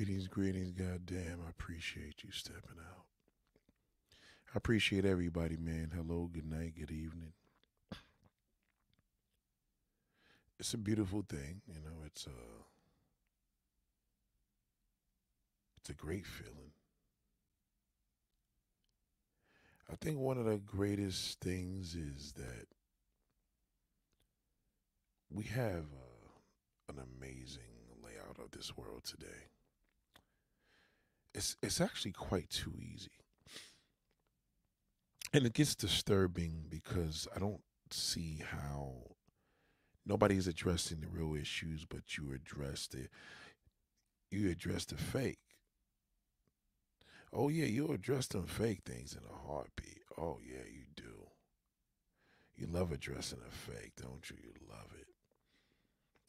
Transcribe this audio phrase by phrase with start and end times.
[0.00, 1.40] Greetings, greetings, goddamn.
[1.46, 3.04] I appreciate you stepping out.
[4.54, 5.92] I appreciate everybody, man.
[5.94, 7.34] Hello, good night, good evening.
[10.58, 12.30] It's a beautiful thing, you know, it's a
[15.76, 16.72] it's a great feeling.
[19.92, 22.68] I think one of the greatest things is that
[25.30, 27.60] we have uh, an amazing
[28.02, 29.50] layout of this world today.
[31.34, 33.10] It's it's actually quite too easy.
[35.32, 39.16] And it gets disturbing because I don't see how
[40.06, 43.08] nobody's addressing the real issues, but you address the
[44.30, 45.38] you address the fake.
[47.32, 50.02] Oh yeah, you address them fake things in a heartbeat.
[50.16, 51.26] Oh yeah, you do.
[52.54, 54.36] You love addressing a fake, don't you?
[54.40, 55.06] You love it.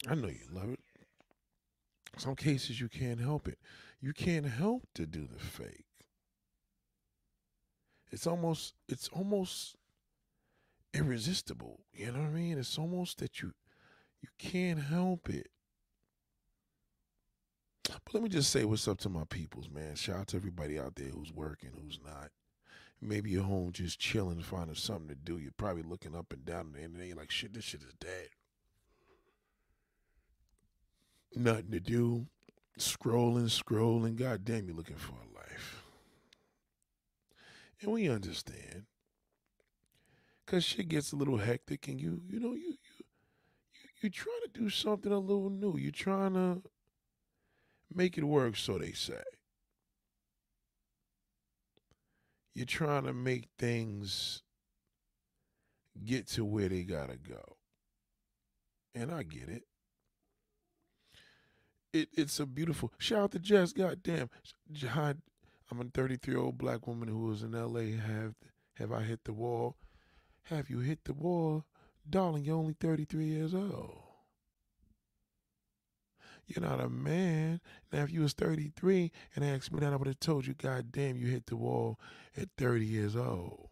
[0.07, 0.80] I know you love it.
[2.17, 3.57] Some cases you can't help it.
[3.99, 5.85] You can't help to do the fake.
[8.11, 9.75] It's almost it's almost
[10.93, 11.79] irresistible.
[11.93, 12.57] You know what I mean?
[12.57, 13.53] It's almost that you
[14.21, 15.47] you can't help it.
[17.83, 19.95] But let me just say what's up to my peoples, man.
[19.95, 22.29] Shout out to everybody out there who's working, who's not.
[23.01, 25.39] Maybe you're home just chilling, finding something to do.
[25.39, 28.27] You're probably looking up and down, and then you're like, shit, this shit is dead.
[31.35, 32.27] Nothing to do.
[32.79, 34.15] Scrolling, scrolling.
[34.15, 35.83] God damn, you're looking for a life.
[37.81, 38.85] And we understand.
[40.45, 43.05] Cause shit gets a little hectic and you, you know, you you
[43.73, 45.77] you you're trying to do something a little new.
[45.77, 46.61] You're trying to
[47.93, 49.21] make it work, so they say.
[52.53, 54.43] You're trying to make things
[56.03, 57.57] get to where they gotta go.
[58.93, 59.63] And I get it.
[61.93, 64.29] It it's a beautiful shout out to Jess, goddamn.
[64.89, 65.15] Hi,
[65.69, 67.97] I'm a 33 year old black woman who was in LA.
[68.01, 68.35] Have
[68.75, 69.75] have I hit the wall?
[70.43, 71.65] Have you hit the wall?
[72.09, 74.03] Darling, you're only 33 years old.
[76.47, 77.61] You're not a man.
[77.91, 80.91] Now, if you was 33 and asked me that, I would have told you, God
[80.91, 81.99] damn, you hit the wall
[82.35, 83.69] at 30 years old.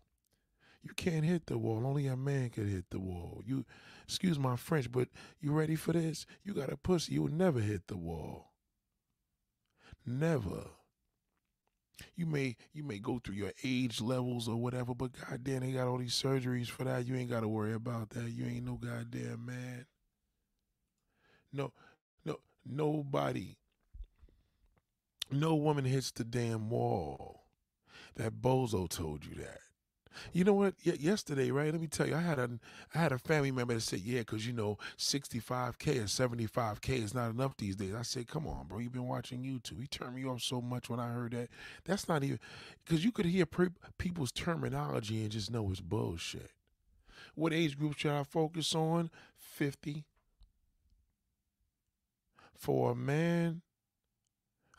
[0.83, 1.85] You can't hit the wall.
[1.85, 3.41] Only a man can hit the wall.
[3.45, 3.65] You,
[4.09, 5.07] excuse my French, but
[5.39, 6.25] you ready for this?
[6.43, 7.13] You got a pussy.
[7.13, 8.53] You will never hit the wall.
[10.03, 10.63] Never.
[12.15, 15.87] You may you may go through your age levels or whatever, but goddamn, they got
[15.87, 17.05] all these surgeries for that.
[17.05, 18.31] You ain't got to worry about that.
[18.31, 19.85] You ain't no goddamn man.
[21.53, 21.71] No,
[22.25, 23.57] no, nobody,
[25.29, 27.43] no woman hits the damn wall.
[28.15, 29.59] That bozo told you that.
[30.33, 30.75] You know what?
[30.85, 31.71] Y- yesterday, right?
[31.71, 32.49] Let me tell you, I had a
[32.93, 37.13] I had a family member that said, "Yeah, because you know, 65k or 75k is
[37.13, 38.79] not enough these days." I said, "Come on, bro.
[38.79, 41.49] You've been watching YouTube." He turned me off so much when I heard that.
[41.85, 42.39] That's not even
[42.83, 46.51] because you could hear pre- people's terminology and just know it's bullshit.
[47.35, 49.09] What age group should I focus on?
[49.37, 50.05] 50.
[52.55, 53.61] For a man,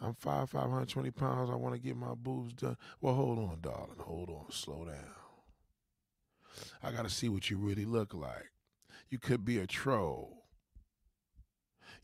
[0.01, 1.51] I'm five, 520 pounds.
[1.51, 2.77] I want to get my boobs done.
[3.01, 3.99] Well, hold on, darling.
[3.99, 4.51] Hold on.
[4.51, 4.95] Slow down.
[6.83, 8.51] I got to see what you really look like.
[9.11, 10.45] You could be a troll.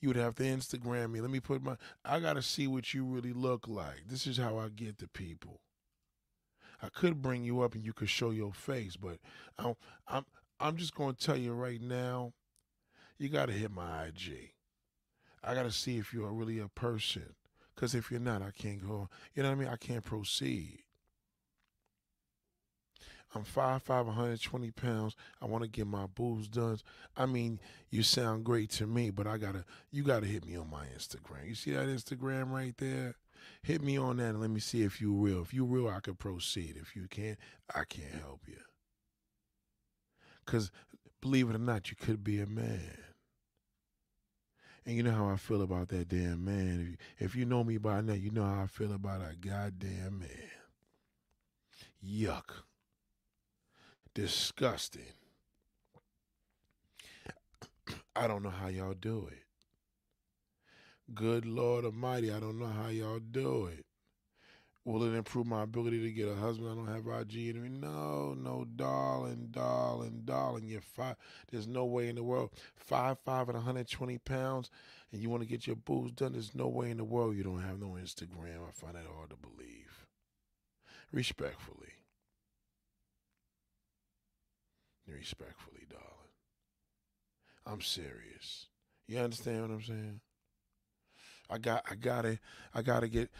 [0.00, 1.20] You would have to Instagram me.
[1.20, 1.76] Let me put my.
[2.04, 4.08] I got to see what you really look like.
[4.08, 5.60] This is how I get to people.
[6.82, 9.18] I could bring you up and you could show your face, but
[9.58, 9.74] I'm
[10.06, 10.26] I'm
[10.60, 12.34] I'm just going to tell you right now.
[13.18, 14.52] You got to hit my IG.
[15.42, 17.34] I got to see if you're really a person.
[17.76, 19.08] Because if you're not, I can't go.
[19.34, 19.68] You know what I mean?
[19.68, 20.80] I can't proceed.
[23.34, 25.14] I'm 5'5", 120 pounds.
[25.42, 26.78] I want to get my boobs done.
[27.16, 27.60] I mean,
[27.90, 31.46] you sound great to me, but I gotta, you gotta hit me on my Instagram.
[31.46, 33.16] You see that Instagram right there?
[33.62, 35.42] Hit me on that and let me see if you real.
[35.42, 36.76] If you real, I can proceed.
[36.80, 37.38] If you can't,
[37.74, 38.56] I can't help you.
[40.46, 40.70] Cause
[41.20, 43.05] believe it or not, you could be a man.
[44.86, 46.80] And you know how I feel about that damn man.
[46.80, 49.34] If you, if you know me by now, you know how I feel about a
[49.34, 50.50] goddamn man.
[52.04, 52.62] Yuck.
[54.14, 55.12] Disgusting.
[58.16, 59.44] I don't know how y'all do it.
[61.14, 63.85] Good Lord Almighty, I don't know how y'all do it.
[64.86, 66.70] Will it improve my ability to get a husband?
[66.70, 67.56] I don't have IG.
[67.56, 70.68] And no, no, darling, darling, darling.
[70.68, 71.16] You're five.
[71.50, 72.50] There's no way in the world.
[72.76, 74.70] Five, five, and 120 pounds,
[75.10, 76.34] and you want to get your boobs done.
[76.34, 78.58] There's no way in the world you don't have no Instagram.
[78.68, 80.06] I find that hard to believe.
[81.10, 81.94] Respectfully.
[85.08, 86.06] Respectfully, darling.
[87.66, 88.66] I'm serious.
[89.08, 90.20] You understand what I'm saying?
[91.50, 92.38] I got I gotta
[92.72, 93.30] I gotta get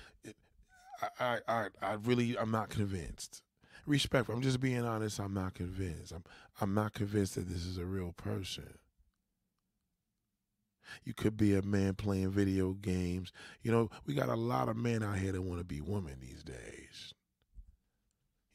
[1.20, 3.43] I I I really I'm not convinced.
[3.87, 4.28] Respect.
[4.28, 5.20] I'm just being honest.
[5.20, 6.12] I'm not convinced.
[6.12, 6.25] I'm
[6.60, 8.78] I'm not convinced that this is a real person.
[11.04, 13.32] You could be a man playing video games.
[13.62, 16.16] You know, we got a lot of men out here that want to be women
[16.20, 17.12] these days.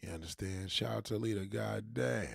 [0.01, 0.71] You understand?
[0.71, 1.45] Shout out to Lita.
[1.45, 2.27] God damn.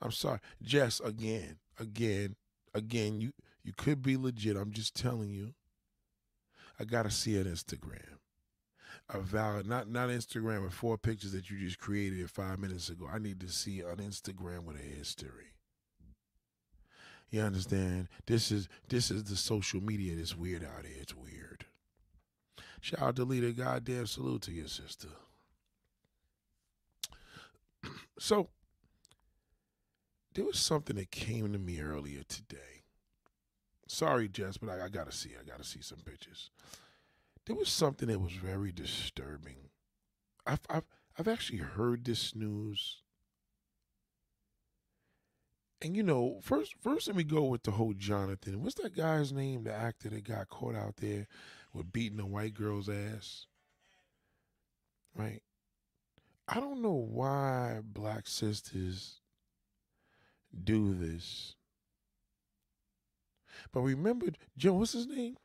[0.00, 0.40] I'm sorry.
[0.62, 2.36] Jess, again, again,
[2.72, 4.56] again, you you could be legit.
[4.56, 5.54] I'm just telling you.
[6.78, 8.13] I gotta see an Instagram.
[9.10, 13.06] A valid not not Instagram with four pictures that you just created five minutes ago.
[13.12, 15.52] I need to see an Instagram with a history.
[17.30, 18.08] You understand?
[18.26, 20.96] This is this is the social media that's weird out here.
[21.00, 21.66] It's weird.
[22.80, 23.52] Shout out to Lita.
[23.52, 25.08] Goddamn salute to your sister.
[28.18, 28.48] so
[30.34, 32.82] there was something that came to me earlier today.
[33.86, 35.30] Sorry, Jess, but I, I gotta see.
[35.38, 36.50] I gotta see some pictures.
[37.46, 39.70] There was something that was very disturbing.
[40.46, 40.86] I've I've
[41.18, 43.02] I've actually heard this news.
[45.82, 48.62] And you know, first first let me go with the whole Jonathan.
[48.62, 51.26] What's that guy's name, the actor that got caught out there
[51.74, 53.46] with beating a white girl's ass?
[55.14, 55.42] Right?
[56.48, 59.20] I don't know why black sisters
[60.62, 61.54] do this.
[63.72, 64.26] But remember,
[64.56, 65.36] Joe, what's his name?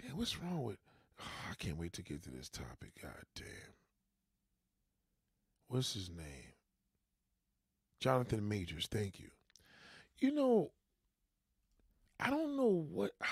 [0.00, 0.78] Damn, what's wrong with?
[1.20, 2.92] Oh, I can't wait to get to this topic.
[3.02, 3.74] God damn.
[5.68, 6.54] What's his name?
[8.00, 8.88] Jonathan Majors.
[8.90, 9.28] Thank you.
[10.18, 10.70] You know,
[12.20, 13.12] I don't know what.
[13.22, 13.26] I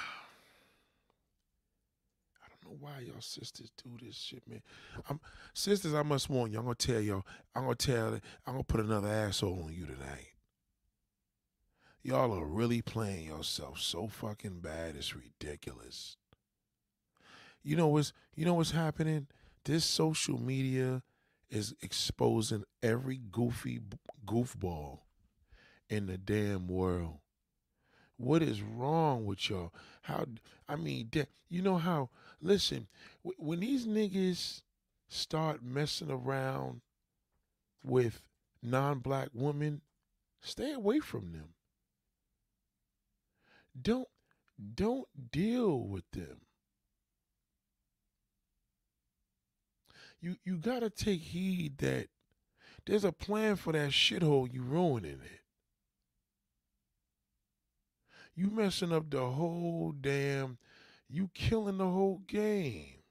[2.48, 4.62] don't know why y'all sisters do this shit, man.
[5.08, 5.20] I'm
[5.54, 5.94] sisters.
[5.94, 6.58] I must warn you.
[6.58, 7.26] I'm gonna tell y'all.
[7.54, 8.14] I'm gonna tell.
[8.46, 10.32] I'm gonna put another asshole on you tonight.
[12.02, 14.94] Y'all are really playing yourself so fucking bad.
[14.96, 16.16] It's ridiculous.
[17.66, 19.26] You know what's you know what's happening?
[19.64, 21.02] This social media
[21.50, 23.80] is exposing every goofy
[24.24, 25.00] goofball
[25.90, 27.18] in the damn world.
[28.18, 29.74] What is wrong with y'all?
[30.02, 30.26] How
[30.68, 31.10] I mean,
[31.48, 32.10] you know how?
[32.40, 32.86] Listen,
[33.36, 34.62] when these niggas
[35.08, 36.82] start messing around
[37.82, 38.22] with
[38.62, 39.80] non-black women,
[40.40, 41.48] stay away from them.
[43.82, 44.06] Don't
[44.76, 46.45] don't deal with them.
[50.20, 52.08] You you gotta take heed that
[52.86, 55.40] there's a plan for that shithole you ruining it.
[58.36, 60.58] You messing up the whole damn
[61.08, 63.02] you killing the whole game.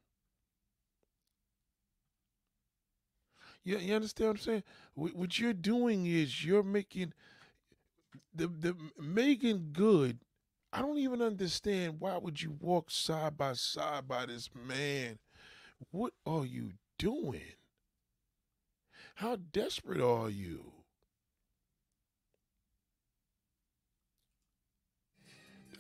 [3.64, 4.64] You, you understand what I'm saying?
[4.94, 7.14] What, what you're doing is you're making
[8.34, 10.20] the the Meagan Good
[10.74, 15.20] I don't even understand why would you walk side by side by this man?
[15.92, 17.54] What are you doing?
[19.16, 20.74] How desperate are you?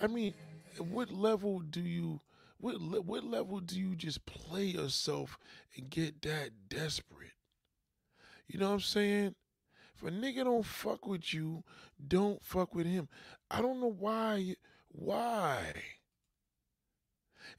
[0.02, 0.34] I mean,
[0.78, 2.22] what level do you
[2.58, 5.38] what what level do you just play yourself
[5.76, 7.34] and get that desperate?
[8.48, 9.36] You know what I'm saying?
[9.96, 11.64] If a nigga don't fuck with you,
[12.08, 13.10] don't fuck with him.
[13.52, 14.56] I don't know why
[14.90, 15.74] why?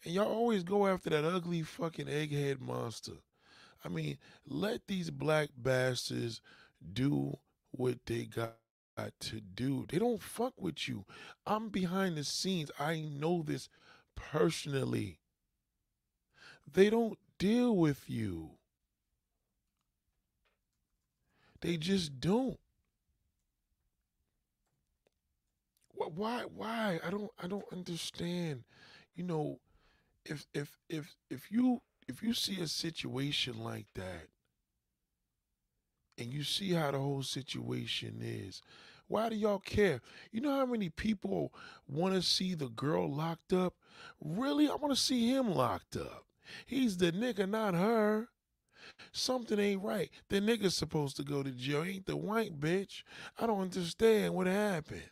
[0.04, 3.12] And y'all always go after that ugly fucking egghead monster.
[3.84, 6.40] I mean, let these black bastards
[6.92, 7.38] do
[7.72, 9.86] what they got to do.
[9.88, 11.04] They don't fuck with you.
[11.46, 12.70] I'm behind the scenes.
[12.78, 13.68] I know this
[14.14, 15.20] personally.
[16.70, 18.52] They don't deal with you.
[21.60, 22.58] They just don't.
[26.14, 28.64] why why i don't i don't understand
[29.14, 29.58] you know
[30.24, 34.28] if if if if you if you see a situation like that
[36.18, 38.62] and you see how the whole situation is
[39.08, 40.00] why do y'all care
[40.32, 41.52] you know how many people
[41.88, 43.74] want to see the girl locked up
[44.20, 46.24] really i want to see him locked up
[46.64, 48.28] he's the nigga not her
[49.12, 50.10] Something ain't right.
[50.28, 51.82] The nigga's supposed to go to jail.
[51.82, 53.02] Ain't the white bitch.
[53.38, 55.10] I don't understand what happened.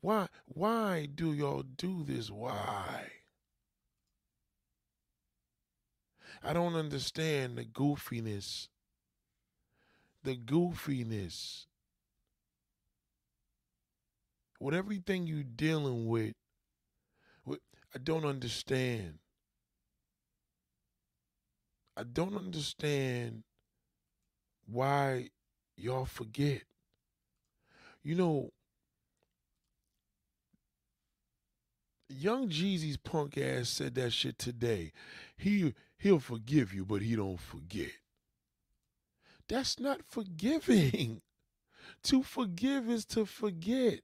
[0.00, 2.30] Why why do y'all do this?
[2.30, 3.10] Why?
[6.44, 8.68] I don't understand the goofiness.
[10.22, 11.64] The goofiness.
[14.60, 16.34] With everything you're dealing with,
[17.48, 19.18] I don't understand.
[21.96, 23.44] I don't understand
[24.66, 25.30] why
[25.76, 26.62] y'all forget.
[28.02, 28.50] You know,
[32.08, 34.92] Young Jeezy's punk ass said that shit today.
[35.36, 37.92] He he'll forgive you, but he don't forget.
[39.48, 41.20] That's not forgiving.
[42.04, 44.00] to forgive is to forget.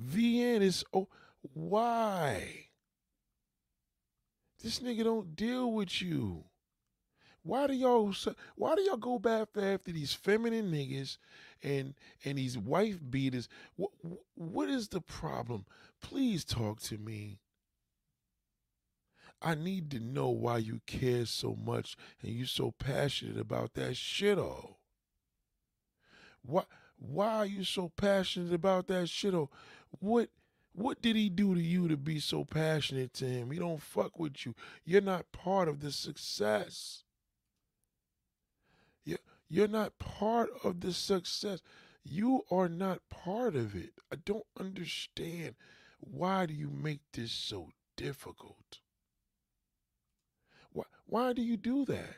[0.00, 1.08] VN is oh
[1.52, 2.68] why?
[4.62, 6.44] This nigga don't deal with you.
[7.42, 8.14] Why do y'all
[8.56, 11.18] why do y'all go back after these feminine niggas
[11.62, 13.48] and and these wife beaters?
[13.76, 13.90] What
[14.34, 15.66] what is the problem?
[16.00, 17.38] Please talk to me.
[19.44, 23.96] I need to know why you care so much and you so passionate about that
[23.96, 24.78] shit all.
[26.42, 26.64] Why
[26.96, 29.52] why are you so passionate about that shit all?
[30.00, 30.30] What
[30.72, 33.50] what did he do to you to be so passionate to him?
[33.50, 34.54] He don't fuck with you.
[34.84, 37.04] You're not part of the success.
[39.54, 41.60] You're not part of the success.
[42.02, 43.92] You are not part of it.
[44.12, 45.54] I don't understand.
[46.00, 48.80] Why do you make this so difficult?
[51.06, 52.16] Why, do you do that?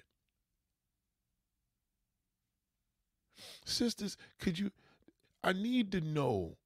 [3.67, 4.71] Sisters, could you
[5.45, 6.59] I need to know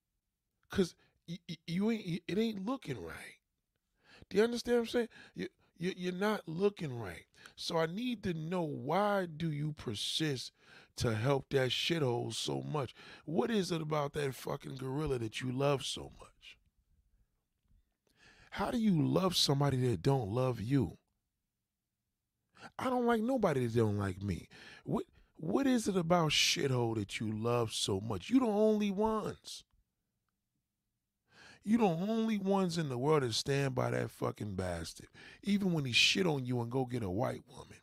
[0.71, 0.95] cuz
[1.27, 3.41] you, you ain't it ain't looking right.
[4.31, 5.09] Do you understand what I'm saying?
[5.35, 5.49] You,
[5.79, 7.27] you you're not looking right.
[7.57, 10.53] So I need to know why do you persist
[10.97, 12.95] to help that shithole so much?
[13.27, 16.59] What is it about that fucking gorilla that you love so much?
[18.53, 21.00] How do you love somebody that don't love you?
[22.79, 24.49] I don't like nobody that don't like me.
[24.85, 25.05] What
[25.37, 28.29] what is it about shithole that you love so much?
[28.29, 29.65] You the only ones.
[31.65, 35.09] You the only ones in the world that stand by that fucking bastard.
[35.43, 37.79] Even when he shit on you and go get a white woman.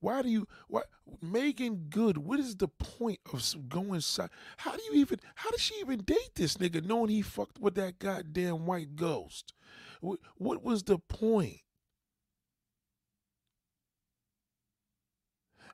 [0.00, 0.86] Why do you what
[1.22, 4.30] Meagan Good, what is the point of going side?
[4.58, 7.74] How do you even how does she even date this nigga knowing he fucked with
[7.74, 9.52] that goddamn white ghost?
[10.00, 10.18] What,
[10.62, 11.60] was the point?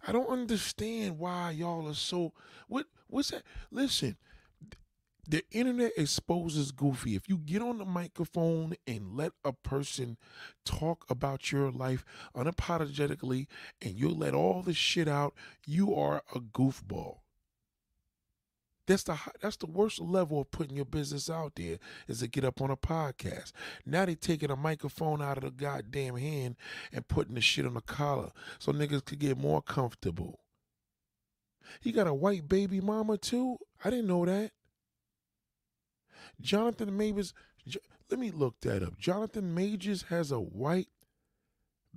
[0.07, 2.33] I don't understand why y'all are so
[2.67, 3.45] what what's that?
[3.71, 4.17] Listen,
[5.29, 7.15] the internet exposes goofy.
[7.15, 10.17] If you get on the microphone and let a person
[10.65, 12.05] talk about your life
[12.37, 13.47] unapologetically
[13.81, 17.19] and you let all the shit out, you are a goofball.
[18.93, 22.45] That's the that's the worst level of putting your business out there is to get
[22.45, 23.53] up on a podcast.
[23.87, 26.57] Now they taking a microphone out of the goddamn hand
[26.93, 30.41] and putting the shit on the collar so niggas could get more comfortable.
[31.81, 33.57] He got a white baby mama too.
[33.83, 34.51] I didn't know that.
[36.39, 37.33] Jonathan Majors.
[38.11, 38.99] Let me look that up.
[38.99, 40.89] Jonathan Majors has a white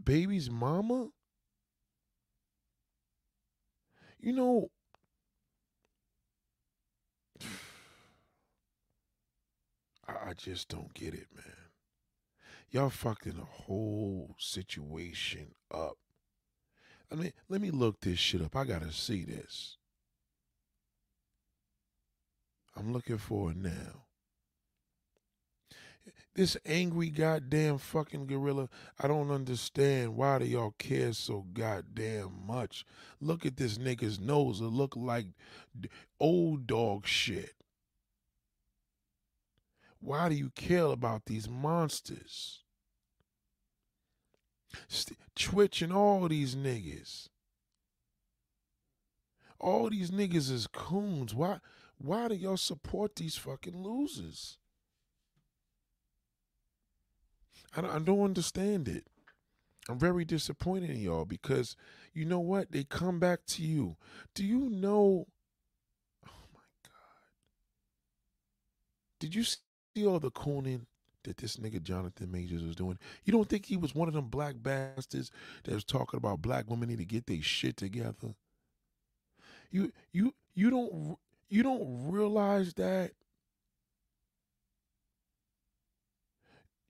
[0.01, 1.09] baby's mama.
[4.17, 4.69] You know,
[10.07, 11.45] I, I just don't get it, man.
[12.71, 15.97] Y'all fucking the whole situation up.
[17.11, 18.55] I mean, let me look this shit up.
[18.55, 19.77] I gotta see this.
[22.75, 24.05] I'm looking for it now.
[26.35, 28.67] This angry goddamn fucking gorilla,
[28.99, 32.85] I don't understand why do y'all care so goddamn much.
[33.21, 34.59] Look at this nigga's nose.
[34.59, 35.27] It look like
[36.19, 37.53] old dog shit.
[40.05, 42.61] Why do you care about these monsters?
[44.87, 47.29] St- Twitch and all these niggas.
[49.59, 51.33] All these niggas is coons.
[51.33, 51.59] Why
[51.97, 54.59] why do y'all support these fucking losers?
[57.75, 59.07] I don't, I don't understand it.
[59.89, 61.75] I'm very disappointed in y'all because
[62.13, 62.71] you know what?
[62.71, 63.97] They come back to you.
[64.35, 65.25] Do you know?
[66.27, 66.91] Oh my God.
[69.19, 69.57] Did you see
[70.03, 70.85] all the cooning
[71.23, 72.97] that this nigga Jonathan Majors was doing?
[73.23, 75.31] You don't think he was one of them black bastards
[75.63, 78.35] that was talking about black women need to get their shit together?
[79.71, 81.17] You you you don't
[81.49, 83.11] you don't realize that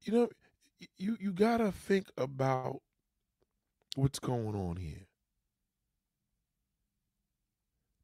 [0.01, 0.29] you know
[0.97, 2.81] you you gotta think about
[3.95, 5.07] what's going on here.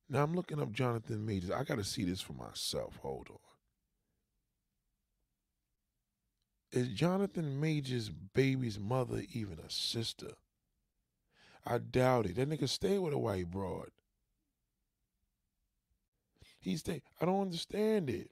[0.10, 1.52] Now I'm looking up Jonathan Majors.
[1.52, 2.98] I gotta see this for myself.
[3.02, 3.51] Hold on.
[6.72, 10.32] Is Jonathan Majors' baby's mother even a sister?
[11.66, 12.36] I doubt it.
[12.38, 13.90] That nigga stay with a white broad.
[16.60, 17.02] He stay.
[17.20, 18.32] I don't understand it.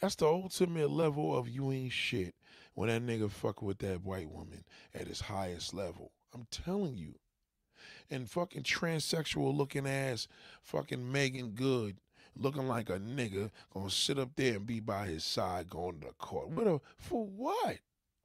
[0.00, 2.34] That's the ultimate level of you ain't shit
[2.74, 4.64] when that nigga fuck with that white woman
[4.94, 6.12] at his highest level.
[6.32, 7.16] I'm telling you.
[8.10, 10.28] And fucking transsexual looking ass
[10.62, 11.96] fucking Meagan Good
[12.38, 16.12] looking like a nigga, gonna sit up there and be by his side going to
[16.18, 16.50] court.
[16.50, 17.78] What a, for what?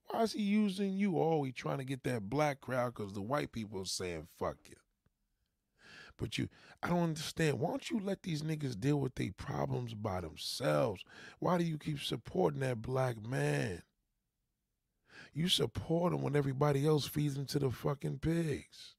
[0.07, 1.43] Why is he using you?
[1.43, 4.75] He trying to get that black crowd because the white people are saying fuck you.
[6.17, 6.47] But you,
[6.81, 7.59] I don't understand.
[7.59, 11.03] Why don't you let these niggas deal with their problems by themselves?
[11.39, 13.81] Why do you keep supporting that black man?
[15.33, 18.93] You support him when everybody else feeds him to the fucking pigs.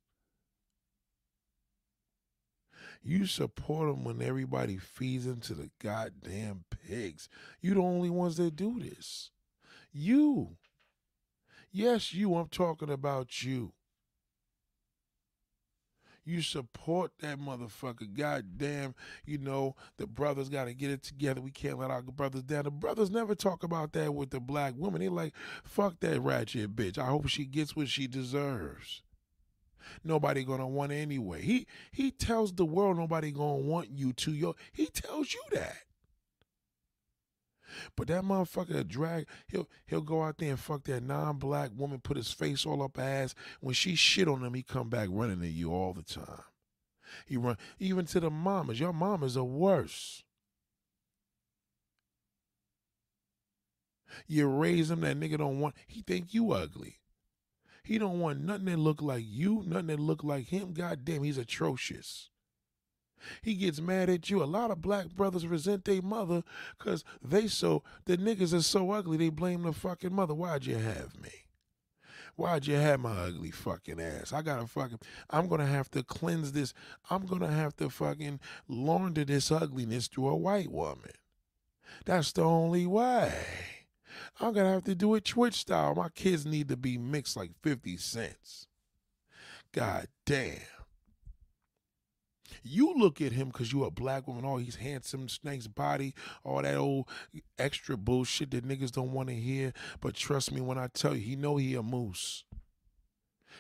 [3.07, 7.29] You support them when everybody feeds into the goddamn pigs.
[7.61, 9.31] You the only ones that do this.
[9.93, 10.57] You.
[11.71, 12.35] Yes, you.
[12.35, 13.75] I'm talking about you.
[16.25, 18.11] You support that motherfucker.
[18.11, 18.95] Goddamn,
[19.27, 21.43] you know, the brothers got to get it together.
[21.43, 22.65] We can't let our brothers down.
[22.65, 25.03] The brothers never talk about that with the black woman.
[25.03, 26.97] They like, fuck that ratchet bitch.
[26.97, 29.03] I hope she gets what she deserves.
[30.03, 31.43] Nobody gonna want anyway.
[31.43, 34.33] He he tells the world nobody gonna want you to.
[34.33, 35.77] Yo, he tells you that.
[37.97, 42.17] But that motherfucker drag he'll he'll go out there and fuck that non-black woman, put
[42.17, 43.35] his face all up ass.
[43.61, 46.45] When she shit on him, he come back running at you all the time.
[47.27, 48.81] He run even to the mamas.
[48.81, 50.23] Your mamas are worse.
[54.27, 55.75] You raise him, that nigga don't want.
[55.87, 57.01] He think you ugly.
[57.85, 60.73] He don't want nothing that look like you, nothing that look like him.
[60.73, 62.31] God damn, he's atrocious.
[63.43, 64.43] He gets mad at you.
[64.43, 66.43] A lot of black brothers resent their mother
[66.79, 70.35] because they so the niggas are so ugly they blame the fucking mother.
[70.35, 71.31] Why'd you have me?
[72.37, 74.33] Why'd you have my ugly fucking ass?
[74.33, 74.99] I gotta fucking
[75.31, 76.75] I'm gonna have to cleanse this.
[77.11, 81.13] I'm gonna have to fucking launder this ugliness to a white woman.
[82.05, 83.33] That's the only way.
[84.41, 85.95] I'm gonna have to do it Twitch style.
[85.95, 88.67] My kids need to be mixed like 50 cents.
[89.73, 90.59] God damn.
[92.63, 94.45] You look at him because you a black woman.
[94.45, 97.09] Oh, he's handsome, snake's body, all that old
[97.59, 99.73] extra bullshit that niggas don't want to hear.
[100.01, 102.45] But trust me when I tell you, he know he a moose.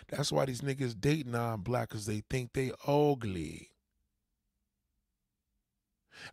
[0.09, 3.71] That's why these niggas date non-black because they think they ugly.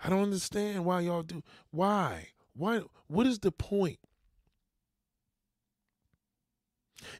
[0.03, 1.43] I don't understand why y'all do.
[1.71, 2.29] Why?
[2.53, 2.81] Why?
[3.07, 3.99] What is the point?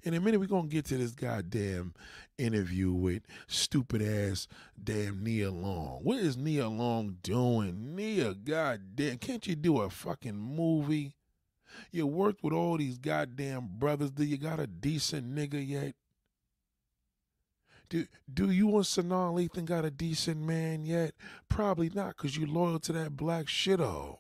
[0.04, 1.94] In a minute, we're to get to this goddamn
[2.38, 4.48] interview with stupid ass
[4.82, 6.00] damn Nia Long.
[6.04, 7.96] What is Nia Long doing?
[7.96, 11.14] Nia, goddamn, can't you do a fucking movie?
[11.92, 14.12] You worked with all these goddamn brothers.
[14.12, 15.96] Do you got a decent nigga yet?
[17.90, 21.14] Do, do you and Sanaa Lathan got a decent man yet?
[21.50, 24.20] Probably not, because you loyal to that black shithole.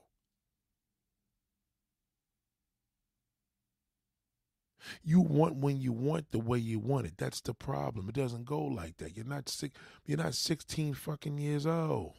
[5.03, 7.13] You want when you want the way you want it.
[7.17, 8.09] That's the problem.
[8.09, 9.15] It doesn't go like that.
[9.15, 9.71] You're not sick.
[10.05, 12.13] You're not 16 fucking years old.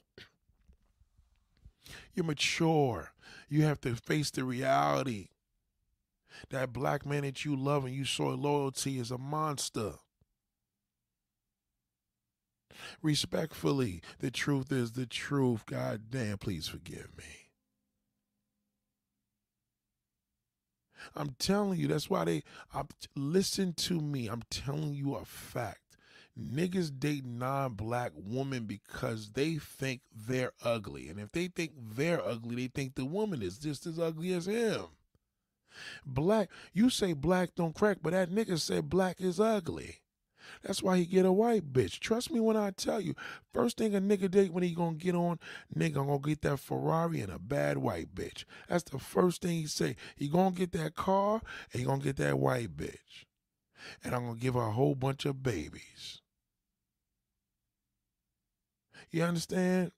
[2.14, 3.12] You're mature.
[3.48, 5.29] You have to face the reality.
[6.51, 9.94] That black man that you love and you show loyalty is a monster.
[13.03, 15.66] Respectfully, the truth is the truth.
[15.66, 17.41] God damn, please forgive me.
[21.15, 22.43] I'm telling you, that's why they
[22.75, 24.29] I'm, listen to me.
[24.29, 25.79] I'm telling you a fact.
[26.38, 31.09] Niggas date non-black women because they think they're ugly.
[31.09, 34.47] And if they think they're ugly, they think the woman is just as ugly as
[34.47, 34.87] him.
[36.05, 40.02] Black, you say black don't crack, but that nigga said black is ugly.
[40.62, 41.99] That's why he get a white bitch.
[42.01, 43.15] Trust me when I tell you.
[43.53, 45.38] First thing a nigga date when he gonna get on,
[45.77, 48.45] nigga I'm gonna get that Ferrari and a bad white bitch.
[48.69, 49.97] That's the first thing he say.
[50.17, 51.41] He gonna get that car
[51.73, 53.25] and he gonna get that white bitch.
[54.05, 56.21] And I'm gonna give her a whole bunch of babies.
[59.11, 59.93] You understand?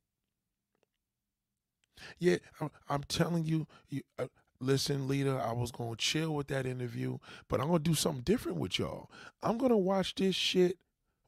[2.18, 4.26] Yeah, I'm, I'm telling you, you uh,
[4.66, 7.94] listen, leader, I was going to chill with that interview, but I'm going to do
[7.94, 9.10] something different with y'all.
[9.42, 10.78] I'm going to watch this shit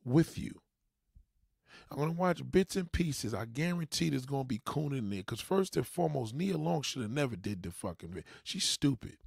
[0.05, 0.61] with you.
[1.91, 3.33] I'm going to watch bits and pieces.
[3.33, 5.21] I guarantee there's going to be coon in there.
[5.21, 8.25] Because first and foremost, Nia Long should have never did the fucking bit.
[8.43, 9.19] She's stupid.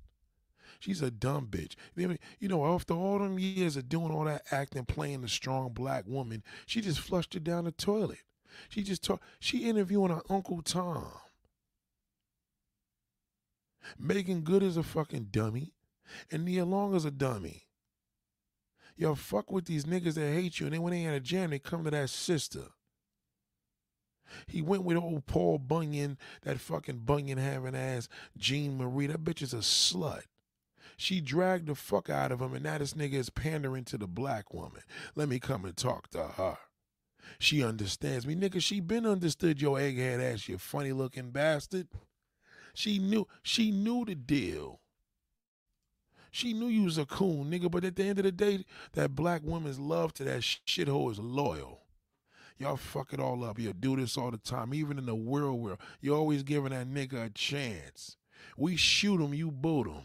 [0.80, 1.76] She's a dumb bitch.
[1.95, 6.06] You know, after all them years of doing all that acting, playing the strong black
[6.06, 8.19] woman, she just flushed it down the toilet.
[8.69, 9.24] She just talked.
[9.39, 11.08] She interviewing her Uncle Tom.
[13.98, 15.74] Meagan Good is a fucking dummy,
[16.32, 17.63] and Nia Long is a dummy.
[18.96, 21.52] Yo, fuck with these niggas that hate you, and then when they in a jam,
[21.52, 22.65] they come to that sister.
[24.48, 29.08] He went with old Paul Bunyan, that fucking Bunyan having ass Jeannie Mai.
[29.08, 30.24] That bitch is a slut.
[30.98, 34.08] She dragged the fuck out of him, and now this nigga is pandering to the
[34.08, 34.82] black woman.
[35.15, 36.58] Let me come and talk to her.
[37.39, 38.36] She understands me.
[38.36, 41.88] Nigga, she been understood your egghead ass, you funny looking bastard.
[42.73, 44.79] She knew she knew the deal.
[46.32, 49.15] She knew you was a coon, nigga, but at the end of the day, that
[49.15, 51.82] black woman's love to that shithole is loyal.
[52.60, 53.58] Y'all fuck it all up.
[53.58, 55.79] You do this all the time, even in the world world.
[56.01, 58.17] You're always giving that nigga a chance.
[58.58, 60.03] We shoot him, you boot him.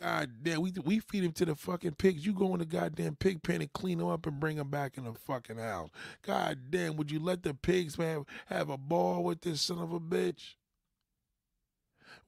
[0.00, 2.26] God damn, we we feed him to the fucking pigs.
[2.26, 4.98] You go in the goddamn pig pen and clean them up and bring them back
[4.98, 5.90] in the fucking house.
[6.22, 9.92] God damn, would you let the pigs have have a ball with this son of
[9.92, 10.54] a bitch?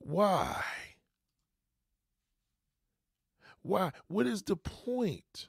[0.07, 0.63] Why?
[3.63, 3.91] Why?
[4.07, 5.49] What is the point?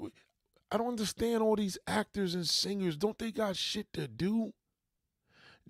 [0.00, 2.96] I don't understand all these actors and singers.
[2.96, 4.52] Don't they got shit to do?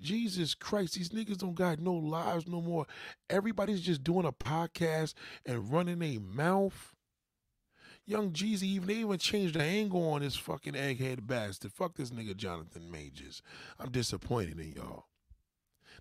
[0.01, 2.87] Jesus Christ, these niggas don't got no lives no more.
[3.29, 5.13] Everybody's just doing a podcast
[5.45, 6.95] and running a mouth.
[8.07, 11.73] Young Jeezy even they even changed the angle on this fucking egghead bastard.
[11.73, 13.43] Fuck this nigga Jonathan Majors.
[13.79, 15.05] I'm disappointed in y'all.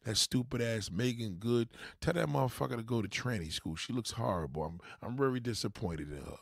[0.04, 1.70] That stupid ass Meagan Good.
[2.02, 3.76] Tell that motherfucker to go to tranny school.
[3.76, 4.64] She looks horrible.
[4.64, 6.40] I'm I'm very disappointed in her.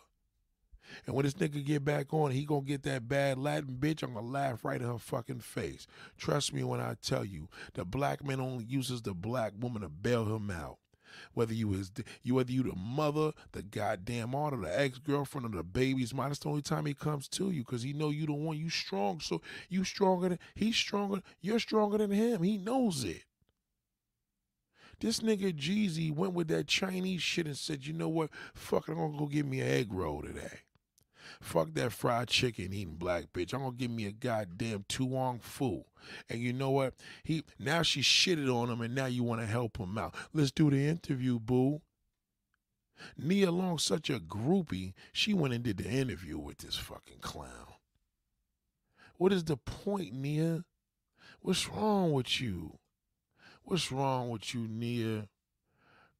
[1.05, 4.03] And when this nigga get back on, he gonna get that bad Latin bitch.
[4.03, 5.87] I'm gonna laugh right in her fucking face.
[6.17, 9.89] Trust me when I tell you, the black man only uses the black woman to
[9.89, 10.77] bail him out.
[11.33, 11.91] Whether you his,
[12.23, 16.13] you whether you the mother, the goddamn aunt, or the ex girlfriend, or the baby's
[16.13, 18.57] mom, that's the only time he comes to you because he know you the one.
[18.57, 21.21] You strong, so you stronger than he's stronger.
[21.41, 22.43] You're stronger than him.
[22.43, 23.23] He knows it.
[25.01, 28.29] This nigga Jeezy went with that Chinese shit and said, you know what?
[28.53, 30.59] Fuck it, I'm gonna go get me an egg roll today.
[31.41, 33.51] Fuck that fried chicken eating black bitch.
[33.51, 35.85] I'm gonna give me a goddamn To Wong Foo.
[36.29, 36.93] And you know what?
[37.23, 40.13] He now she shitted on him and now you wanna help him out.
[40.33, 41.81] Let's do the interview, boo.
[43.17, 47.73] Nia Long, such a groupie, she went and did the interview with this fucking clown.
[49.17, 50.63] What is the point, Nia?
[51.39, 52.77] What's wrong with you?
[53.63, 55.27] What's wrong with you, Nia?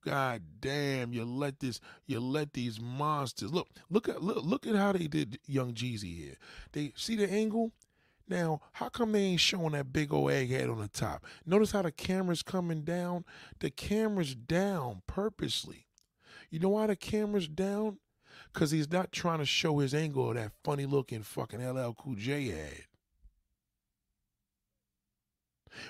[0.04, 3.68] God damn, you let this, you let these monsters look.
[3.90, 6.38] Look at look, look at how they did Young Jeezy here.
[6.72, 7.72] They see the angle.
[8.28, 11.26] Now, how come they ain't showing that big old egghead on the top?
[11.46, 13.26] Notice how the camera's coming down.
[13.60, 15.88] The camera's down purposely.
[16.50, 17.98] You know why the camera's down?
[18.54, 22.16] Cause he's not trying to show his angle of that funny looking fucking LL Cool
[22.16, 22.86] J head.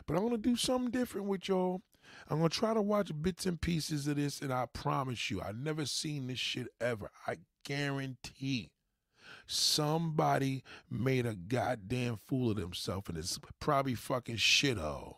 [0.06, 1.82] But I'm gonna do something different with y'all.
[2.30, 5.52] I'm gonna try to watch bits and pieces of this, and I promise you, I
[5.52, 7.10] never seen this shit ever.
[7.28, 8.72] I guarantee
[9.48, 15.16] somebody made a goddamn fool of themselves, and it's probably fucking shithole.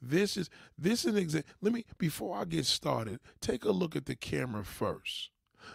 [0.00, 1.50] This is this is an example.
[1.60, 5.30] Let me before I get started, take a look at the camera first.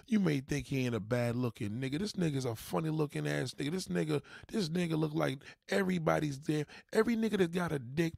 [0.07, 1.99] You may think he ain't a bad looking nigga.
[1.99, 3.71] This nigga's a funny looking ass nigga.
[3.71, 6.65] This nigga, this nigga look like everybody's there.
[6.91, 8.13] Every nigga that got a dick,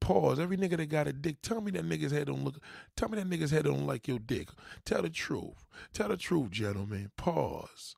[0.00, 0.38] pause.
[0.38, 2.62] Every nigga that got a dick, tell me that nigga's head don't look.
[2.96, 4.48] Tell me that nigga's head don't like your dick.
[4.84, 5.66] Tell the truth.
[5.92, 7.10] Tell the truth, gentlemen.
[7.16, 7.96] Pause.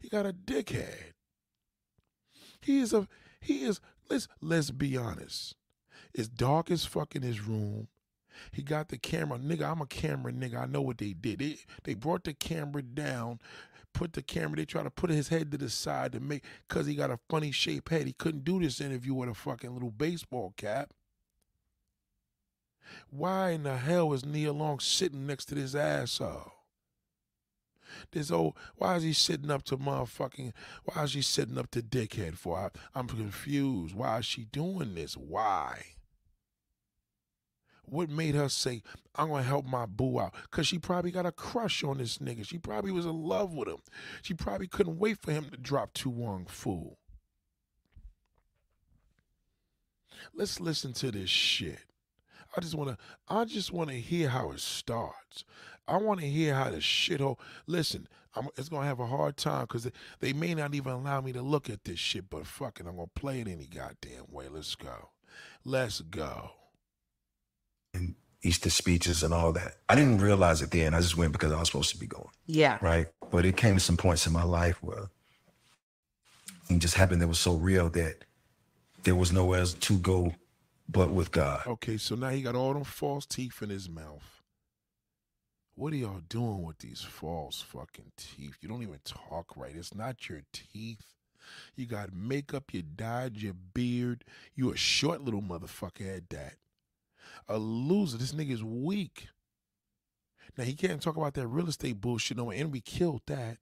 [0.00, 1.12] He got a dickhead.
[2.60, 3.08] He is a.
[3.40, 3.80] He is.
[4.10, 5.54] Let's let's be honest.
[6.14, 7.88] It's dark as fuck in his room.
[8.52, 9.38] He got the camera.
[9.38, 10.56] Nigga, I'm a camera nigga.
[10.56, 11.38] I know what they did.
[11.38, 13.40] They they brought the camera down,
[13.92, 16.86] put the camera, they tried to put his head to the side to make cause
[16.86, 18.06] he got a funny shaped head.
[18.06, 20.92] He couldn't do this interview with a fucking little baseball cap.
[23.10, 26.52] Why in the hell is Nia Long sitting next to this asshole?
[28.12, 30.52] This old, why is he sitting up to motherfucking,
[30.84, 32.58] why is she sitting up to dickhead for?
[32.58, 33.94] I, I'm confused.
[33.94, 35.16] Why is she doing this?
[35.16, 35.95] Why?
[37.88, 38.82] What made her say,
[39.14, 40.34] I'm gonna help my boo out?
[40.50, 42.46] Cause she probably got a crush on this nigga.
[42.46, 43.78] She probably was in love with him.
[44.22, 46.96] She probably couldn't wait for him to drop To Wong Foo.
[50.34, 51.78] Let's listen to this shit.
[52.56, 55.44] I just wanna I just wanna hear how it starts.
[55.88, 57.38] I want to hear how the shithole.
[57.68, 61.20] Listen, I'm, it's gonna have a hard time because they, they may not even allow
[61.20, 62.28] me to look at this shit.
[62.28, 64.48] But fuck it, I'm gonna play it any goddamn way.
[64.48, 65.10] Let's go.
[65.64, 66.50] Let's go
[68.46, 69.76] Easter speeches and all that.
[69.88, 70.94] I didn't realize it then.
[70.94, 72.28] I just went because I was supposed to be going.
[72.46, 72.78] Yeah.
[72.80, 73.08] Right.
[73.30, 75.10] But it came to some points in my life where
[76.70, 78.24] it just happened that was so real that
[79.02, 80.34] there was nowhere else to go
[80.88, 81.66] but with God.
[81.66, 84.42] Okay, so now he got all them false teeth in his mouth.
[85.74, 88.56] What are y'all doing with these false fucking teeth?
[88.60, 89.74] You don't even talk right.
[89.76, 91.04] It's not your teeth.
[91.74, 94.24] You got makeup, you dyed your beard.
[94.54, 96.54] You a short little motherfucker at that
[97.48, 98.18] a loser.
[98.18, 99.28] This nigga is weak.
[100.56, 103.58] Now he can't talk about that real estate bullshit no more, and we killed that.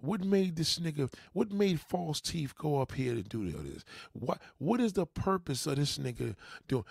[0.00, 1.12] What made this nigga?
[1.32, 3.84] What made false teeth go up here to do this?
[4.12, 6.34] What What is the purpose of this nigga
[6.66, 6.84] doing?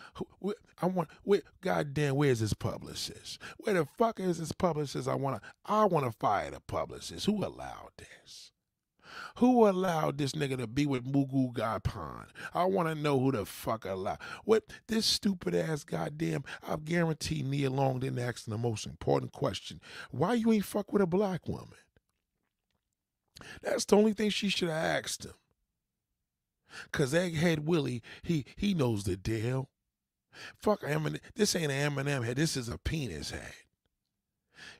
[0.82, 1.10] I want.
[1.24, 3.38] Where, goddamn, where's his publicist?
[3.58, 5.10] Where the fuck is his publicist?
[5.10, 5.41] I wanna.
[5.65, 7.26] I wanna fire the publicist.
[7.26, 8.52] Who allowed this?
[9.38, 12.26] Who allowed this nigga to be with Mugu Gapan?
[12.54, 14.19] I want to know who the fuck allowed.
[14.43, 16.43] What this stupid ass goddamn?
[16.67, 19.82] I guarantee Nia Long didn't ask the most important question.
[20.12, 21.78] Why you ain't fuck with a black woman?
[23.62, 25.34] That's the only thing she should have asked him.
[26.91, 29.69] Cause Egghead Willie, he he knows the deal.
[30.56, 31.19] Fuck Eminem.
[31.36, 32.38] This ain't an Eminem head.
[32.38, 33.54] This is a penis head.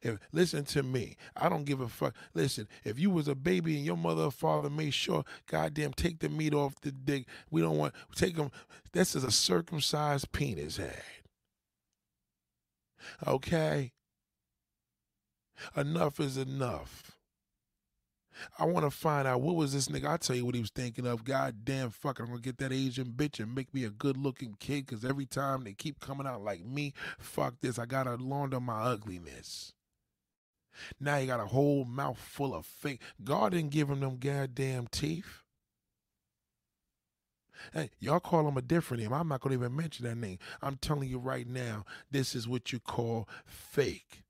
[0.02, 2.15] If listen to me, I don't give a fuck.
[2.34, 6.20] Listen, if you was a baby and your mother or father made sure, goddamn, take
[6.20, 7.28] the meat off the dick.
[7.50, 8.52] We don't want take them.
[8.94, 11.04] This is a circumcised penis head.
[13.26, 13.91] Okay.
[15.76, 17.11] Enough is enough.
[18.58, 20.06] I want to find out what was this nigga.
[20.06, 21.23] I'll tell you what he was thinking of.
[21.23, 24.56] God damn, fuck, I'm gonna get that Asian bitch and make me a good looking
[24.60, 24.88] kid.
[24.88, 27.80] Cause every time they keep coming out like me, fuck this.
[27.80, 29.73] I gotta launder my ugliness.
[30.99, 33.01] Now he got a whole mouth full of fake.
[33.23, 35.43] God didn't give him them goddamn teeth.
[37.73, 39.13] Hey, y'all call him a different name.
[39.13, 40.39] I'm not gonna even mention that name.
[40.62, 44.23] I'm telling you right now, this is what you call fake.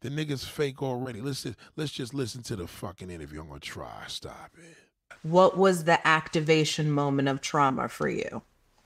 [0.00, 1.20] The nigga's fake already.
[1.20, 3.40] Let's just, let's just listen to the fucking interview.
[3.40, 4.04] I'm gonna try.
[4.08, 4.76] Stop it.
[5.22, 8.42] What was the activation moment of trauma for you?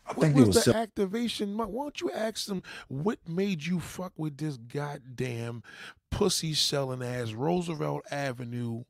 [0.06, 1.56] I What was was the so- activation?
[1.56, 5.62] Why don't you ask them what made you fuck with this goddamn
[6.10, 8.84] pussy selling ass Roosevelt Avenue,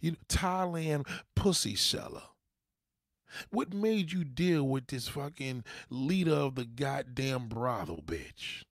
[0.00, 2.22] you know, Thailand pussy seller?
[3.50, 8.62] What made you deal with this fucking leader of the goddamn brothel bitch?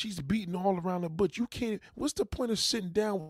[0.00, 1.36] She's beating all around the butt.
[1.36, 1.78] You can't.
[1.94, 3.20] What's the point of sitting down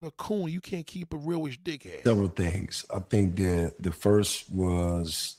[0.00, 0.46] with a coon?
[0.46, 2.04] You can't keep a realish dickhead.
[2.04, 2.84] several things.
[2.94, 5.38] I think that the first was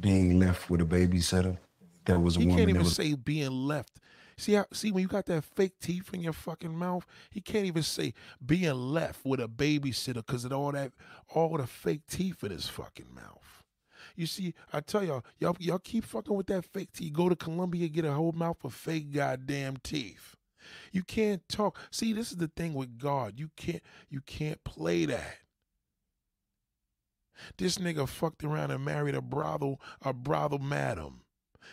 [0.00, 1.58] being left with a babysitter.
[2.06, 4.00] That was a He woman can't even was say being left.
[4.36, 7.66] See how see when you got that fake teeth in your fucking mouth, he can't
[7.66, 8.12] even say
[8.44, 10.90] being left with a babysitter because of all that
[11.28, 13.61] all the fake teeth in his fucking mouth.
[14.16, 17.12] You see, I tell y'all, y'all y'all keep fucking with that fake teeth.
[17.12, 20.36] Go to Colombia, get a whole mouth of fake goddamn teeth.
[20.92, 21.78] You can't talk.
[21.90, 23.34] See, this is the thing with God.
[23.38, 25.38] You can't you can't play that.
[27.58, 31.22] This nigga fucked around and married a brothel, a brothel madam.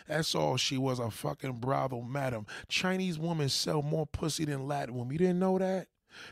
[0.08, 2.46] That's all she was, a fucking brothel madam.
[2.68, 5.12] Chinese women sell more pussy than Latin women.
[5.12, 5.88] You didn't know that?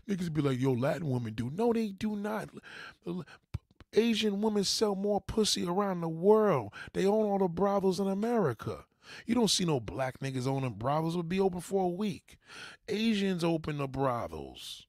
[0.08, 1.50] Niggas be like, yo, Latin women do.
[1.54, 2.48] No, they do not.
[3.94, 6.72] Asian women sell more pussy around the world.
[6.92, 8.84] They own all the brothels in America.
[9.26, 11.16] You don't see no black niggas owning brothels.
[11.16, 12.38] Would be open for a week.
[12.88, 14.86] Asians open the brothels.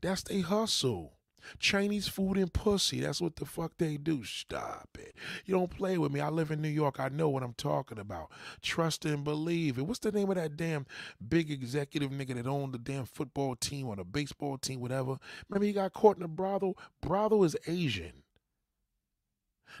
[0.00, 1.14] That's they hustle.
[1.58, 3.00] Chinese food and pussy.
[3.00, 4.24] That's what the fuck they do.
[4.24, 5.14] Stop it.
[5.44, 6.20] You don't play with me.
[6.20, 7.00] I live in New York.
[7.00, 8.30] I know what I'm talking about.
[8.62, 9.82] Trust and believe it.
[9.82, 10.86] What's the name of that damn
[11.26, 15.18] big executive nigga that owned the damn football team or the baseball team, whatever?
[15.48, 16.76] Remember he got caught in a brothel?
[17.00, 18.22] Brothel is Asian.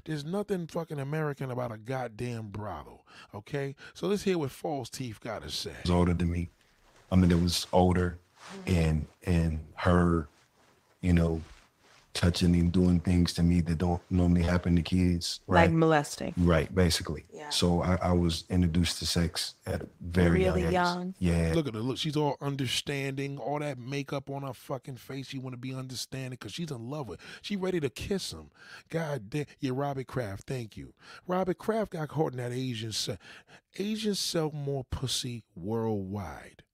[0.04, 3.06] There's nothing fucking American about a goddamn brothel.
[3.34, 3.74] Okay?
[3.94, 5.74] So let's hear what False Teeth gotta say.
[5.88, 6.50] older than me.
[7.10, 8.18] I mean, it was older,
[8.66, 10.28] and and her,
[11.00, 11.40] you know,
[12.12, 15.38] touching and doing things to me that don't normally happen to kids.
[15.46, 15.66] Right.
[15.66, 16.34] Like molesting.
[16.38, 16.72] right.
[16.74, 17.24] Basically.
[17.32, 17.50] Yeah.
[17.50, 20.66] So I, I was introduced to sex at a very Really young.
[20.66, 20.72] age.
[20.72, 21.14] young?
[21.20, 21.52] Yeah.
[21.54, 21.80] Look at her.
[21.80, 23.38] Look, she's all understanding.
[23.38, 25.32] All that makeup on her fucking face.
[25.32, 27.20] You want to be understanding because she's in love with.
[27.42, 28.50] She ready to kiss him.
[28.88, 29.46] God damn.
[29.60, 30.48] Yeah, Robert Kraft.
[30.48, 30.92] Thank you.
[31.28, 32.90] Robert Kraft got caught in that Asian.
[32.90, 33.18] Se-
[33.78, 36.64] Asians sell more pussy worldwide.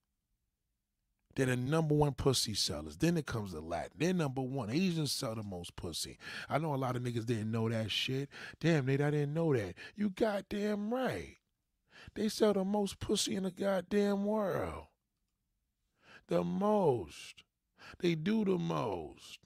[1.37, 2.97] They're the number one pussy sellers.
[2.97, 3.91] Then it comes to Latin.
[3.95, 4.71] They're number one.
[4.71, 6.17] Asians sell the most pussy.
[6.49, 8.29] I know a lot of niggas didn't know that shit.
[8.59, 9.75] Damn, Nate, I didn't know that.
[9.95, 11.37] You goddamn right.
[12.15, 14.85] They sell the most pussy in the goddamn world.
[16.27, 17.43] The most.
[17.99, 19.37] They do the most.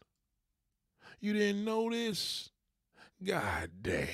[1.19, 2.51] You didn't know this?
[3.21, 4.07] God damn.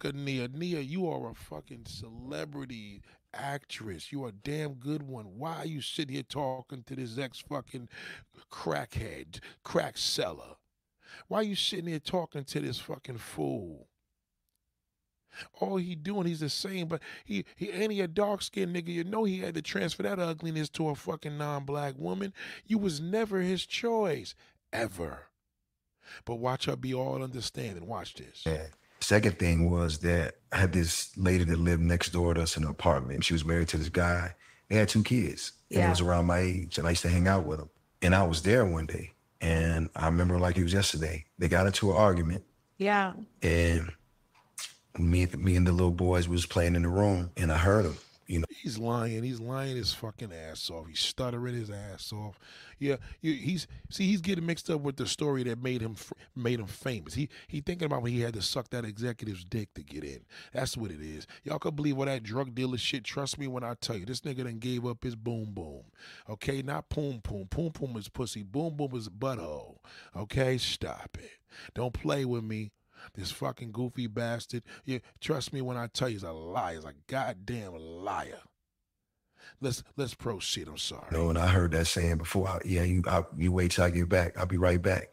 [0.00, 3.00] Cause Nia, Nia, you are a fucking celebrity
[3.34, 4.12] actress.
[4.12, 5.38] You are a damn good one.
[5.38, 7.88] Why are you sitting here talking to this ex fucking
[8.50, 10.56] crackhead, crack seller?
[11.28, 13.88] Why are you sitting here talking to this fucking fool?
[15.60, 18.88] All he doing, he's the same, but he he ain't he a dark skinned nigga.
[18.88, 22.32] You know he had to transfer that ugliness to a fucking non black woman.
[22.66, 24.34] You was never his choice.
[24.72, 25.26] Ever.
[26.24, 27.86] But watch her be all understanding.
[27.86, 28.42] Watch this.
[28.46, 28.66] Yeah.
[29.04, 32.64] Second thing was that I had this lady that lived next door to us in
[32.64, 33.22] an apartment.
[33.22, 34.34] She was married to this guy.
[34.70, 35.52] They had two kids.
[35.70, 35.86] And Yeah.
[35.86, 36.78] it was around my age.
[36.78, 37.68] And I used to hang out with them.
[38.00, 39.12] And I was there one day.
[39.42, 41.26] And I remember like it was yesterday.
[41.38, 42.44] They got into an argument,
[42.78, 43.12] Yeah.
[43.42, 43.90] and
[44.98, 47.96] me, me and the little boys was playing in the room, and I heard him.
[48.26, 49.22] You know, He's lying.
[49.22, 50.86] He's lying his fucking ass off.
[50.88, 52.38] He's stuttering his ass off.
[52.78, 55.96] Yeah, he's see he's getting mixed up with the story that made him
[56.34, 57.14] made him famous.
[57.14, 60.20] He he thinking about when he had to suck that executive's dick to get in.
[60.52, 61.26] That's what it is.
[61.44, 63.04] Y'all can believe all that drug dealer shit.
[63.04, 65.82] Trust me when I tell you, this nigga done gave up his boom boom.
[66.28, 67.46] Okay, not poom poom.
[67.48, 68.42] Poom poom is pussy.
[68.42, 69.76] Boom boom is butthole.
[70.16, 71.30] Okay, stop it.
[71.74, 72.72] Don't play with me.
[73.14, 74.62] This fucking goofy bastard.
[74.84, 76.76] Yeah, trust me when I tell you, he's a liar.
[76.76, 78.40] He's a goddamn liar.
[79.60, 80.68] Let's let's proceed.
[80.68, 81.06] I'm sorry.
[81.12, 82.48] you know, and I heard that saying before.
[82.48, 84.38] I, yeah, you I, you wait till I get back.
[84.38, 85.10] I'll be right back.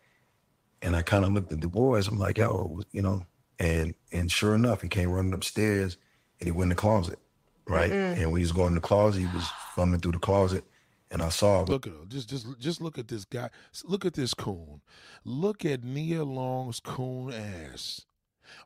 [0.82, 2.08] And I kind of looked at the boys.
[2.08, 3.26] I'm like, yo, you know,
[3.60, 5.98] and and sure enough, he came running upstairs,
[6.40, 7.20] and he went in the closet,
[7.68, 7.92] right?
[7.92, 10.64] And when he was going in the closet, he was thumbing through the closet,
[11.12, 11.62] and I saw.
[11.62, 12.08] Look at him.
[12.08, 13.50] Just just just look at this guy.
[13.84, 14.82] Look at this coon.
[15.26, 18.06] Look at Nia Long's coon ass.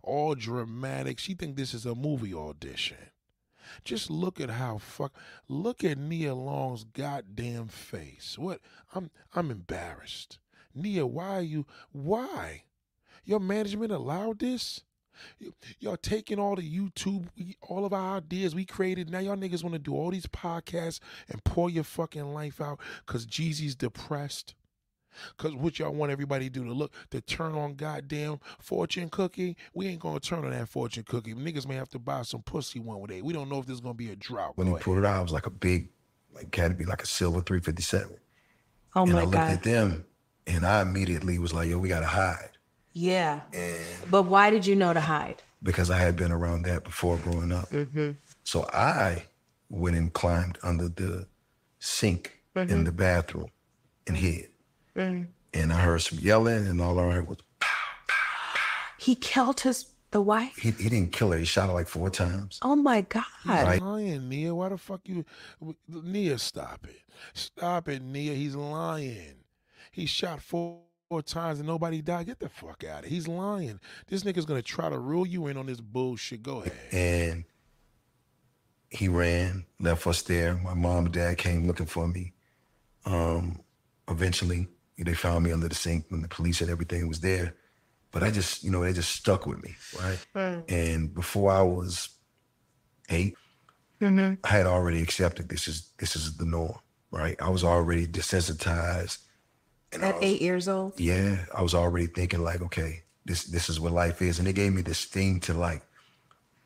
[0.01, 1.19] All dramatic.
[1.19, 2.97] She think this is a movie audition.
[3.84, 5.13] Just look at how fuck.
[5.47, 8.38] Look at Nia Long's goddamn face.
[8.38, 8.62] What?
[8.93, 10.38] I'm I'm embarrassed.
[10.73, 11.65] Nia, why are you?
[11.91, 12.63] Why?
[13.23, 14.84] Your management allowed this?
[15.41, 15.47] Y-
[15.80, 19.10] Y'all taking all the YouTube, we- all of our ideas we created.
[19.10, 20.99] Now y'all niggas want to do all these podcasts
[21.30, 24.56] and pour your fucking life out because Jeezy's depressed.
[25.38, 29.56] Cause what y'all want everybody to do to look to turn on goddamn fortune cookie?
[29.73, 31.34] We ain't gonna turn on that fortune cookie.
[31.34, 33.21] Niggas may have to buy some pussy one day.
[33.21, 34.58] We don't know if there's gonna be a drought.
[34.58, 35.88] when he pulled it out, it was like a big,
[36.34, 38.17] like had to be like a silver 357.
[38.93, 39.51] Oh and my I looked God.
[39.51, 40.06] at them,
[40.47, 42.54] and I immediately was like, yo, we gotta hide.
[42.95, 43.41] Yeah.
[43.53, 43.77] And
[44.10, 45.43] But why did you know to hide?
[45.65, 47.69] because I had been around that before growing up.
[47.71, 48.12] Mm-hmm.
[48.43, 49.23] So I
[49.69, 51.27] went and climbed under the
[51.79, 52.84] sink in mm-hmm.
[52.84, 53.49] the bathroom
[54.08, 54.49] and hid.
[54.95, 55.27] Mm.
[55.53, 57.67] And I heard some yelling, and all I heard was, pow,
[58.08, 58.15] pow,
[58.53, 58.60] pow.
[58.99, 60.55] He killed his the wife?
[60.55, 61.38] he, he didn't kill her.
[61.38, 62.60] He shot her like four times.
[62.62, 63.25] Oh my God.
[63.45, 63.81] Right.
[63.81, 64.53] lying, Nia.
[64.55, 65.25] Why the fuck you,
[65.89, 66.38] Nia?
[66.38, 67.01] Stop it,
[67.34, 68.34] stop it, Nia.
[68.34, 69.36] He's lying.
[69.91, 72.27] He shot four, four times and nobody died.
[72.27, 73.09] Get the fuck out of.
[73.09, 73.79] He's lying.
[74.07, 76.43] This nigga's gonna try to rule you in on this bullshit.
[76.43, 76.73] Go ahead.
[76.91, 77.43] And
[78.89, 80.55] he ran, left us there.
[80.55, 82.33] My mom and dad came looking for me.
[83.05, 83.59] Um,
[84.09, 87.55] eventually, they found me under the sink when the police and everything was there.
[88.11, 90.17] But I just, you know, they just stuck with me, right?
[90.69, 92.09] And before I was
[93.09, 93.35] 8
[94.43, 96.79] I had already accepted this is this is the norm,
[97.11, 97.35] right?
[97.41, 99.17] I was already desensitized.
[99.95, 100.99] And At was- eight years old?
[100.99, 104.53] yeah, I was already thinking like, okay, this this is what life is, and it
[104.53, 105.81] gave me this thing to like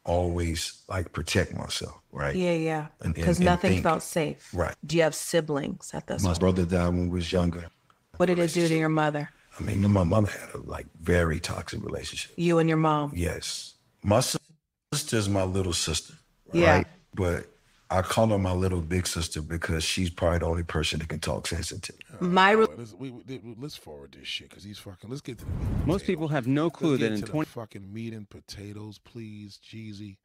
[0.06, 2.36] always like protect myself, right?
[2.36, 2.88] Yeah, yeah.
[3.13, 3.84] Because nothing think.
[3.84, 4.50] felt safe.
[4.54, 4.76] Right.
[4.86, 6.39] Do you have siblings at this My point?
[6.39, 7.65] brother died when we was younger.
[8.18, 9.30] What did it do to your mother?
[9.60, 12.32] I mean, my mother had a like very toxic relationship.
[12.38, 13.12] You and your mom?
[13.15, 14.39] Yes, my sis-
[14.94, 16.13] sister's my little sister,
[16.54, 16.72] Yeah.
[16.78, 16.88] right?
[17.13, 17.46] But
[17.91, 21.19] I call her my little big sister because she's probably the only person that can
[21.19, 21.99] talk sense into me.
[22.30, 25.10] My re- let's, we, we- let's forward this shit because he's fucking.
[25.10, 26.12] Let's get to the meat and Most potato.
[26.12, 28.99] people have no clue Let's that get in to the 20 fucking meat and potatoes,
[28.99, 30.17] please, Jeezy.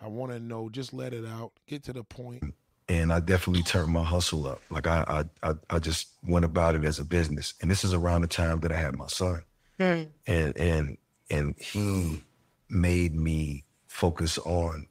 [0.00, 0.70] I want to know.
[0.70, 1.52] Just let it out.
[1.66, 2.42] Get to the point.
[2.88, 4.62] and I definitely turned my hustle up.
[4.70, 7.52] Like I, I, I, I just went about it as a business.
[7.60, 9.42] And this is around the time that I had my son,
[9.78, 10.04] hmm.
[10.26, 10.96] and and
[11.30, 12.22] and he
[12.70, 14.86] made me focus on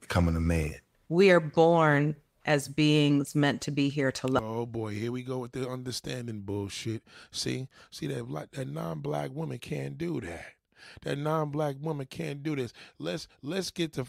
[0.00, 0.74] becoming a man.
[1.08, 4.42] We are born as beings meant to be here to love.
[4.42, 7.02] Oh boy, here we go with the understanding bullshit.
[7.30, 10.46] See, see that black, that non-black woman can't do that.
[11.02, 12.72] That non-black woman can't do this.
[12.98, 14.06] Let's let's get to.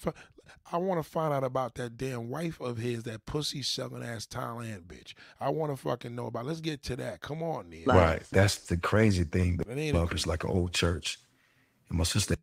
[0.71, 4.25] I want to find out about that damn wife of his, that pussy selling ass
[4.25, 5.13] Thailand bitch.
[5.39, 6.45] I want to fucking know about.
[6.45, 7.21] Let's get to that.
[7.21, 7.85] Come on, Neil.
[7.85, 8.23] Right.
[8.31, 9.59] That's the crazy thing.
[9.67, 11.19] It ain't a- Love like an old church.
[11.89, 12.35] And my sister,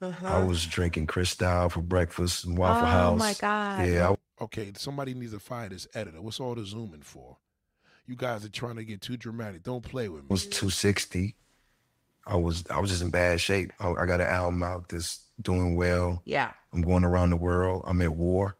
[0.00, 0.44] I Uh-huh.
[0.46, 3.12] was drinking Cristal for breakfast and Waffle Oh, House.
[3.14, 3.88] Oh my God.
[3.88, 6.20] Yeah, I Okay, somebody needs to fire this editor.
[6.20, 7.36] What's all the zooming for?
[8.06, 9.62] You guys are trying to get too dramatic.
[9.62, 10.26] Don't play with me.
[10.28, 11.36] was 260.
[12.26, 13.72] I was I was just in bad shape.
[13.78, 16.20] I, I got an album out that's doing well.
[16.24, 16.50] Yeah.
[16.72, 17.84] I'm going around the world.
[17.86, 18.56] I'm at war.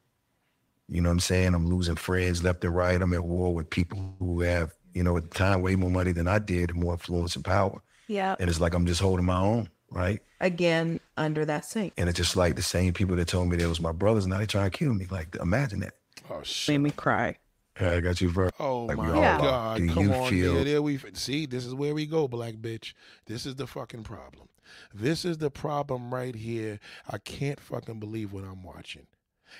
[0.89, 1.55] You know what I'm saying?
[1.55, 3.01] I'm losing friends left and right.
[3.01, 6.12] I'm at war with people who have, you know, at the time way more money
[6.12, 7.82] than I did, more influence and power.
[8.07, 8.37] Yeah.
[8.39, 10.20] And it's like I'm just holding my own, right?
[10.40, 11.95] Again, under that sink.
[11.97, 14.38] And it's just like the same people that told me they was my brothers, now
[14.38, 15.07] they trying to kill me.
[15.11, 15.95] Like imagine that.
[16.30, 16.74] Oh shit.
[16.74, 17.36] made me cry.
[17.80, 19.38] I got you for Oh Like, my Yeah.
[19.38, 19.78] God!
[19.78, 21.47] do Come you on, feel- there, there we see.
[21.47, 22.92] This is where we go, black bitch.
[23.26, 24.49] This is the fucking problem.
[24.92, 26.78] This is the problem right here.
[27.09, 29.07] I can't fucking believe what I'm watching.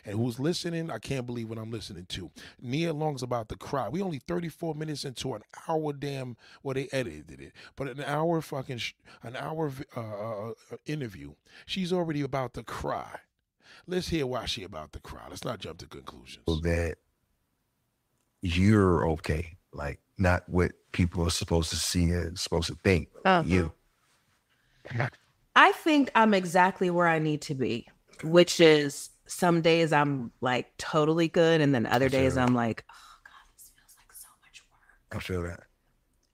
[0.05, 2.30] And who's listening, I can't believe what I'm listening to.
[2.61, 3.88] Nia Long's about to cry.
[3.88, 8.40] We only 34 minutes into an hour damn, well, they edited it, but an hour
[8.40, 11.34] fucking, sh- an hour uh, uh, uh, interview.
[11.66, 13.20] She's already about to cry.
[13.86, 15.22] Let's hear why she about to cry.
[15.28, 16.45] Let's not jump to conclusions.
[16.49, 16.97] So that
[18.40, 23.09] you're okay, like not what people are supposed to see and supposed to think.
[23.24, 23.42] Uh-huh.
[23.47, 23.72] You.
[25.57, 27.88] I think I'm exactly where I need to be,
[28.22, 32.47] which is some days I'm like totally good, and then other days that.
[32.47, 35.16] I'm like, oh God, this feels like so much work.
[35.16, 35.64] I feel that.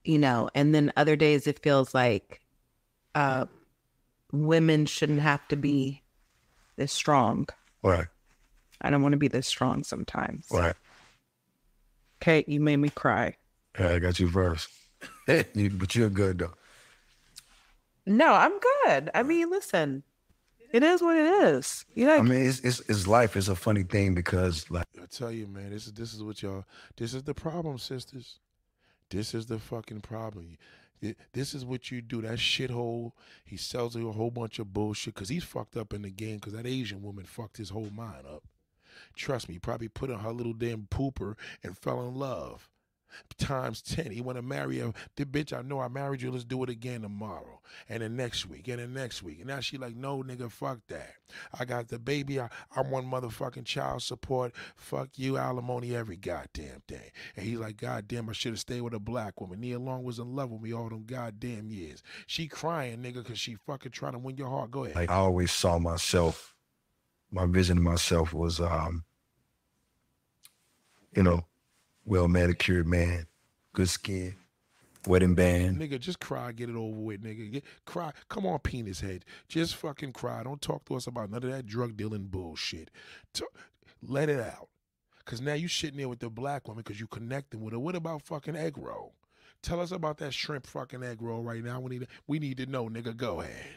[0.05, 2.41] You know, and then other days it feels like
[3.15, 3.47] uh,
[4.33, 6.03] women shouldn't have to be
[6.77, 7.49] this strong.
[7.83, 8.07] Right.
[8.81, 10.47] I don't want to be this strong sometimes.
[10.51, 10.75] Right.
[12.21, 13.37] Kate, you made me cry.
[13.79, 14.69] Yeah, I got you first.
[15.27, 16.55] But you're good though.
[18.05, 18.53] No, I'm
[18.85, 19.11] good.
[19.15, 20.03] I mean, listen,
[20.73, 21.85] it is what it is.
[21.95, 23.37] You know, I mean, it's, it's it's life.
[23.37, 26.43] It's a funny thing because like I tell you, man, this is this is what
[26.43, 26.65] y'all.
[26.97, 28.39] This is the problem, sisters.
[29.11, 30.57] This is the fucking problem.
[31.33, 32.23] This is what you do.
[32.23, 33.13] That shithole.
[33.45, 36.37] He sells you a whole bunch of bullshit because he's fucked up in the game.
[36.37, 38.45] Because that Asian woman fucked his whole mind up.
[39.17, 42.69] Trust me, probably put on her little damn pooper and fell in love.
[43.39, 44.11] Times ten.
[44.11, 44.93] He want to marry her.
[45.17, 46.31] The bitch, I know I married you.
[46.31, 47.61] Let's do it again tomorrow.
[47.89, 48.69] And the next week.
[48.69, 49.39] And the next week.
[49.39, 51.15] And now she like, no, nigga, fuck that.
[51.59, 52.41] I got the baby.
[52.41, 54.53] I, I want motherfucking child support.
[54.77, 57.11] Fuck you, alimony, every goddamn thing.
[57.37, 59.61] And he's like, goddamn, I should have stayed with a black woman.
[59.61, 62.03] Nia Long was in love with me all them goddamn years.
[62.27, 64.71] She crying, nigga, because she fucking trying to win your heart.
[64.71, 64.97] Go ahead.
[64.97, 66.55] like I always saw myself.
[67.31, 69.05] My vision of myself was, um,
[71.15, 71.45] you know,
[72.11, 73.27] well manicured man,
[73.73, 74.35] good skin,
[75.07, 75.79] wedding band.
[75.79, 77.53] Nigga, just cry, get it over with, nigga.
[77.53, 78.11] Get, cry.
[78.29, 79.25] Come on, penis head.
[79.49, 80.43] Just fucking cry.
[80.43, 82.91] Don't talk to us about none of that drug dealing bullshit.
[84.03, 84.69] Let it out.
[85.25, 87.79] Cause now you sitting there with the black woman because you connecting with her.
[87.79, 89.15] What about fucking egg roll?
[89.63, 91.79] Tell us about that shrimp fucking egg roll right now.
[91.79, 93.17] We need we need to know, nigga.
[93.17, 93.77] Go ahead.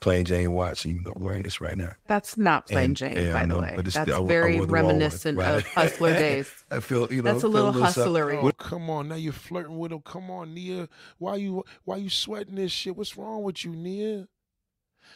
[0.00, 1.92] Plain Jane Watson, you know, I'm wearing this right now.
[2.06, 3.72] that's not plain And- Jane, yeah, by I the know, way.
[3.76, 5.56] but it's That's still- I- I very wore the wrong one, reminiscent right?
[5.56, 6.50] of Hustler days.
[6.70, 8.04] I feel, you know, That's a feel little something.
[8.04, 8.42] hustlery.
[8.42, 10.00] Oh, come on, now you're flirting with him.
[10.00, 10.88] Come on, Nia.
[11.18, 12.96] Why you why you sweating this shit?
[12.96, 14.26] What's wrong with you, Nia?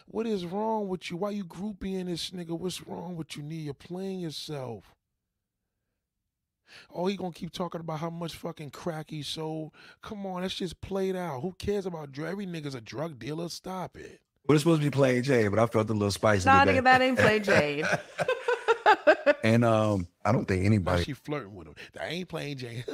[0.07, 1.16] What is wrong with you?
[1.16, 2.51] Why you groupieing this nigga?
[2.59, 3.61] What's wrong with you, Nia?
[3.62, 4.95] You're playing yourself.
[6.93, 9.72] Oh, he gonna keep talking about how much fucking crack he sold.
[10.03, 11.41] Come on, that's just played out.
[11.41, 12.32] Who cares about drug?
[12.32, 13.49] Every nigga's a drug dealer.
[13.49, 14.20] Stop it.
[14.47, 16.47] Well, it's supposed to be playing Jane, but I felt a little spicy.
[16.47, 16.78] Nah, today.
[16.78, 17.86] nigga, that ain't plain Jane.
[19.42, 21.05] and um, I don't think Now anybody.
[21.05, 21.74] she flirting with him.
[21.95, 22.84] That ain't playing Jane.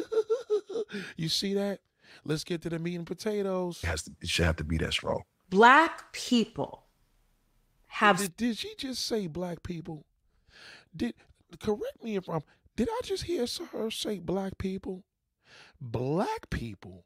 [1.16, 1.80] you see that?
[2.24, 3.80] Let's get to the meat and potatoes.
[3.82, 5.22] has to, it should have to be that strong.
[5.48, 6.84] Black people
[7.88, 10.05] have Did, did she just say black people?
[10.94, 11.14] Did
[11.59, 12.42] correct me if I'm.
[12.76, 15.03] Did I just hear her say black people?
[15.80, 17.05] Black people.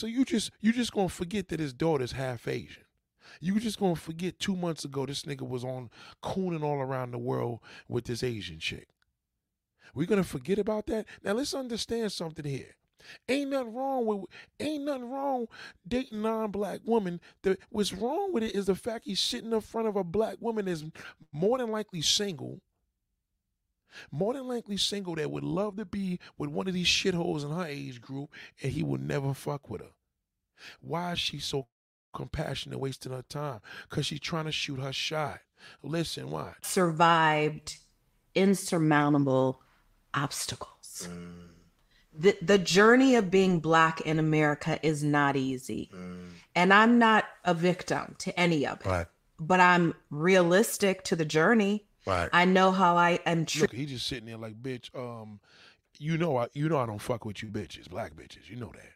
[0.00, 2.84] So you just you just gonna forget that his daughter's half Asian.
[3.38, 5.90] You just gonna forget two months ago this nigga was on
[6.22, 8.88] cooning all around the world with this Asian chick.
[9.94, 11.04] We gonna forget about that?
[11.22, 12.76] Now let's understand something here.
[13.28, 14.24] Ain't nothing wrong with
[14.58, 15.48] ain't nothing wrong
[15.86, 17.20] dating non-black woman.
[17.42, 20.38] The what's wrong with it is the fact he's sitting in front of a black
[20.40, 20.82] woman is
[21.30, 22.62] more than likely single.
[24.10, 27.50] More than likely single that would love to be with one of these shitholes in
[27.50, 28.30] her age group,
[28.62, 29.90] and he would never fuck with her.
[30.80, 31.66] Why is she so
[32.14, 33.60] compassionate, wasting her time?
[33.88, 35.40] Cause she's trying to shoot her shot.
[35.82, 36.56] Listen, watch.
[36.62, 37.78] survived
[38.34, 39.60] insurmountable
[40.14, 41.08] obstacles.
[41.10, 41.48] Mm.
[42.12, 45.90] The, the journey of being black in America is not easy.
[45.94, 46.30] Mm.
[46.54, 49.06] And I'm not a victim to any of it, Right,
[49.38, 51.86] but I'm realistic to the journey.
[52.06, 52.28] Right.
[52.32, 53.72] I know how I am treated.
[53.72, 54.94] Look, he just sitting there like, bitch.
[54.98, 55.40] Um,
[55.98, 58.48] you know, I you know I don't fuck with you, bitches, black bitches.
[58.48, 58.92] You know that.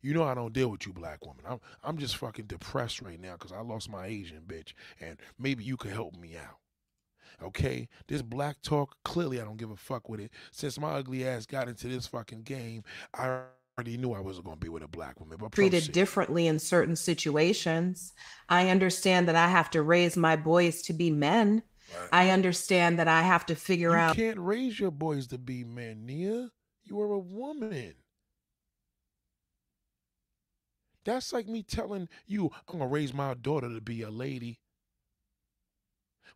[0.00, 1.44] You know I don't deal with you, black woman.
[1.48, 5.62] I'm I'm just fucking depressed right now because I lost my Asian bitch, and maybe
[5.62, 6.58] you could help me out.
[7.42, 10.32] Okay, this black talk clearly I don't give a fuck with it.
[10.50, 12.82] Since my ugly ass got into this fucking game,
[13.14, 13.42] I
[13.78, 15.38] already knew I wasn't gonna be with a black woman.
[15.40, 15.92] But treated proceed.
[15.92, 18.12] differently in certain situations.
[18.48, 21.62] I understand that I have to raise my boys to be men.
[22.10, 25.38] I understand that I have to figure You out You can't raise your boys to
[25.38, 26.50] be men, Nia.
[26.84, 27.94] You are a woman.
[31.04, 34.60] That's like me telling you I'm gonna raise my daughter to be a lady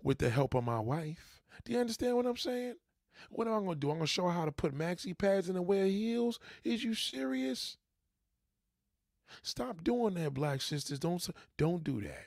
[0.02, 1.42] with the help of my wife.
[1.64, 2.74] Do you understand what I'm saying?
[3.30, 3.90] What am I gonna do?
[3.90, 6.38] I'm gonna show her how to put maxi pads in and wear heels.
[6.64, 7.76] Is you serious?
[9.42, 10.98] Stop doing that, black sisters.
[10.98, 11.26] Don't
[11.56, 12.26] don't do that.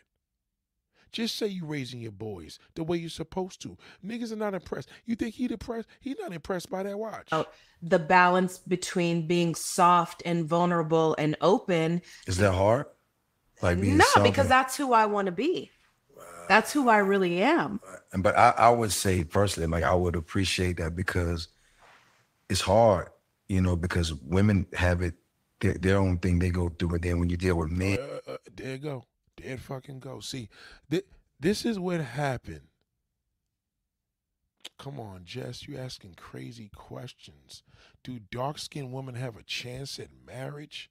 [1.11, 3.77] Just say you raising your boys the way you're supposed to.
[4.05, 4.89] Niggas are not impressed.
[5.05, 5.87] You think he depressed?
[5.99, 7.29] He not impressed by that watch.
[7.31, 7.45] Oh,
[7.81, 12.01] the balance between being soft and vulnerable and open.
[12.27, 12.85] Is that hard?
[13.61, 15.71] Like being no, soft because and- that's who I want to be.
[16.47, 17.79] That's who I really am.
[18.17, 21.47] But I, I would say personally, like I would appreciate that because
[22.49, 23.09] it's hard,
[23.47, 25.13] you know, because women have it
[25.59, 28.31] their, their own thing they go through, and then when you deal with men, Uh,
[28.31, 29.05] uh, there you go.
[29.43, 30.19] It fucking go.
[30.19, 30.49] See,
[30.89, 31.03] thi-
[31.39, 32.67] this is what happened.
[34.77, 37.63] Come on, Jess, you asking crazy questions.
[38.03, 40.89] Do dark skinned women have a chance at marriage?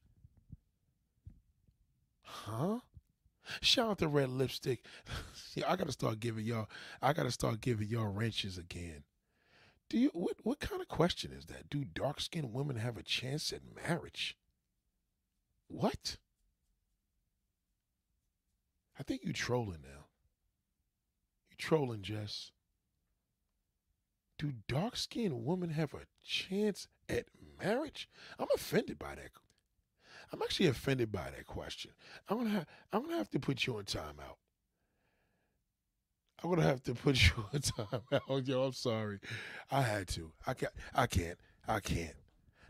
[2.22, 2.80] Huh?
[3.62, 4.84] Shout out to Red Lipstick.
[5.54, 6.68] yeah, I gotta start giving y'all.
[7.00, 9.04] I gotta start giving y'all wrenches again.
[9.88, 10.36] Do you what?
[10.42, 11.70] What kind of question is that?
[11.70, 14.36] Do dark skinned women have a chance at marriage?
[15.68, 16.18] What?
[18.98, 20.06] I think you trolling now.
[21.50, 22.50] You trolling, Jess.
[24.38, 27.26] Do dark skinned women have a chance at
[27.60, 28.08] marriage?
[28.38, 29.30] I'm offended by that.
[30.32, 31.92] I'm actually offended by that question.
[32.28, 34.36] I'm gonna have I'm gonna have to put you on timeout.
[36.42, 38.46] I'm gonna have to put you on timeout.
[38.46, 39.20] Yo, I'm sorry.
[39.70, 40.32] I had to.
[40.46, 41.38] I can't I can't.
[41.66, 42.14] I can't.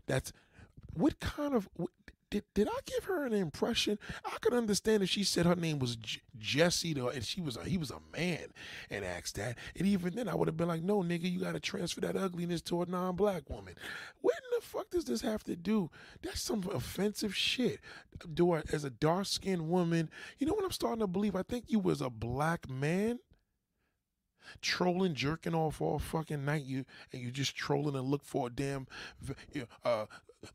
[0.07, 0.33] That's
[0.95, 1.69] what kind of
[2.31, 3.99] did did I give her an impression?
[4.25, 7.57] I could understand if she said her name was J- Jesse, though, and she was
[7.57, 8.47] a, he was a man,
[8.91, 11.53] and asked that, and even then I would have been like, no, nigga, you got
[11.53, 13.75] to transfer that ugliness to a non-black woman.
[14.21, 15.91] What in the fuck does this have to do?
[16.23, 17.81] That's some offensive shit.
[18.35, 21.37] Do I, as a dark-skinned woman, you know what I'm starting to believe?
[21.37, 23.19] I think you was a black man
[24.61, 26.65] trolling, jerking off all fucking night.
[26.65, 28.87] You and you just trolling and look for a damn.
[29.85, 30.07] Uh,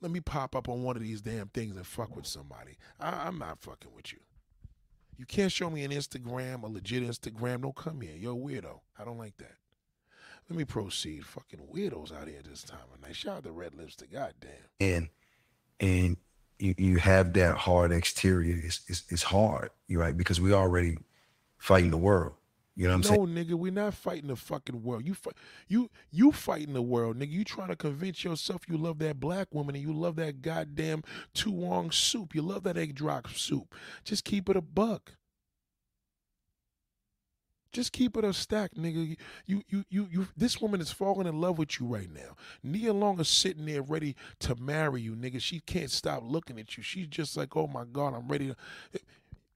[0.01, 2.77] let me pop up on one of these damn things and fuck with somebody.
[2.99, 4.19] I, I'm not fucking with you.
[5.17, 7.61] You can't show me an Instagram, a legit Instagram.
[7.61, 8.15] Don't come here.
[8.15, 8.79] You're a weirdo.
[8.97, 9.55] I don't like that.
[10.49, 11.25] Let me proceed.
[11.25, 13.15] Fucking weirdos out here this time of night.
[13.15, 14.11] Shout out to Red Lipstick.
[14.11, 14.51] Goddamn.
[14.79, 15.09] and
[15.79, 16.17] and
[16.59, 20.15] you, you have that hard exterior, it's, it's it's hard, you right?
[20.15, 20.97] Because we already
[21.57, 22.33] fighting the world.
[22.75, 23.47] You know what I'm no, saying?
[23.47, 25.05] nigga, we're not fighting the fucking world.
[25.05, 25.35] You fight,
[25.67, 27.31] you you fighting the world, nigga.
[27.31, 31.03] You trying to convince yourself you love that black woman and you love that goddamn
[31.35, 32.33] tuwong soup.
[32.33, 33.75] You love that egg drop soup.
[34.03, 35.13] Just keep it a buck.
[37.73, 39.17] Just keep it a stack, nigga.
[39.47, 40.27] You, you, you, you.
[40.37, 42.35] This woman is falling in love with you right now.
[42.61, 45.41] Nia Long is sitting there ready to marry you, nigga.
[45.41, 46.83] She can't stop looking at you.
[46.83, 48.55] She's just like, oh my god, I'm ready to.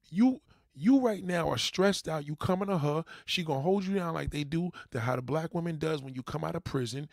[0.10, 0.42] You,
[0.78, 2.28] you right now are stressed out.
[2.28, 3.04] You coming to her.
[3.26, 6.14] She gonna hold you down like they do to how the black woman does when
[6.14, 7.10] you come out of prison.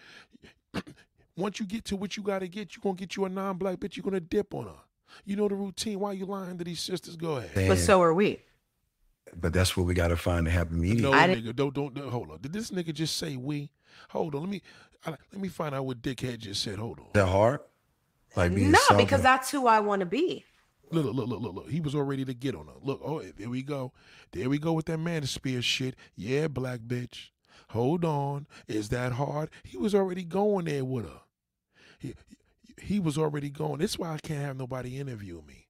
[1.37, 3.97] Once you get to what you gotta get, you gonna get you a non-black bitch.
[3.97, 4.75] You gonna dip on her.
[5.25, 5.99] You know the routine.
[6.01, 7.17] Why you lying to these sisters?
[7.17, 7.69] Go ahead.
[7.69, 8.41] But so are we.
[9.37, 11.03] but that's what we got to find the happy medium.
[11.03, 12.41] No, nigga, don't, don't, don't- hold on.
[12.41, 13.71] Did this nigga just say we?
[14.11, 14.63] Hold on, let me,
[15.07, 16.79] I, let me find out what dickhead just said.
[16.79, 17.07] Hold on.
[17.07, 17.61] Is that hard?
[18.37, 20.45] Like being No, soft because that's who I want to be.
[20.95, 21.71] Look, look, look, look, look.
[21.71, 22.75] He was all ready to get on her.
[22.83, 23.93] Look, oh, there we go.
[24.33, 25.97] There we go with that man spear shit.
[26.17, 27.31] Yeah, black bitch.
[27.71, 28.47] Hold on.
[28.69, 29.51] Is that hard?
[29.63, 31.21] He was already going there with her.
[31.99, 32.15] He,
[32.81, 33.81] he was already going.
[33.81, 35.69] That's why I can't have nobody interview me.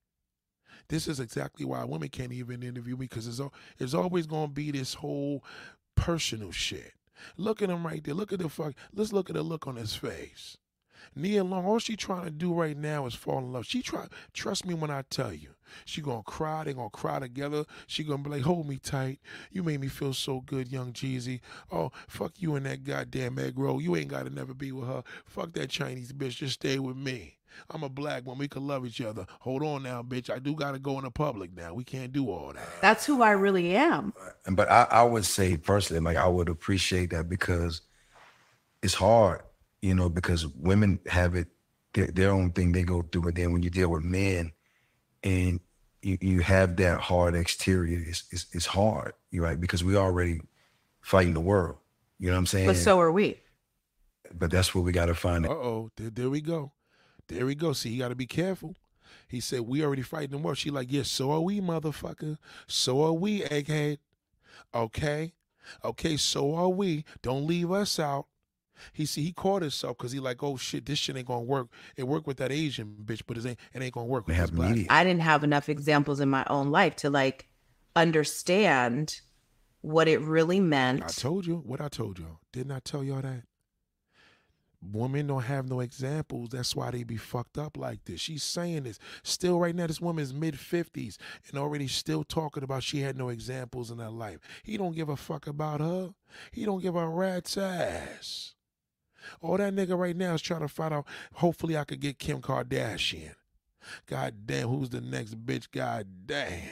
[0.87, 3.41] This is exactly why women can't even interview me because it's,
[3.79, 5.43] it's always going to be this whole
[5.95, 6.93] personal shit.
[7.37, 8.13] Look at him right there.
[8.13, 8.73] Look at the fuck.
[8.93, 10.57] Let's look at the look on his face.
[11.15, 13.65] Nia Long, all she trying to do right now is fall in love.
[13.65, 15.49] She try, trust me when I tell you,
[15.83, 16.63] she gonna cry.
[16.63, 17.65] They gonna cry together.
[17.87, 19.19] She gonna be like, hold me tight.
[19.51, 21.41] You made me feel so good, young Jeezy.
[21.71, 23.81] Oh, fuck you and that goddamn egg roll.
[23.81, 25.03] You ain't gotta never be with her.
[25.25, 26.37] Fuck that Chinese bitch.
[26.37, 27.37] Just stay with me.
[27.69, 28.37] I'm a black one.
[28.37, 29.25] We can love each other.
[29.39, 30.29] Hold on now, bitch.
[30.29, 31.73] I do gotta go in the public now.
[31.73, 32.67] We can't do all that.
[32.81, 34.13] That's who I really am.
[34.49, 37.81] But I, I would say personally, like I would appreciate that because
[38.81, 39.41] it's hard,
[39.85, 41.47] you know, because women have it
[41.93, 44.51] their, their own thing they go through, and then when you deal with men,
[45.23, 45.59] and
[46.01, 49.61] you, you have that hard exterior, it's, it's it's hard, you right?
[49.61, 50.41] Because we already
[51.01, 51.77] fighting the world,
[52.17, 52.65] you know what I'm saying?
[52.65, 53.39] But so are we.
[54.33, 55.45] but that's what we got to find.
[55.45, 56.71] Uh oh, there, there we go.
[57.27, 57.73] There we go.
[57.73, 58.75] See, you got to be careful.
[59.27, 62.37] He said, We already fighting the world." She like, Yes, so are we, motherfucker.
[62.67, 63.99] So are we, egghead.
[64.73, 65.33] Okay?
[65.83, 67.05] Okay, so are we.
[67.21, 68.25] Don't leave us out.
[68.93, 71.67] He see he caught himself because he like, oh shit, this shit ain't gonna work.
[71.95, 74.51] It worked with that Asian bitch, but it ain't it ain't gonna work with have
[74.51, 74.77] this black.
[74.89, 77.47] I didn't have enough examples in my own life to like
[77.95, 79.21] understand
[79.81, 81.03] what it really meant.
[81.03, 82.39] I told you what I told y'all.
[82.51, 83.43] Didn't I tell y'all that?
[84.91, 86.49] women don't have no examples.
[86.49, 88.19] That's why they be fucked up like this.
[88.19, 88.99] She's saying this.
[89.23, 91.17] Still right now, this woman's mid 50s
[91.49, 94.39] and already still talking about she had no examples in her life.
[94.63, 96.13] He don't give a fuck about her.
[96.51, 98.55] He don't give a rat's ass.
[99.41, 102.41] All that nigga right now is trying to find out, hopefully I could get Kim
[102.41, 103.35] Kardashian.
[104.07, 105.67] God damn, who's the next bitch?
[105.71, 106.69] God damn.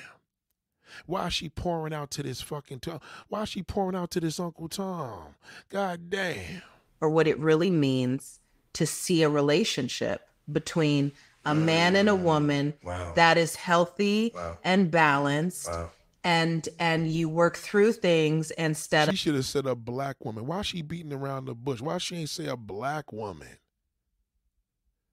[1.05, 2.99] Why is she pouring out to this fucking Tom?
[3.27, 5.35] Why is she pouring out to this Uncle Tom?
[5.69, 6.61] God damn.
[7.01, 8.39] or what it really means
[8.73, 11.11] to see a relationship between
[11.45, 13.11] a man and a woman Wow.
[13.15, 14.57] that is healthy Wow.
[14.63, 15.91] and balanced Wow.
[16.24, 19.13] And and you work through things instead of.
[19.13, 20.45] She should have said a black woman.
[20.47, 21.82] Why she beating around the bush?
[21.82, 23.57] Why she ain't say a black woman?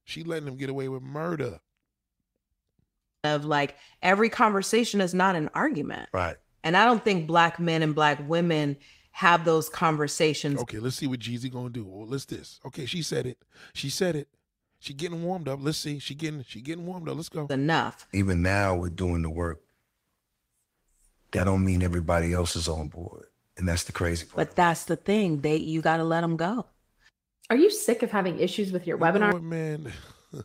[0.04, 1.60] She letting them get away with murder.
[3.24, 6.36] of like every conversation is not an argument Right.
[6.64, 8.78] and i don't think black men and black women
[9.12, 11.84] have those conversations Okay, let's see what Jeezy gonna do.
[11.84, 12.60] Well, let's this.
[12.64, 13.38] Okay, she said it.
[13.74, 14.28] She said it.
[14.78, 15.58] She getting warmed up.
[15.60, 15.98] Let's see.
[15.98, 17.16] She getting she getting warmed up.
[17.16, 17.46] Let's go.
[17.50, 19.60] enough Even now, we're doing the work.
[21.32, 23.26] That don't mean everybody else is on board,
[23.56, 24.36] and that's the crazy part.
[24.48, 26.66] but that's the thing they you got to let them go
[27.50, 29.32] Are you sick of having issues with your You webinar?
[29.32, 29.92] what, man?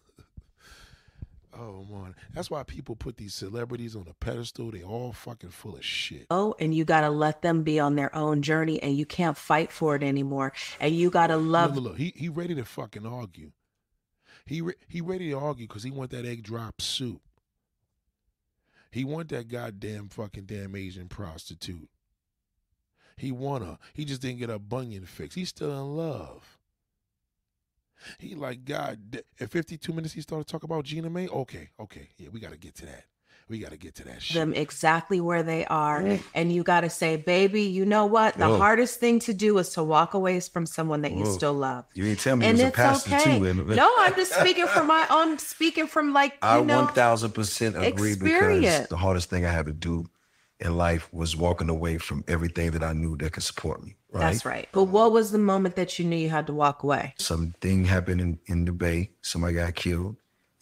[1.58, 4.72] oh man, that's why people put these celebrities on a pedestal.
[4.72, 6.28] They all fucking full of shit.
[6.30, 9.38] oh and you got to let them be on their own journey and you can't
[9.38, 11.98] fight for it anymore and you got to Look, love look, look.
[11.98, 13.52] He he ready to fucking argue.
[14.46, 17.22] He re- he ready to argue because he want that egg drop soup.
[18.96, 21.90] He want that goddamn fucking damn Asian prostitute.
[23.18, 23.78] He want her.
[23.94, 25.36] He just didn't get a bunion fix.
[25.36, 26.58] He's still in love.
[28.20, 29.22] He like God.
[29.50, 31.28] fifty two minutes, he started talking about Jeannie Mai.
[31.28, 33.04] Okay, okay, yeah, we got to get to that.
[33.48, 34.36] We got to get to that shit.
[34.36, 36.22] them exactly where they are Mm.
[36.34, 38.58] and you got to say baby you know what the Whoa.
[38.58, 42.06] hardest thing to do is to walk away from someone that you still love You
[42.08, 43.64] ain't tell me and you was a it's pastor okay too.
[43.76, 47.32] no i'm just speaking from my own speaking from like you I know one thousand
[47.34, 48.88] percent agree because experience.
[48.90, 50.10] the hardest thing I had to do
[50.60, 53.96] in life was walking away from everything that I knew that could support me.
[54.12, 54.22] Right.
[54.32, 57.14] that's right but what was the moment that you knew you had to walk away
[57.20, 59.12] Something happened in, in the Bay.
[59.22, 60.16] Somebody got killed,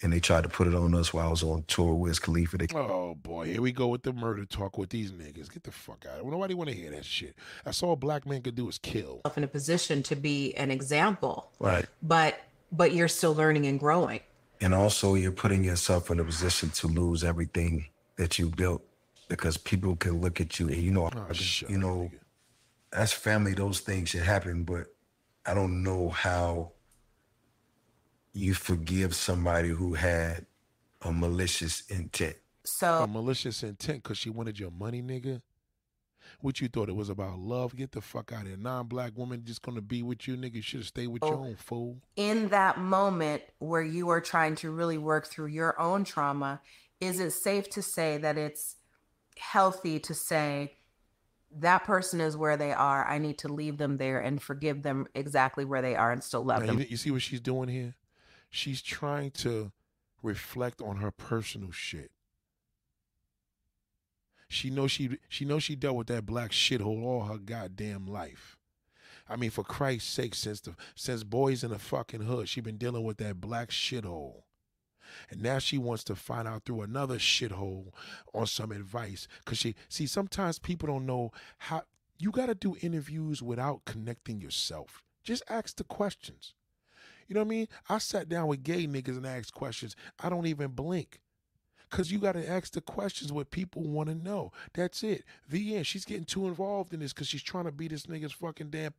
[0.04, 2.58] and they tried to put it on us while I was on tour with Khalifa.
[2.58, 5.51] They Oh boy, here we go with the murder talk with these niggas.
[5.51, 6.32] Get the fuck out of here.
[6.32, 7.36] Nobody want to hear that shit.
[7.66, 9.22] That's all a black men could do is kill.
[9.36, 11.86] in a position to be an example right.
[12.01, 12.39] but
[12.72, 14.20] but you're still learning and growing
[14.62, 17.88] And also, you're putting yourself in a position to lose everything
[18.18, 18.82] that you built
[19.30, 22.20] because people can look at you and you know, Oh, shut you up, know, nigga.
[23.04, 24.88] as family, those things should happen, but
[25.45, 26.72] I don't know how
[28.34, 30.45] you forgive somebody who had
[31.01, 32.36] a malicious intent.
[32.63, 35.41] So a malicious intent because she wanted your money, nigga.
[36.39, 37.75] What you thought it was about love?
[37.75, 38.57] Get the fuck out of here.
[38.57, 40.55] Non-black woman just gonna be with you, nigga.
[40.55, 41.43] You should have stayed with oh, your Oh.
[41.45, 41.97] own fool.
[42.15, 46.61] in that moment where you are trying to really work through your own trauma,
[47.01, 48.77] is it safe to say that it's
[49.38, 50.77] healthy to say
[51.59, 53.05] that person is where they are?
[53.05, 56.43] I need to leave them there and forgive them exactly where they are and still
[56.45, 56.79] love Now, them.
[56.79, 57.93] you, you see what she's doing here?
[58.56, 59.72] She's trying to
[60.22, 62.12] reflect on her personal shit.
[64.47, 68.56] She knows she she knows she dealt with that black shithole all her goddamn life.
[69.28, 72.78] I mean, for Christ's sake, since the since boys in the fucking hood, she been
[72.78, 74.43] dealing with that black shithole.
[75.32, 77.88] And now she wants to find out through another shithole
[78.36, 79.28] on some advice.
[79.45, 81.82] Cause she see, sometimes people don't know how
[82.20, 85.01] you gotta do interviews without connecting yourself.
[85.24, 86.54] Just ask the questions.
[87.28, 87.67] You know what I mean?
[87.89, 89.95] I sat down with gay niggas and asked questions.
[90.19, 91.19] I don't even blink.
[91.89, 94.51] Cause you gotta ask the questions what people want to know.
[94.74, 95.26] That's it.
[95.47, 95.86] The end.
[95.86, 98.95] She's getting too involved in this because she's trying to be this nigga's fucking damn,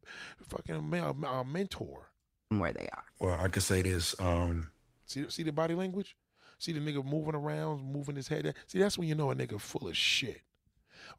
[0.49, 2.11] fucking ma- uh, mentor.
[2.51, 3.05] where they are.
[3.18, 4.14] Well, I could say this.
[4.20, 4.70] Um,
[5.07, 6.16] See, see the body language.
[6.61, 8.55] See the nigga moving around, moving his head.
[8.68, 10.43] See, that's when you know a nigga full of shit.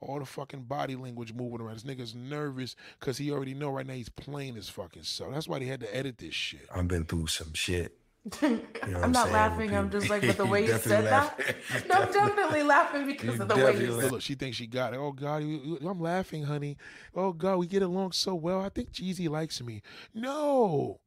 [0.02, 1.76] All the fucking body language moving around.
[1.80, 5.34] This nigga's nervous because he already know right now he's playing his fucking self.
[5.34, 6.68] That's why they had to edit this shit.
[6.74, 7.98] I've been through some shit.
[8.42, 9.76] You know what I'm not saying, laughing.
[9.76, 11.56] I'm just like but the way you definitely said that.
[11.90, 14.12] No, I'm definitely laughing because You of the way definitely you said.
[14.12, 14.98] Look, she thinks she got it.
[14.98, 16.78] Oh God, you- you- I'm laughing, honey.
[17.16, 18.62] Oh God, we get along so well.
[18.62, 19.82] I think Jeezy likes me.
[20.14, 21.00] No,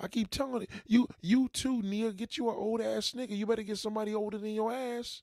[0.00, 2.12] I keep telling you, you too, Nia.
[2.12, 3.36] Get you an old ass nigga.
[3.36, 5.22] You better get somebody older than your ass.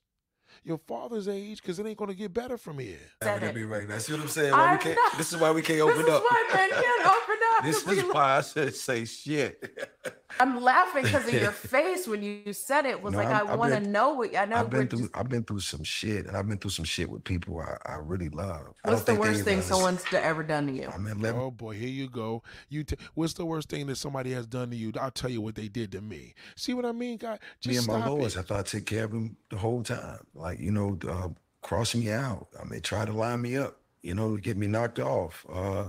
[0.64, 2.98] Your father's age, because it ain't gonna get better from here.
[3.22, 3.54] Said That it.
[3.54, 3.86] be right.
[3.88, 4.52] That's what I'm saying.
[4.52, 6.70] Why I'm we can't, not- this is why we can't This open is why men
[6.70, 7.39] can't open up.
[7.64, 9.78] this to be is like- why I should say shit.
[10.40, 13.02] I'm laughing because of your face when you said it.
[13.02, 14.56] Was No, like I'm- I want to know what I know.
[14.56, 17.10] I've been through just- I've been through some shit, and I've been through some shit
[17.10, 18.68] with people I, I really love.
[18.84, 20.88] What's don't the worst thing someone's ever done to you?
[20.88, 22.42] I mean, let me, Oh boy, here you go.
[22.68, 24.92] You t- what's the worst thing that somebody has done to you?
[25.00, 26.34] I'll tell you what they did to me.
[26.56, 27.40] See what I mean, God?
[27.66, 28.40] me and my stop lawyers, it.
[28.40, 30.20] I thought I took care of them the whole time.
[30.34, 31.28] Like, you know, uh,
[31.62, 32.46] crossing me out.
[32.60, 35.44] I mean, try to line me up, you know, get me knocked off.
[35.52, 35.88] Uh,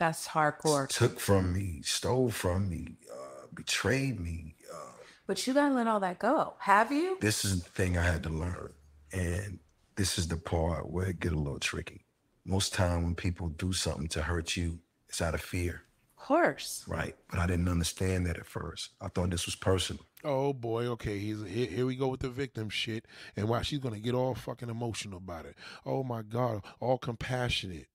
[0.00, 0.88] That's hardcore.
[0.88, 4.56] took from me, stole from me, uh, betrayed me.
[4.72, 4.76] Uh,
[5.26, 6.54] But you gotta let all that go.
[6.60, 7.18] Have you?
[7.20, 8.72] this is the thing I had to learn.
[9.12, 9.58] And
[9.96, 12.06] this is the part where it get a little tricky.
[12.46, 14.78] Most time when people do something to hurt you,
[15.10, 15.82] it's out of fear,
[16.16, 16.82] Of course.
[16.88, 17.14] right?
[17.28, 18.90] But I didn't understand that at first.
[19.02, 20.02] I thought this was personal.
[20.24, 21.18] Oh boy, okay.
[21.18, 23.04] He's here, here we go with the victim shit.
[23.36, 25.56] And why she's gonna get all fucking emotional about it.
[25.84, 27.88] Oh my God, all compassionate.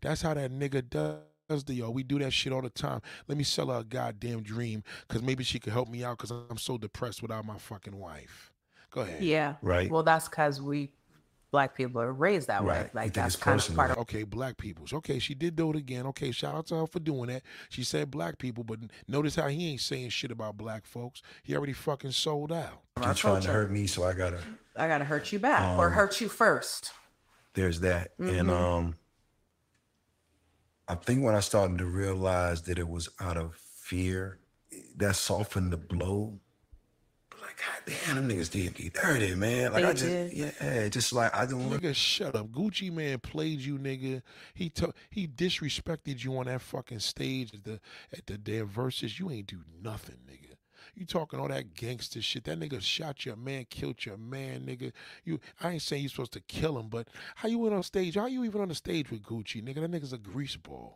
[0.00, 1.90] That's how that nigga does the yo.
[1.90, 3.00] We do that shit all the time.
[3.28, 6.30] Let me sell her a goddamn dream because maybe she could help me out because
[6.30, 8.52] I'm so depressed without my fucking wife.
[8.90, 9.22] Go ahead.
[9.22, 9.54] Yeah.
[9.62, 9.90] Right.
[9.90, 10.90] Well, that's because we
[11.50, 12.78] black people are raised that way.
[12.78, 12.84] Right.
[12.84, 14.92] You Like that's it's kind of part of Okay, black peoples.
[14.92, 16.06] Okay, she did do it again.
[16.06, 17.42] Okay, shout out to her for doing that.
[17.68, 18.78] She said black people, but
[19.08, 21.22] notice how he ain't saying shit about black folks.
[21.42, 22.82] He already fucking sold out.
[23.02, 24.40] You're trying to hurt me, so I gotta.
[24.76, 26.92] I gotta hurt you back or Um, hurt you first.
[27.54, 28.96] There's that, and um,
[30.88, 34.38] I think when I started to realize that it was out of fear,
[34.96, 36.38] that softened the blow.
[37.30, 39.72] But like, God damn, them niggas did me dirty, man.
[39.72, 40.32] Like They I just, did.
[40.32, 41.68] yeah, just like I don't.
[41.70, 42.46] Nigga, shut up.
[42.52, 44.22] Gucci Mane played you, nigga.
[44.54, 47.80] He took he disrespected you on that fucking stage at the
[48.12, 49.18] at the damn Verzuz.
[49.18, 50.45] You ain't do nothing, nigga.
[50.96, 52.44] You talking all that gangster shit.
[52.44, 54.92] That nigga shot your man, killed your man, nigga.
[55.24, 58.14] You I ain't saying you supposed to kill him, but how you went on stage?
[58.14, 59.82] How you even on the stage with Gucci, nigga?
[59.82, 60.94] That nigga's a greaseball.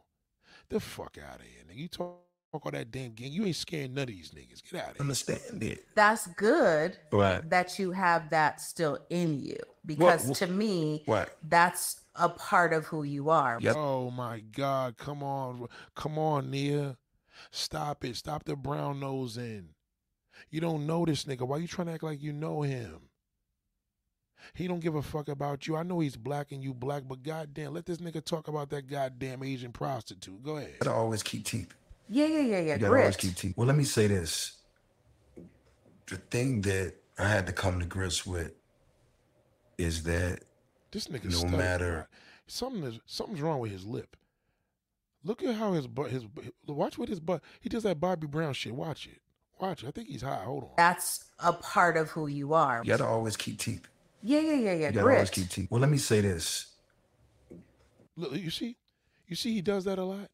[0.71, 1.77] The fuck out of here, nigga.
[1.79, 2.17] You talk
[2.53, 3.31] all that damn gang.
[3.31, 4.63] You ain't scaring none of these niggas.
[4.71, 5.01] Get out of here.
[5.03, 5.85] understand it.
[5.95, 7.49] That's good Right.
[7.51, 11.37] that you have that still in you because what- to me, What?
[11.47, 13.59] that's a part of who you are.
[13.61, 13.77] Yep.
[13.77, 14.97] Oh my God!
[14.97, 16.97] Come on, come on, Nia.
[17.51, 18.17] Stop it!
[18.17, 19.75] Stop the brown nose in.
[20.51, 21.47] You don't know this nigga.
[21.47, 23.01] Why you trying to act like you know him?
[24.55, 25.77] He don't give a fuck about you.
[25.77, 28.87] I know he's black and you black, but goddamn, let this nigga talk about that
[28.89, 30.43] goddamn Asian prostitute.
[30.43, 30.79] Go ahead.
[30.81, 31.75] Gotta always keep teeth.
[32.09, 32.73] Yeah, yeah, yeah, yeah.
[32.75, 33.55] You gotta always keep teeth.
[33.57, 34.57] Well, let me say this.
[36.07, 38.53] The thing that I had to come to grips with
[39.79, 40.41] is that
[40.91, 42.09] This nigga No stuttering, matter-
[42.47, 44.17] Something is something's wrong with his lip.
[45.23, 46.25] Look at how his butt his
[46.67, 47.43] watch with his butt.
[47.61, 48.75] He does that Bobby Brown shit.
[48.75, 49.21] Watch it.
[49.61, 49.85] Watch.
[49.85, 50.43] I think he's high.
[50.45, 50.71] Hold on.
[50.77, 52.81] That's a part of who you are.
[52.85, 53.87] you gotta always keep teeth.
[54.23, 54.87] Yeah, yeah, yeah, yeah.
[54.89, 55.69] You gotta always keep teeth.
[55.71, 56.67] Well, let me say this.
[58.17, 58.77] Look, you see,
[59.27, 60.29] you see, he does that a lot.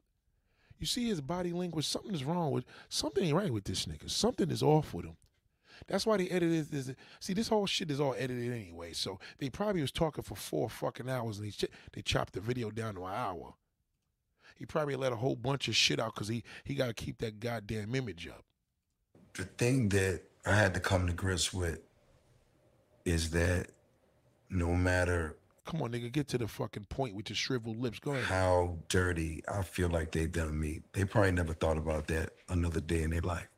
[0.79, 1.87] You see his body language.
[1.87, 4.11] Something is wrong with something ain't right with this nigga.
[4.11, 5.17] Something is off with him.
[5.87, 6.91] That's why they edited this.
[7.21, 8.93] See, this whole shit is all edited anyway.
[8.93, 12.71] So they probably was talking for four fucking hours, and they they chopped the video
[12.71, 13.55] down to an hour.
[14.57, 17.19] He probably let a whole bunch of shit out because he he got to keep
[17.19, 18.46] that goddamn image up.
[19.37, 21.81] The thing that I had to come to grips with
[23.05, 23.69] is that
[24.51, 27.99] no matter Come on, nigga, get to the fucking point with your shriveled lips.
[27.99, 28.23] Go ahead.
[28.25, 32.81] how dirty I feel like they done me, they probably never thought about that another
[32.81, 33.49] day in their life.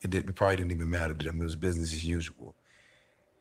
[0.00, 1.40] It, did, it probably didn't even matter to them.
[1.40, 2.56] It was business as usual.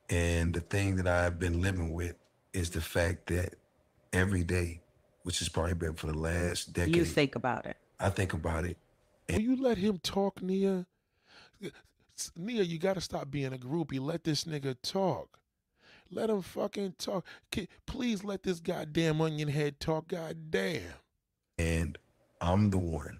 [0.07, 2.15] And the thing that I've been living with
[2.53, 3.55] is the fact that
[4.13, 4.81] every day,
[5.23, 7.77] which has probably been for the last decade, You think about it.
[7.99, 8.77] I think about it.
[9.29, 10.85] Will you let him talk, Nia?
[12.35, 13.99] Nia, you got to stop being a groupie.
[13.99, 15.39] Let this nigga talk.
[16.11, 17.25] Let him fucking talk.
[17.85, 20.09] Please let this goddamn onion head talk.
[20.09, 20.81] Goddamn.
[21.57, 21.97] And
[22.41, 23.19] I'm the one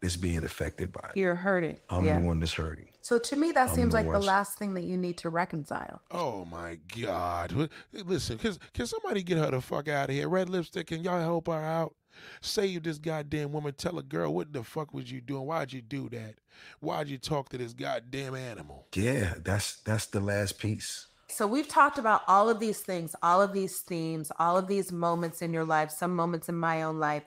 [0.00, 1.16] that's being affected by it.
[1.16, 1.78] You're hurting.
[1.90, 2.20] I'm yeah.
[2.20, 2.88] the one that's hurting.
[3.00, 5.30] So to me, that I'm seems the like the last thing that you need to
[5.30, 6.02] reconcile.
[6.10, 7.70] Oh my God.
[7.92, 10.28] Listen, can, can somebody get her the fuck out of here?
[10.28, 11.94] Red lipstick, can y'all help her out?
[12.40, 13.74] Save this goddamn woman.
[13.74, 15.46] Tell a girl, what the fuck was you doing?
[15.46, 16.36] Why'd you do that?
[16.80, 18.86] Why'd you talk to this goddamn animal?
[18.94, 21.06] Yeah, that's that's the last piece.
[21.30, 24.90] So we've talked about all of these things, all of these themes, all of these
[24.90, 27.24] moments in your life, some moments in my own life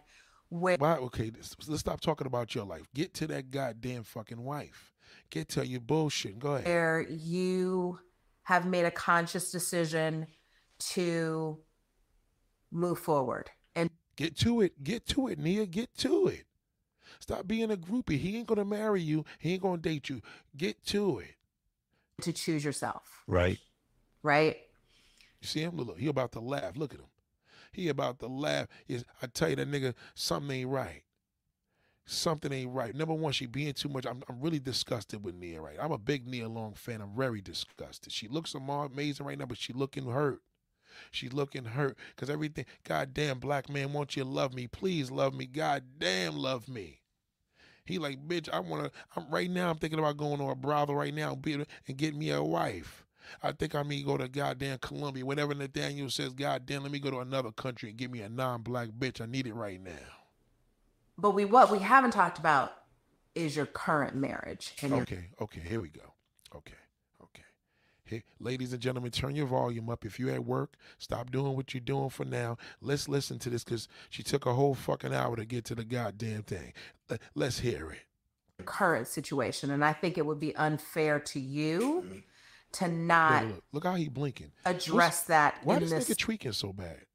[0.51, 0.95] where Why?
[0.95, 2.83] Okay, let's, let's stop talking about your life.
[2.93, 4.93] Get to that goddamn fucking wife.
[5.29, 6.39] Get to your bullshit.
[6.39, 6.67] Go ahead.
[6.67, 7.99] where you
[8.43, 10.27] have made a conscious decision
[10.79, 11.59] to
[12.71, 13.60] move forward and
[14.15, 14.83] Get to it.
[14.83, 15.65] Get to it, Nia.
[15.65, 16.45] Get to it.
[17.19, 18.17] Stop being a groupie.
[18.17, 19.25] He ain't gonna marry you.
[19.39, 20.21] He ain't gonna date you.
[20.55, 21.35] Get to it.
[22.21, 23.57] to choose yourself, Right.
[24.21, 24.57] right?
[25.41, 25.75] You see him?
[25.75, 26.77] Look, look, he about to laugh.
[26.77, 27.07] Look at him.
[27.71, 28.67] He about to laugh.
[28.87, 31.03] Is I tell you that nigga, something ain't right.
[32.05, 32.93] something ain't right.
[32.93, 34.05] Number one, she being too much.
[34.05, 35.77] I'm, I'm really disgusted with Nia right.
[35.79, 37.01] I'm a big Nia Long fan.
[37.01, 38.11] I'm very disgusted.
[38.11, 40.41] She looks amazing right now, but she looking hurt.
[41.11, 42.65] She's looking hurt because everything.
[42.83, 44.67] Goddamn, black man, won't you love me?
[44.67, 45.45] Please love me.
[45.45, 47.01] Goddamn, love me.
[47.85, 48.91] He like, bitch, I wanna.
[49.15, 49.69] I'm right now.
[49.69, 53.05] I'm thinking about going to a brothel right now and, and getting me a wife.
[53.41, 55.25] I think I mean go to goddamn Colombia.
[55.25, 58.89] Whenever Nathaniel says, goddamn, let me go to another country and get me a non-black
[58.89, 59.21] bitch.
[59.21, 59.91] I need it right now.
[61.17, 62.73] But we what we haven't talked about
[63.35, 64.73] is your current marriage.
[64.83, 66.13] Okay, okay, here we go.
[66.55, 66.73] Okay.
[68.11, 70.03] Hey, ladies and gentlemen, turn your volume up.
[70.03, 72.57] If you're at work, stop doing what you're doing for now.
[72.81, 75.85] Let's listen to this because she took a whole fucking hour to get to the
[75.85, 76.73] goddamn thing.
[77.35, 78.65] Let's hear it.
[78.65, 82.17] Current situation, and I think it would be unfair to you mm-hmm.
[82.73, 84.51] to not look, look, look how he blinking.
[84.65, 85.55] Address What's, that.
[85.63, 87.05] Why is this nigga tweaking so bad?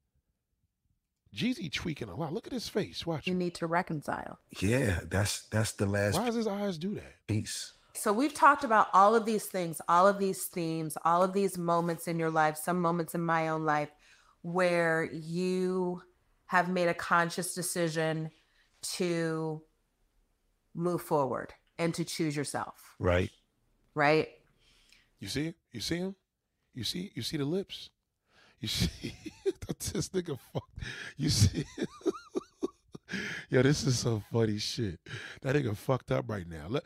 [1.33, 2.33] Jeezy tweaking a lot.
[2.33, 3.05] Look at his face.
[3.05, 3.27] Watch.
[3.27, 4.39] You need to reconcile.
[4.59, 6.15] Yeah, that's that's the last.
[6.15, 7.13] Why does his eyes do that?
[7.27, 7.73] Peace.
[7.97, 11.57] So we've talked about all of these things, all of these themes, all of these
[11.57, 13.89] moments in your life, some moments in my own life
[14.43, 16.03] where you
[16.45, 18.29] have made a conscious decision
[18.81, 19.63] to
[20.75, 22.95] move forward and to choose yourself.
[22.99, 23.31] Right.
[23.95, 24.29] Right.
[25.19, 25.55] You see?
[25.71, 26.15] You see him?
[26.75, 27.11] You see?
[27.15, 27.89] You see the lips?
[28.59, 29.15] You see?
[29.79, 30.69] this nigga fuck.
[31.17, 31.65] You see?
[33.49, 34.99] Yo, this is some funny shit.
[35.41, 36.65] That nigga fucked up right now.
[36.67, 36.83] Let,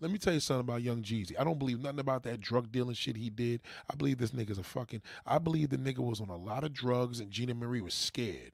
[0.00, 1.38] let me tell you something about Young Jeezy.
[1.38, 3.60] I don't believe nothing about that drug dealing shit he did.
[3.90, 5.02] I believe this nigga's a fucking.
[5.26, 8.52] I believe the nigga was on a lot of drugs and Gina Marie was scared.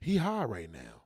[0.00, 1.04] He high right now.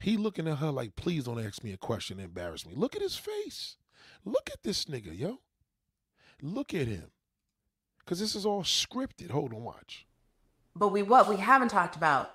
[0.00, 2.74] He looking at her like, please don't ask me a question, embarrass me.
[2.76, 3.76] Look at his face.
[4.24, 5.38] Look at this nigga, yo.
[6.42, 7.10] Look at him.
[8.00, 9.30] Because this is all scripted.
[9.30, 10.06] Hold on, watch.
[10.76, 12.30] But we what we haven't talked about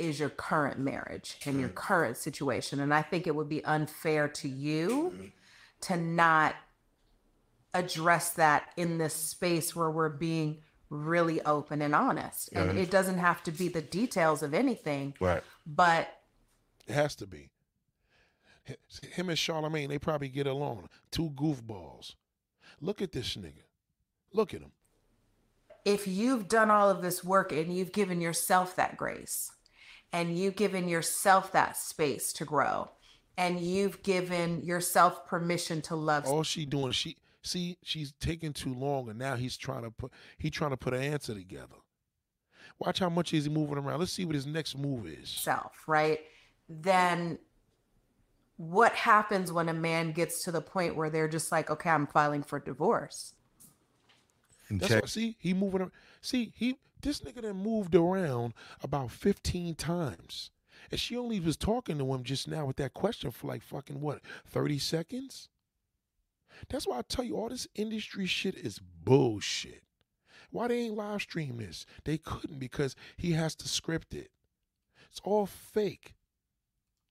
[0.00, 1.74] is your current marriage and your hmm.
[1.74, 2.80] current situation.
[2.80, 5.26] And I think it would be unfair to you mm-hmm.
[5.82, 6.54] to not
[7.74, 12.50] address that in this space where we're being really open and honest.
[12.52, 15.14] And it doesn't have to be the details of anything.
[15.20, 15.42] Right.
[15.64, 16.08] But
[16.88, 17.50] it has to be.
[19.12, 20.88] Him and Charlemagne, they probably get along.
[21.12, 22.14] Two goofballs.
[22.80, 23.62] Look at this nigga.
[24.32, 24.72] Look at him.
[25.84, 29.52] If you've done all of this work and you've given yourself that grace
[30.12, 32.90] and you've given yourself that space to grow
[33.36, 36.26] and you've given yourself permission to love.
[36.26, 40.12] All she doing, she see, she's taking too long and now he's trying to put
[40.38, 41.76] he trying to put an answer together.
[42.78, 44.00] Watch how much is he moving around.
[44.00, 45.28] Let's see what his next move is.
[45.28, 46.20] Self, right?
[46.68, 47.38] Then
[48.56, 52.06] what happens when a man gets to the point where they're just like, okay, I'm
[52.06, 53.34] filing for divorce?
[54.70, 55.80] That's what, see, he moving.
[55.80, 55.92] Around.
[56.20, 60.50] See, he this nigga that moved around about fifteen times,
[60.90, 64.00] and she only was talking to him just now with that question for like fucking
[64.00, 65.48] what thirty seconds.
[66.68, 69.82] That's why I tell you all this industry shit is bullshit.
[70.50, 71.86] Why they ain't live stream this?
[72.04, 74.30] They couldn't because he has to script it.
[75.10, 76.14] It's all fake.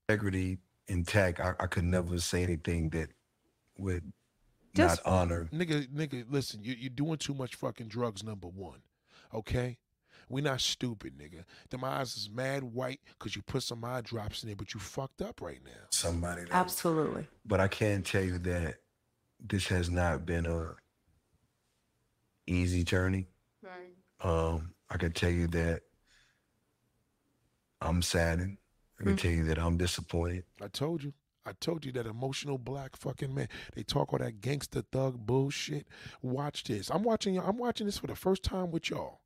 [0.07, 1.39] Integrity intact.
[1.39, 3.09] I, I could never say anything that
[3.77, 4.11] would
[4.73, 5.49] Just, not honor.
[5.53, 8.81] Nigga, nigga, listen, you, you're doing too much fucking drugs, number one.
[9.34, 9.77] Okay?
[10.30, 11.43] We not stupid, nigga.
[11.69, 14.80] Them eyes is mad white because you put some eye drops in there, but you
[14.80, 15.88] fucked up right now.
[15.89, 16.43] Somebody.
[16.43, 17.27] That, Absolutely.
[17.45, 18.75] But I can tell you that
[19.39, 20.75] this has not been a
[22.45, 23.27] easy journey.
[23.63, 23.95] Right.
[24.21, 25.82] Um, I can tell you that
[27.82, 28.57] I'm saddened.
[28.99, 29.17] I can mm-hmm.
[29.17, 30.43] tell you that I'm disappointed.
[30.61, 31.13] I told you.
[31.49, 33.47] I told you that emotional black fucking man.
[33.75, 35.87] They talk all that gangster thug bullshit.
[36.21, 36.89] Watch this.
[36.89, 37.33] I'm watching.
[37.33, 37.49] Y'all.
[37.49, 39.21] I'm watching this for the first time with y'all.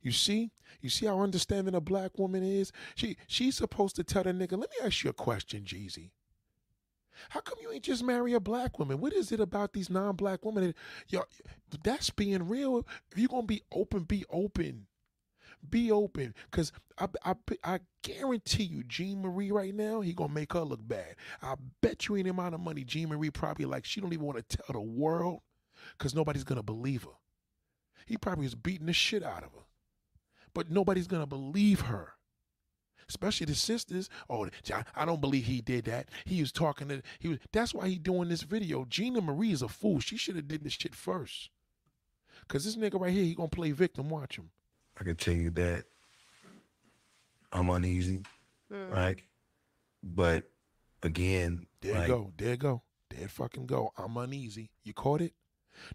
[0.00, 0.50] You see,
[0.80, 2.72] you see how understanding a black woman is.
[2.96, 4.52] She she's supposed to tell the nigga.
[4.58, 6.10] Let me ask you a question, Jeezy.
[7.28, 9.00] How come you ain't just marry a black woman?
[9.00, 10.74] What is it about these non-black women?
[11.08, 11.22] Yo,
[11.84, 12.86] that's being real.
[13.12, 14.86] If you're gonna be open, be open.
[15.68, 20.52] Be open, cause I, I I guarantee you, Jean Marie right now, he gonna make
[20.54, 21.14] her look bad.
[21.40, 24.38] I bet you any amount of money Jean Marie probably like she don't even want
[24.48, 25.40] to tell the world,
[25.98, 27.16] cause nobody's gonna believe her.
[28.06, 29.66] He probably is beating the shit out of her,
[30.52, 32.14] but nobody's gonna believe her.
[33.08, 34.08] Especially the sisters.
[34.30, 34.48] Oh,
[34.94, 36.08] I don't believe he did that.
[36.24, 37.38] He was talking to he was.
[37.52, 38.84] That's why he doing this video.
[38.88, 40.00] Gina Marie is a fool.
[40.00, 41.50] She should have did this shit first.
[42.48, 44.08] Cause this nigga right here, he gonna play victim.
[44.08, 44.50] Watch him.
[45.02, 45.82] I can tell you that
[47.52, 48.22] I'm uneasy,
[48.72, 48.94] mm.
[48.94, 49.18] right?
[50.00, 50.44] But
[51.02, 53.90] again, there like, go, there go, there fucking go.
[53.98, 54.70] I'm uneasy.
[54.84, 55.32] You caught it?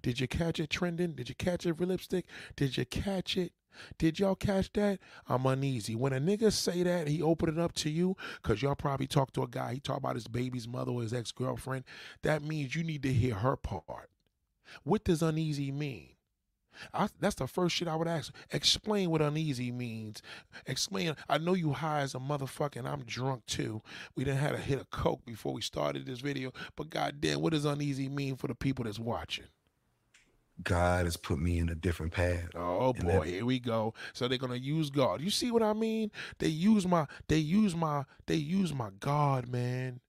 [0.01, 1.13] Did you catch it trending?
[1.13, 2.25] Did you catch it for lipstick?
[2.57, 3.53] Did you catch it?
[3.97, 4.99] Did y'all catch that?
[5.29, 5.95] I'm uneasy.
[5.95, 9.31] When a nigga say that, he open it up to you, because y'all probably talk
[9.33, 11.85] to a guy, he talk about his baby's mother or his ex-girlfriend.
[12.23, 14.09] That means you need to hear her part.
[14.83, 16.09] What does uneasy mean?
[16.93, 18.33] I, that's the first shit I would ask.
[18.51, 20.21] Explain what uneasy means.
[20.65, 21.15] Explain.
[21.29, 23.81] I know you high as a motherfucker, and I'm drunk too.
[24.15, 27.53] We didn't had a hit of coke before we started this video, but goddamn, what
[27.53, 29.45] does uneasy mean for the people that's watching?
[30.63, 32.49] God has put me in a different path.
[32.55, 33.93] Oh boy, that- here we go.
[34.13, 35.21] So they're gonna use God.
[35.21, 36.11] You see what I mean?
[36.39, 39.99] They use my, they use my, they use my God, man.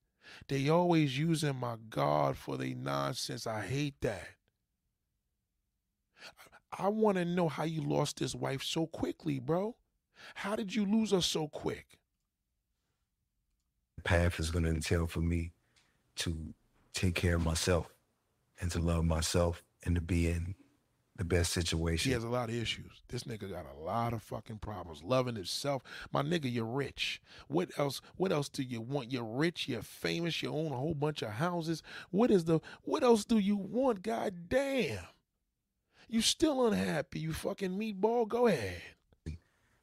[0.48, 3.46] They always using my God for their nonsense.
[3.46, 4.26] I hate that.
[6.78, 9.76] I, want to know how you lost this wife so quickly, bro.
[10.34, 11.98] How did you lose her so quick?
[13.96, 15.52] The path is going to entail for me
[16.16, 16.54] to
[16.94, 17.94] take care of myself
[18.60, 20.54] and to love myself and to be in
[21.18, 22.10] the best situation.
[22.10, 23.02] He has a lot of issues.
[23.08, 25.02] This nigga got a lot of fucking problems.
[25.02, 25.82] Loving himself.
[26.12, 27.20] My nigga, you're rich.
[27.48, 28.00] What else?
[28.16, 29.12] What else do you want?
[29.12, 31.82] You're rich, you're famous, you own a whole bunch of houses.
[32.10, 34.02] What is the what else do you want?
[34.02, 35.04] God damn.
[36.08, 38.26] You still unhappy, you fucking meatball?
[38.26, 38.82] Go ahead.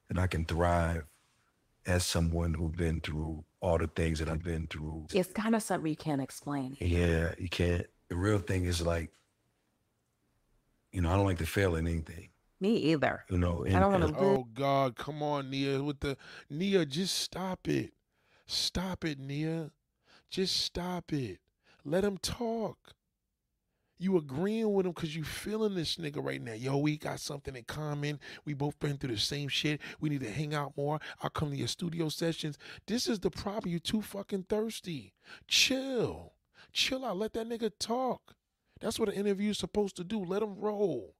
[0.10, 1.06] and I can thrive
[1.86, 5.08] as someone who's been through all the things that I've been through.
[5.14, 6.78] It's kind of something you can't explain.
[6.80, 7.86] Yeah, you can't.
[8.10, 9.12] The real thing is like,
[10.92, 12.30] you know, I don't like to fail in anything.
[12.60, 13.24] Me either.
[13.30, 15.84] You know, and, I don't wanna- and Oh God, come on, Nia.
[15.84, 16.18] With the
[16.50, 17.94] Nia, just stop it.
[18.48, 19.72] Stop it, Nia.
[20.30, 21.40] Just stop it.
[21.84, 22.95] Let him talk.
[23.98, 26.52] You agreeing with him because you feeling this nigga right now.
[26.54, 28.20] Yo, we got something in common.
[28.44, 29.80] We both been through the same shit.
[30.02, 31.00] We need to hang out more.
[31.22, 32.58] I'll come to your studio sessions.
[32.88, 33.72] This is the problem.
[33.72, 35.14] You too fucking thirsty.
[35.48, 36.34] Chill.
[36.74, 37.16] Chill out.
[37.18, 38.34] Let that nigga talk.
[38.82, 40.20] That's what an interview's supposed to do.
[40.24, 41.16] Let him roll.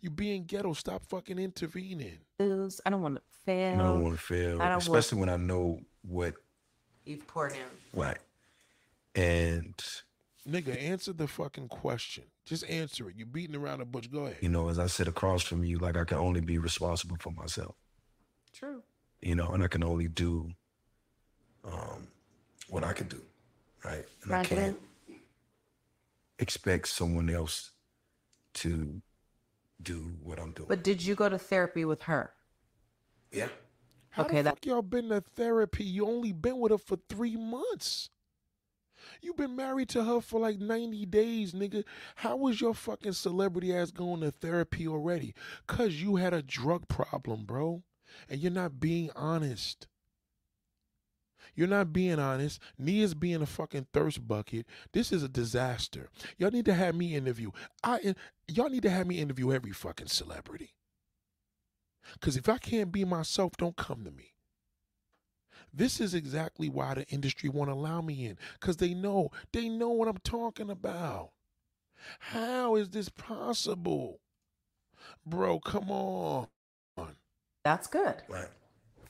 [0.00, 0.72] You being ghetto.
[0.72, 2.18] Stop fucking intervening.
[2.40, 2.80] Lose.
[2.84, 3.74] I don't want to fail.
[3.80, 6.34] I don't want to fail, I want- especially when I know what
[7.04, 7.58] You've poured in.
[7.92, 8.18] right.
[9.14, 9.74] And
[10.48, 12.24] Nigga, answer the fucking question.
[12.44, 13.16] Just answer it.
[13.16, 14.06] You're beating around the bush.
[14.06, 14.36] Go ahead.
[14.40, 17.32] you know, as I sit across from you, like I can only be responsible for
[17.32, 17.74] myself.
[18.52, 18.82] True.
[19.20, 20.50] You know, and I can only do
[21.64, 22.06] um,
[22.68, 23.20] what I can do,
[23.84, 24.04] right?
[24.22, 24.76] And I can't
[26.38, 27.72] expect someone else
[28.54, 29.00] to
[29.82, 30.68] do what I'm doing.
[30.68, 32.32] But did you go to therapy with her?
[33.32, 33.48] yeah.
[34.10, 35.84] How Okay, the that- fuck y'all been to therapy?
[35.84, 38.08] You only been with her for three months.
[39.22, 41.84] You been married to her for like 90 days, nigga.
[42.16, 45.34] How was your fucking celebrity ass going to therapy already?
[45.66, 47.82] Cause you had a drug problem, bro.
[48.28, 49.86] And you're not being honest.
[51.54, 52.60] You're not being honest.
[52.78, 54.66] Nia's being a fucking thirst bucket.
[54.92, 56.10] This is a disaster.
[56.36, 57.50] Y'all need to have me interview.
[57.82, 58.14] I
[58.46, 60.74] y'all need to have me interview every fucking celebrity.
[62.20, 64.35] Cause if I can't be myself, don't come to me.
[65.76, 68.38] This is exactly why the industry won't allow me in.
[68.60, 71.32] Cause they know, they know what I'm talking about.
[72.18, 74.20] How is this possible?
[75.26, 76.48] Bro, come on.
[77.62, 78.22] That's good.
[78.28, 78.48] Right.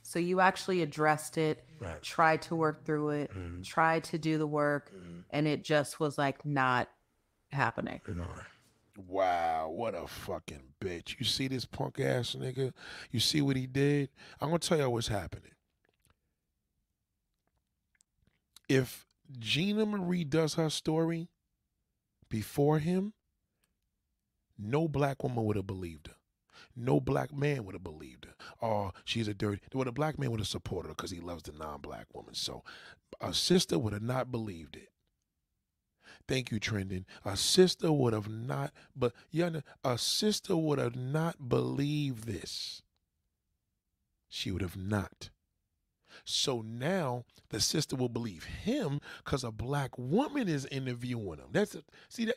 [0.03, 2.03] So you actually addressed it, Right.
[2.03, 3.65] tried to work through it, Mhm.
[3.65, 5.25] tried to do the work, Mhm.
[5.31, 6.89] and it just was like not
[7.51, 8.01] happening.
[8.09, 8.31] You know,
[9.09, 11.19] Wow, what a fucking bitch.
[11.19, 12.73] You see this punk ass nigga?
[13.11, 14.09] You see what he did?
[14.41, 15.53] I'm gonna tell y'all what's happening.
[18.69, 19.07] If
[19.39, 21.29] Gina Marie does her story
[22.29, 23.13] before him,
[24.59, 26.15] no black woman would have believed her.
[26.75, 28.35] No black man would have believed her.
[28.67, 29.61] Oh, she's a dirty.
[29.73, 32.35] Well, a black man would have supported her because he loves the non-black woman.
[32.35, 32.65] So,
[33.21, 34.91] a sister would have not believed it.
[36.29, 37.05] Thank you, Trendon.
[37.25, 42.83] A sister would have not, but yeah, a sister would have not believed this.
[44.29, 45.31] She would have not.
[46.27, 51.49] So now the sister will believe him because a black woman is interviewing him.
[51.53, 51.77] That's
[52.09, 52.37] see that.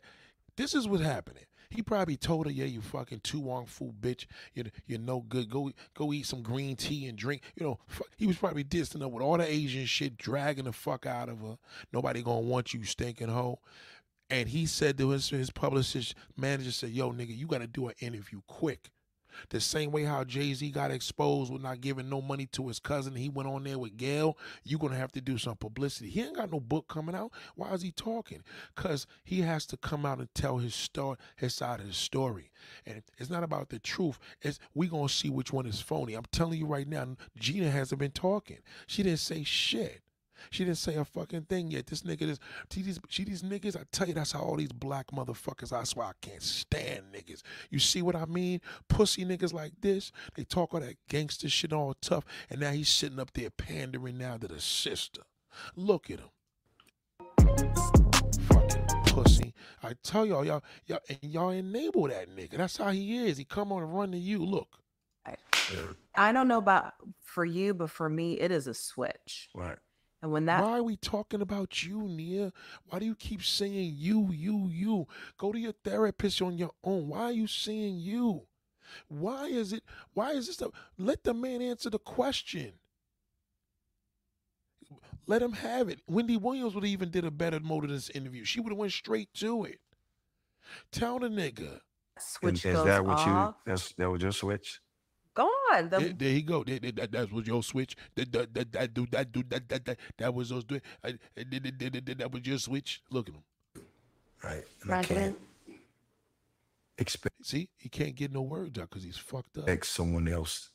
[0.56, 1.46] This is what's happening.
[1.72, 4.26] He probably told her, "Yeah, you fucking Tu Wong Fu bitch.
[4.54, 5.50] You you're no good.
[5.50, 7.42] Go go eat some green tea and drink.
[7.56, 8.08] You know, fuck.
[8.16, 11.40] he was probably dissing her with all the Asian shit, dragging the fuck out of
[11.42, 11.58] her.
[11.92, 13.60] Nobody gonna want you, stinking hoe.
[14.30, 17.88] And he said to his his publicist manager said, "Yo, nigga, you got to do
[17.88, 18.92] an interview quick."
[19.50, 22.80] The same way how Jay Z got exposed with not giving no money to his
[22.80, 24.38] cousin, he went on there with Gail.
[24.64, 26.10] You're gonna have to do some publicity.
[26.10, 27.32] He ain't got no book coming out.
[27.56, 28.44] Why is he talking?
[28.76, 32.52] Cause he has to come out and tell his story, his side of the story.
[32.86, 34.20] And it's not about the truth.
[34.42, 36.14] It's we gonna see which one is phony.
[36.14, 38.60] I'm telling you right now, Gina hasn't been talking.
[38.88, 40.02] She didn't say shit.
[40.50, 41.88] She didn't say a fucking thing yet.
[41.88, 43.76] This nigga is see these see these niggas.
[43.76, 45.70] I tell you, that's how all these black motherfuckers.
[45.70, 47.42] That's why I can't stand niggas.
[47.70, 48.62] You see what I mean?
[48.88, 50.12] Pussy niggas like this.
[50.36, 54.18] They talk all that gangster shit all tough, and now he's sitting up there pandering
[54.18, 55.22] now to the sister.
[55.76, 56.30] Look at him.
[58.44, 59.54] Fucking pussy.
[59.84, 62.58] I tell y'all, y'all, y'all, and y'all enable that nigga.
[62.58, 63.38] That's how he is.
[63.38, 64.40] He come on and run to you.
[64.40, 64.80] Look.
[66.16, 69.50] I don't know about for you, but for me, it is a switch.
[69.54, 69.78] Right.
[70.22, 72.52] And when that Why are we talking about you, Nia?
[72.90, 75.08] Why do you keep saying you, you, you?
[75.38, 77.08] Go to your therapist on your own.
[77.08, 78.44] Why are you saying you?
[79.08, 79.84] Why is it?
[80.14, 80.62] Why is this?
[80.62, 82.74] A, let the man answer the question.
[85.28, 86.02] Let him have it.
[86.08, 88.44] Wendy Williams would have even did a better mode of this interview.
[88.44, 89.80] She would have went straight to it.
[90.92, 91.82] Tell the nigga.
[92.18, 93.72] Switch And switch is goes that what off, you?
[93.72, 94.82] That's that was your switch.
[95.34, 95.90] Go on.
[95.90, 96.64] The There, there you go.
[96.64, 97.96] There, there- that, that was your switch.
[98.16, 100.64] That, that, that, that, do, that, do, that, that, that, that was those.
[100.66, 103.02] do- I- that was your switch.
[103.10, 103.44] Look at him.
[104.44, 104.64] Right.
[104.84, 105.38] And I can't
[106.98, 109.64] expect See, he can't get no words out because he's fucked up.
[109.70, 110.70] Expect someone else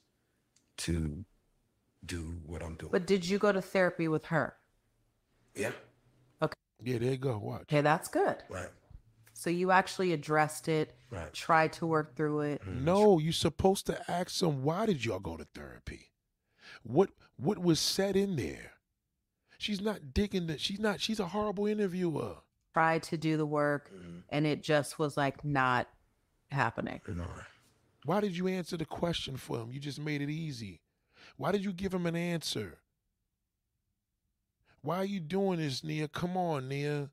[0.79, 1.25] to
[2.05, 2.93] do what I'm doing.
[2.93, 4.57] but did you go to therapy with her?
[5.55, 5.71] yeah.
[6.43, 6.55] Okay.
[6.83, 7.39] Yeah, there you go.
[7.39, 7.63] Watch.
[7.63, 8.43] Okay, that's good.
[8.51, 8.69] Right.
[9.37, 11.32] So you actually addressed it, Right.
[11.32, 12.66] tried to work through it.
[12.66, 16.12] No, you're supposed to ask them why did y'all go to therapy?
[16.85, 18.72] What what was said in there?
[19.59, 20.61] She's not digging that.
[20.61, 21.01] She's not.
[21.01, 22.37] She's a horrible interviewer.
[22.72, 24.18] tried to do the work Mm-hmm.
[24.30, 25.89] and it just was like not
[26.51, 27.01] happening.
[27.09, 27.26] You know.
[28.05, 29.72] Why did you answer the question for him?
[29.72, 30.80] You just made it easy.
[31.37, 32.78] Why did you give him an answer?
[34.82, 36.09] Why are you doing this, Nia?
[36.09, 37.11] Come on, Nia.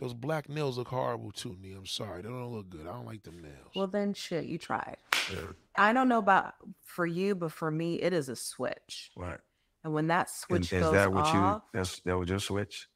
[0.00, 1.76] Those black nails look horrible too, Nia.
[1.76, 2.22] I'm sorry.
[2.22, 2.86] They don't look good.
[2.86, 3.70] I don't like them nails.
[3.76, 4.96] Well, then shit, you tried.
[5.30, 5.40] Yeah.
[5.76, 9.10] I don't know about for you, but for me, it is a switch.
[9.14, 9.38] Right.
[9.84, 11.78] And when that And switch is goes that what off, you?
[11.78, 12.88] That's that was your switch.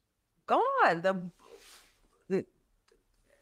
[0.47, 1.01] go on.
[1.01, 1.21] The,
[2.27, 2.45] the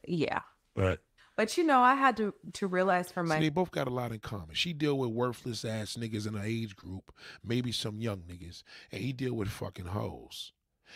[0.06, 0.40] yeah.
[0.76, 0.98] Right.
[1.36, 3.90] But you know, I had to to realize for See, my they both got a
[3.90, 4.54] lot in common.
[4.54, 7.12] She deal with worthless ass niggas in her age group,
[7.42, 8.62] maybe some young niggas,
[8.92, 10.52] and he deal with fucking hoes.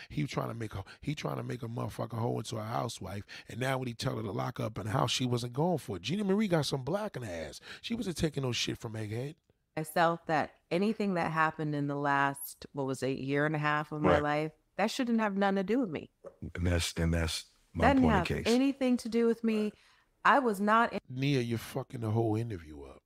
[0.09, 3.25] He trying to make a he trying to make a motherfucker hoe into a housewife,
[3.49, 5.79] and now when he tell her to lock up and the house, she wasn't going
[5.79, 6.03] for it.
[6.03, 7.61] Gina Marie got some black in her ass.
[7.83, 9.35] She wasn't taking no shit from Egghead.
[9.77, 13.59] I felt that anything that happened in the last what was it year and a
[13.59, 14.23] half of my Right.
[14.23, 16.11] life that shouldn't have nothing to do with me.
[16.55, 18.55] And that's and that's my That didn't point have of case.
[18.55, 19.73] anything to do with me.
[20.25, 22.98] I was not in Nia, you're fucking the whole interview up.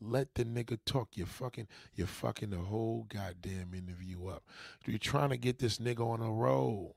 [0.00, 1.10] Let the nigga talk.
[1.14, 4.44] You're fucking, you're fucking the whole goddamn interview up.
[4.86, 6.96] You're trying to get this nigga on a roll.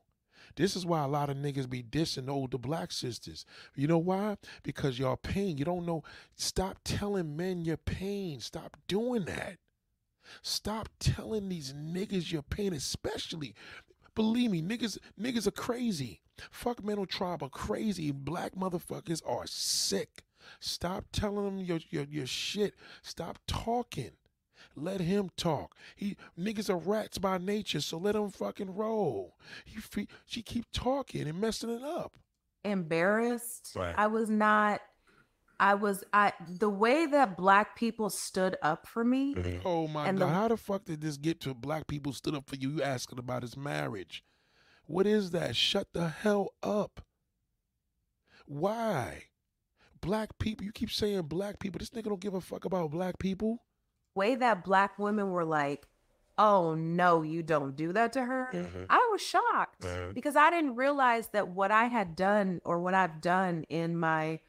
[0.56, 3.44] This is why a lot of niggas be dissing older black sisters.
[3.76, 4.36] You know why?
[4.62, 5.58] Because y'all pain.
[5.58, 6.02] You don't know.
[6.36, 8.40] Stop telling men your pain.
[8.40, 9.58] Stop doing that.
[10.42, 13.54] Stop telling these niggas your pain, especially.
[14.14, 16.20] Believe me, niggas, niggas are crazy.
[16.50, 18.10] Fuck mental tribe are crazy.
[18.10, 20.24] Black motherfuckers are sick.
[20.60, 22.74] Stop telling him your your, your shit.
[23.02, 24.12] Stop talking.
[24.76, 25.74] Let him talk.
[25.96, 29.36] He niggas are rats by nature, so let him fucking roll.
[29.64, 32.12] He fe- she keep talking and messing it up.
[32.64, 33.72] embarrassed.
[33.76, 33.94] Right.
[33.96, 34.80] I was not
[35.60, 39.34] I was I the way that black people stood up for me.
[39.34, 39.62] Mhm.
[39.64, 42.34] Oh my And god, the- how the fuck did this get to black people stood
[42.34, 42.70] up for you?
[42.70, 44.22] You asking about his marriage.
[44.86, 45.56] What is that?
[45.56, 47.00] Shut the hell up.
[48.46, 49.24] Why?
[50.00, 51.78] Black people, you keep saying black people.
[51.78, 53.62] This nigga don't give a fuck about black people.
[54.14, 55.86] Way that black women were like,
[56.36, 58.86] "Oh no, you don't do that to her." Mhm.
[58.90, 60.14] I was shocked Right.
[60.14, 64.40] because I didn't realize that what I had done or what I've done in my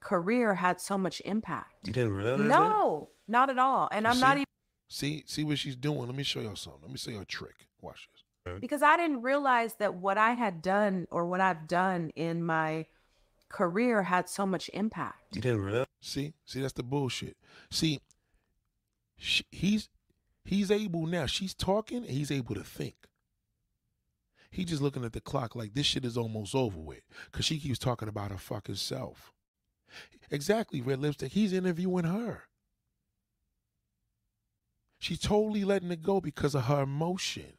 [0.00, 1.86] career had so much impact.
[1.86, 2.44] You didn't realize that?
[2.48, 3.88] No, not at all.
[3.90, 4.46] And You I'm not even
[4.88, 6.06] See, see what she's doing.
[6.06, 6.82] Let me show y'all something.
[6.82, 7.66] Let me show you a trick.
[7.80, 8.60] Watch this.
[8.60, 12.86] because I didn't realize that what I had done or what I've done in my
[13.48, 15.34] career had so much impact.
[15.34, 15.86] You didn't realize.
[16.00, 17.36] See, see, that's the bullshit.
[17.70, 18.00] See,
[19.18, 19.88] sh he's
[20.44, 21.26] he's able now.
[21.26, 22.94] She's talking, and he's able to think.
[24.50, 27.02] He just looking at the clock like this shit is almost over with,
[27.32, 29.32] cause she keeps talking about her fucking self.
[30.30, 31.32] Exactly, red lipstick.
[31.32, 32.44] He's interviewing her.
[34.98, 37.52] She's totally letting it go because of her emotion.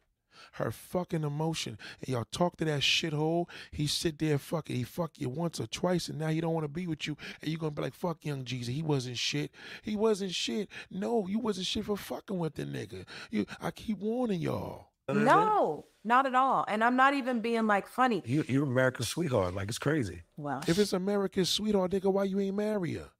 [0.57, 1.77] Her fucking emotion.
[1.99, 3.47] And y'all talk to that shithole.
[3.71, 6.63] He sit there fucking, he fuck you once or twice, and now he don't want
[6.63, 7.15] to be with you.
[7.41, 8.73] And you gonna be like, fuck young Jesus.
[8.73, 9.51] He wasn't shit.
[9.83, 10.69] He wasn't shit.
[10.89, 13.05] No, you wasn't shit for fucking with the nigga.
[13.29, 14.89] You I keep warning y'all.
[15.09, 16.65] No, not at all.
[16.67, 18.23] And I'm not even being like funny.
[18.25, 19.53] You you're America's sweetheart.
[19.53, 20.23] Like it's crazy.
[20.35, 23.11] Well, If it's America's sweetheart, nigga, why you ain't marry her?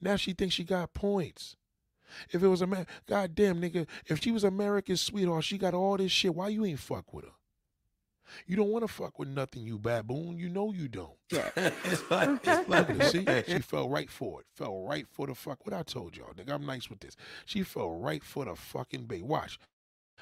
[0.00, 1.56] Now she thinks she got points.
[2.30, 5.96] If it was a man, goddamn nigga, if she was America's sweetheart, she got all
[5.96, 6.34] this shit.
[6.34, 7.32] Why you ain't fuck with her?
[8.46, 10.38] You don't want to fuck with nothing, you baboon.
[10.38, 11.16] You know you don't.
[11.30, 13.04] it's like, it's Look at her.
[13.04, 14.46] See, she fell right for it.
[14.54, 15.64] Fell right for the fuck.
[15.64, 16.52] What I told y'all, nigga.
[16.52, 17.16] I'm nice with this.
[17.46, 19.24] She fell right for the fucking bait.
[19.24, 19.58] Watch.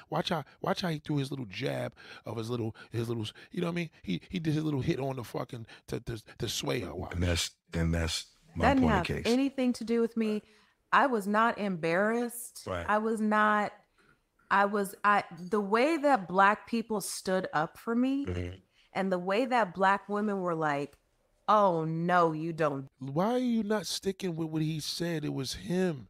[0.09, 1.93] Watch how watch how he threw his little jab
[2.25, 3.89] of his little his little you know what I mean?
[4.03, 6.93] He he did his little hit on the fucking to to, to sway her.
[6.93, 7.15] Watch.
[7.15, 9.33] and that's and that's my that didn't point have of case.
[9.33, 10.43] anything to do with me.
[10.91, 12.63] I was not embarrassed.
[12.65, 12.85] Right.
[12.87, 13.73] I was not.
[14.49, 14.95] I was.
[15.03, 18.61] I the way that black people stood up for me, Mhm.
[18.93, 20.97] and the way that black women were like,
[21.49, 25.25] "Oh no, you don't Why are you not sticking with what he said?
[25.25, 26.07] It was him.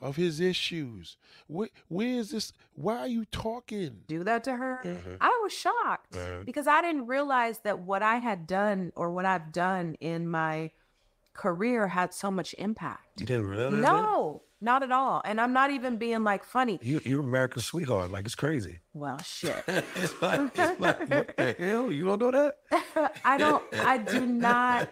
[0.00, 1.16] Of his issues.
[1.46, 2.52] Where, where is this?
[2.74, 4.02] Why are you talking?
[4.06, 5.16] do that to her." Mhm.
[5.20, 6.44] I was shocked Mhm.
[6.44, 10.70] because I didn't realize that what I had done or what I've done in my
[11.34, 13.20] career had so much impact.
[13.20, 13.80] You didn't realize that?
[13.80, 15.22] No, not at all.
[15.24, 16.78] And I'm not even being like funny.
[16.82, 18.10] You you're America's sweetheart.
[18.10, 18.80] Like it's crazy.
[18.92, 19.62] Well, shit.
[19.66, 21.90] it's like it's like what the hell?
[21.90, 23.12] You don't know that?
[23.24, 24.88] I don't, I do not,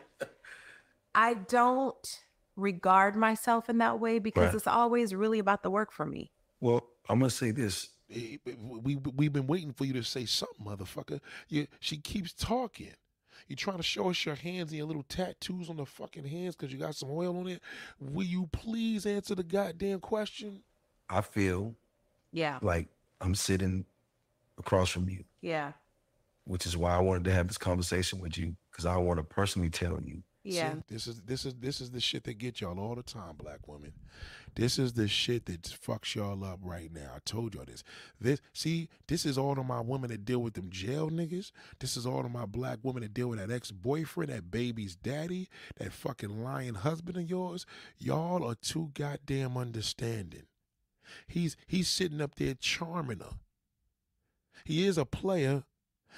[1.14, 2.20] I don't
[2.56, 4.54] regard myself in that way because Right.
[4.54, 6.30] it's always really about the work for me.
[6.60, 7.88] Well, I'm gonna say this.
[8.14, 11.20] Eh, We, we, we've been waiting for you to say something, motherfucker.
[11.48, 12.92] You, she keeps talking.
[13.50, 16.54] You trying to show us your hands and your little tattoos on the fucking hands
[16.54, 17.60] because you got some oil on it.
[17.98, 20.62] Will you please answer the goddamn question?
[21.08, 21.74] I feel
[22.30, 22.60] Yeah.
[22.62, 22.86] like
[23.20, 23.86] I'm sitting
[24.56, 25.72] across from you, Yeah.
[26.44, 29.24] which is why I wanted to have this conversation with you because I want to
[29.24, 30.22] personally tell you.
[30.44, 30.74] Yeah.
[30.74, 33.34] See, this is this is this is the shit that get y'all all the time,
[33.36, 33.92] black women.
[34.54, 37.12] This is the shit that fucks y'all up right now.
[37.16, 37.82] I told y'all this.
[38.20, 41.52] This see, this is all of my women that deal with them jail niggas.
[41.78, 45.48] This is all of my black women that deal with that ex-boyfriend, that baby's daddy,
[45.76, 47.66] that fucking lying husband of yours.
[47.98, 50.44] Y'all are too goddamn understanding.
[51.26, 53.36] He's he's sitting up there charming her.
[54.64, 55.64] He is a player.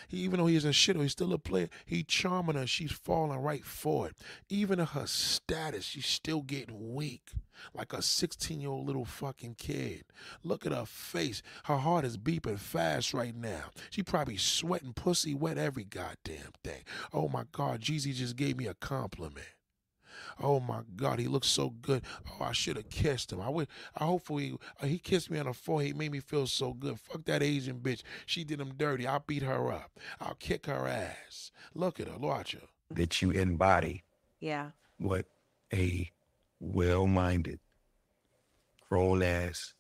[0.09, 1.69] He, even though he's a shitter, he's still a player.
[1.85, 2.67] He charming her.
[2.67, 4.17] She's falling right for it.
[4.49, 7.33] Even in her status, she's still getting weak.
[7.75, 10.05] Like a 16 year old little fucking kid.
[10.43, 11.43] Look at her face.
[11.65, 13.71] Her heart is beeping fast right now.
[13.91, 16.83] She probably sweating pussy wet every goddamn thing.
[17.13, 19.47] Oh my God, Jeezy just gave me a compliment.
[20.41, 22.03] Oh my God, he looks so good.
[22.31, 23.41] Oh, I should have kissed him.
[23.41, 23.69] I would.
[23.97, 25.93] I hopefully uh, he kissed me on the forehead.
[25.93, 26.99] He made me feel so good.
[27.01, 28.03] Fuck that Asian bitch.
[28.27, 29.07] She did him dirty.
[29.07, 29.91] I'll beat her up.
[30.21, 31.51] I'll kick her ass.
[31.75, 32.19] Look at her.
[32.19, 32.61] Watch her.
[32.91, 34.03] That you embody
[34.41, 34.71] Yeah.
[34.99, 35.27] what
[35.73, 36.11] a
[36.61, 37.59] well-minded,
[38.89, 39.75] grown ass.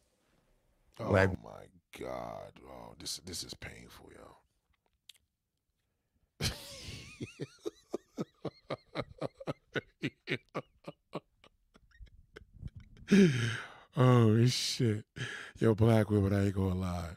[0.99, 1.67] Oh Black- my
[2.01, 2.53] God.
[2.67, 4.11] Oh, this this is painful,
[6.41, 6.49] yo.
[13.97, 15.05] oh shit.
[15.59, 17.11] Yo, black women, I ain't gonna lie.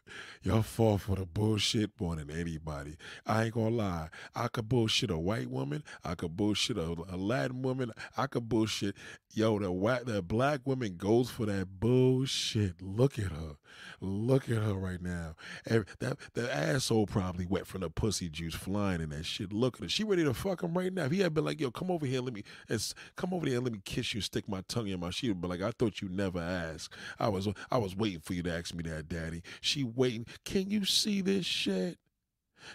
[0.44, 2.98] Y'all fall for the bullshit more than anybody.
[3.26, 4.10] I ain't gonna lie.
[4.36, 5.84] I could bullshit a white woman.
[6.04, 7.92] I could bullshit a, a Latin woman.
[8.16, 8.96] I could bullshit.
[9.34, 12.82] Yo, the white, the black woman goes for that bullshit.
[12.82, 13.58] Look at her.
[14.02, 15.36] Look at her right now.
[15.66, 19.52] Every, that the asshole probably wet from the pussy juice flying in that shit.
[19.52, 19.90] Look at her.
[19.90, 21.06] She ready to fuck him right now.
[21.06, 23.56] If he had been like, yo, come over here, let me, it's, come over there
[23.56, 25.10] and let me kiss you, stick my tongue in my.
[25.10, 26.94] She'd like, I thought you never asked.
[27.20, 29.42] I was, I was waiting for you to ask me that, daddy.
[29.62, 30.26] She waiting.
[30.44, 31.98] Can you see this shit?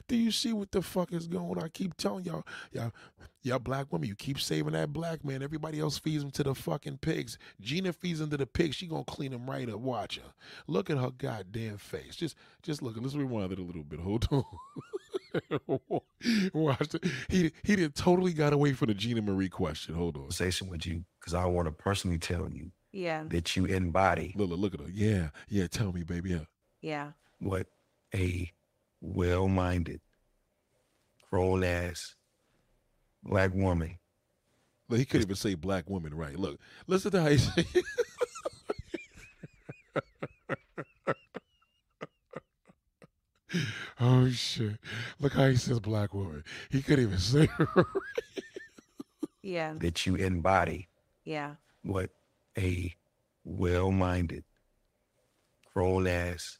[0.08, 1.64] Do you see what the fuck is going on?
[1.64, 2.92] I keep telling y'all, y'all,
[3.42, 5.42] y'all black women, you keep saving that black man.
[5.42, 7.38] Everybody else feeds him to the fucking pigs.
[7.60, 8.76] Gina feeds him to the pigs.
[8.76, 9.80] She gonna clean him right up.
[9.80, 10.32] Watch her.
[10.66, 12.16] Look at her goddamn face.
[12.16, 12.96] Just, just look.
[12.98, 14.00] Let's rewind it a little bit.
[14.00, 14.44] Hold on.
[16.54, 17.04] Watch it.
[17.28, 19.94] He he did totally got away from the Gina Marie question.
[19.94, 20.22] Hold on.
[20.22, 23.24] Conversation with you because I want to personally tell you Yeah.
[23.28, 24.90] that you embody Look, look, look at her.
[24.92, 25.66] Yeah, yeah.
[25.68, 26.30] Tell me, baby.
[26.30, 26.44] Yeah.
[26.80, 27.10] Yeah.
[27.38, 27.66] what
[28.14, 28.50] a
[29.00, 30.00] well-minded,
[31.30, 32.14] grown ass
[33.22, 33.98] black woman.
[34.88, 36.36] Look, he couldn't even say black woman right.
[36.36, 37.64] Look, listen to how he say.
[44.00, 44.76] oh shit!
[45.18, 46.44] Look how he says black woman.
[46.70, 47.86] He couldn't even say it right.
[49.42, 49.74] Yeah.
[49.78, 50.88] that you embody
[51.24, 51.54] Yeah.
[51.82, 52.10] what
[52.58, 52.94] a
[53.44, 54.44] well-minded,
[55.72, 56.58] grown ass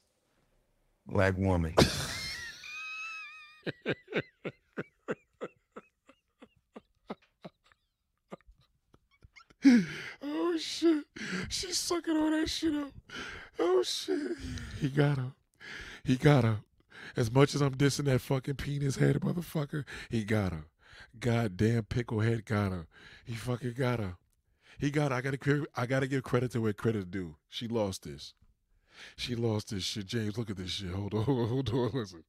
[1.07, 1.75] black woman.
[10.23, 11.05] Oh shit!
[11.49, 12.93] She's sucking all that shit up.
[13.59, 14.37] Oh shit!
[14.81, 15.33] He got her.
[16.03, 16.59] He got her.
[17.17, 20.65] As much as I'm dissing that fucking penis head motherfucker, he got her.
[21.19, 22.87] Goddamn pickle head got her.
[23.25, 24.17] He fucking got her.
[24.81, 25.13] He got.
[25.13, 25.67] I got to.
[25.77, 27.37] I got to give credit to where credit due.
[27.49, 28.35] She lost this.
[29.17, 30.07] She lost this shit.
[30.07, 30.91] James, look at this shit.
[30.91, 31.25] Hold on.
[31.25, 31.91] Hold on.
[31.93, 32.25] Listen.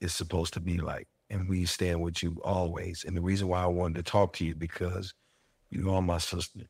[0.00, 3.04] It's supposed to be like, and we stand with you always.
[3.04, 5.14] And the reason why I wanted to talk to you because
[5.70, 6.62] you are my sister,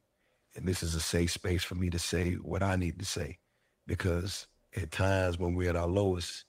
[0.54, 3.38] and this is a safe space for me to say what I need to say.
[3.86, 4.46] Because
[4.76, 6.44] at times when we're at our lowest,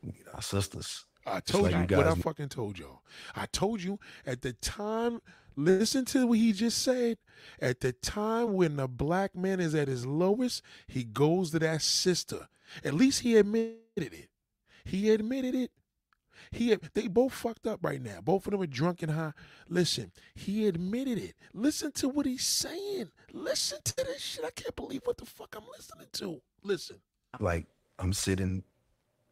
[0.00, 1.04] we need our sisters.
[1.26, 3.02] I told like you, you what I fucking told y'all.
[3.36, 5.20] I told you at the time.
[5.56, 7.18] Listen to what he just said.
[7.60, 11.82] At the time when the black man is at his lowest, he goes to that
[11.82, 12.48] sister.
[12.84, 14.28] At least he admitted it.
[14.84, 15.70] He admitted it.
[16.50, 18.20] He they both fucked up right now.
[18.22, 19.32] Both of them are drunk and high.
[19.68, 21.34] Listen, he admitted it.
[21.54, 23.10] Listen to what he's saying.
[23.32, 24.44] Listen to this shit.
[24.44, 26.40] I can't believe what the fuck I'm listening to.
[26.62, 26.96] Listen.
[27.40, 27.66] Like
[27.98, 28.64] I'm sitting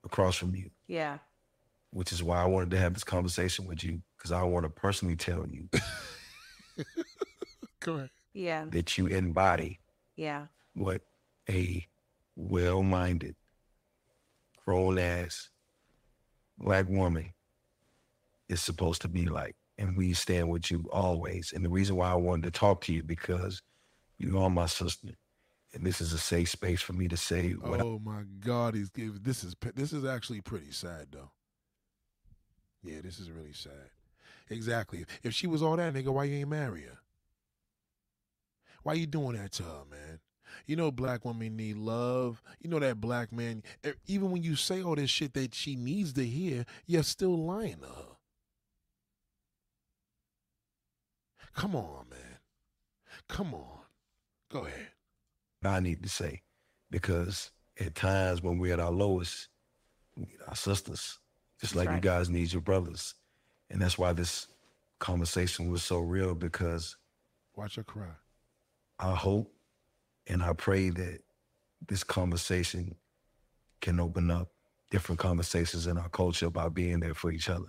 [0.05, 1.19] across from you, Yeah.
[1.91, 4.71] which is why I wanted to have this conversation with you because I want to
[4.71, 5.69] personally tell you
[7.81, 8.11] Go ahead.
[8.35, 8.67] Yeah.
[8.71, 9.81] that you embody
[10.17, 10.47] Yeah.
[10.75, 11.01] what
[11.49, 11.87] a
[12.37, 13.35] well-minded,
[14.65, 15.49] grown-ass
[16.59, 17.33] black woman
[18.49, 19.57] is supposed to be like.
[19.79, 21.53] And we stand with you always.
[21.55, 23.63] And the reason why I wanted to talk to you because
[24.19, 25.09] you are my sister,
[25.73, 28.75] and this is a safe space for me to say what I- Oh my God,
[28.75, 31.31] he's giving this is this is actually pretty sad though.
[32.83, 33.89] Yeah, this is really sad.
[34.51, 35.07] Exactly.
[35.23, 36.99] If she was all that nigga, why you ain't marry her?
[38.83, 40.21] Why you doing that to her, man?
[40.67, 42.43] You know black women need love.
[42.61, 43.63] You know that black man,
[44.07, 47.79] even when you say all this shit that she needs to hear, you're still lying
[47.81, 48.17] to her.
[51.55, 52.39] Come on, man.
[53.29, 53.81] Come on.
[54.51, 54.89] Go ahead.
[55.65, 56.43] I need to say
[56.91, 59.49] because at times when we're at our lowest,
[60.17, 61.19] we need our sisters,
[61.61, 61.95] just That's like right.
[61.97, 63.15] you guys need your brothers.
[63.71, 64.49] And that's why this
[64.99, 66.97] conversation was so real because
[67.57, 68.13] Watch her cry.
[68.99, 69.53] I hope
[70.27, 71.21] and I pray that
[71.87, 72.95] this conversation
[73.81, 74.51] can open up
[74.91, 77.69] different conversations in our culture about being there for each other.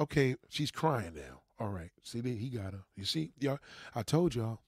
[0.00, 1.42] Okay, she's crying now.
[1.60, 1.90] All right.
[2.02, 2.84] See, he got her.
[2.96, 3.58] You see, y'all.
[3.94, 4.60] I told y'all.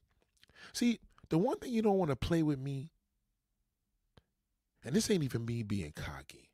[0.72, 2.90] See, the one thing you don't want to play with me,
[4.84, 6.45] and this ain't even me being cocky.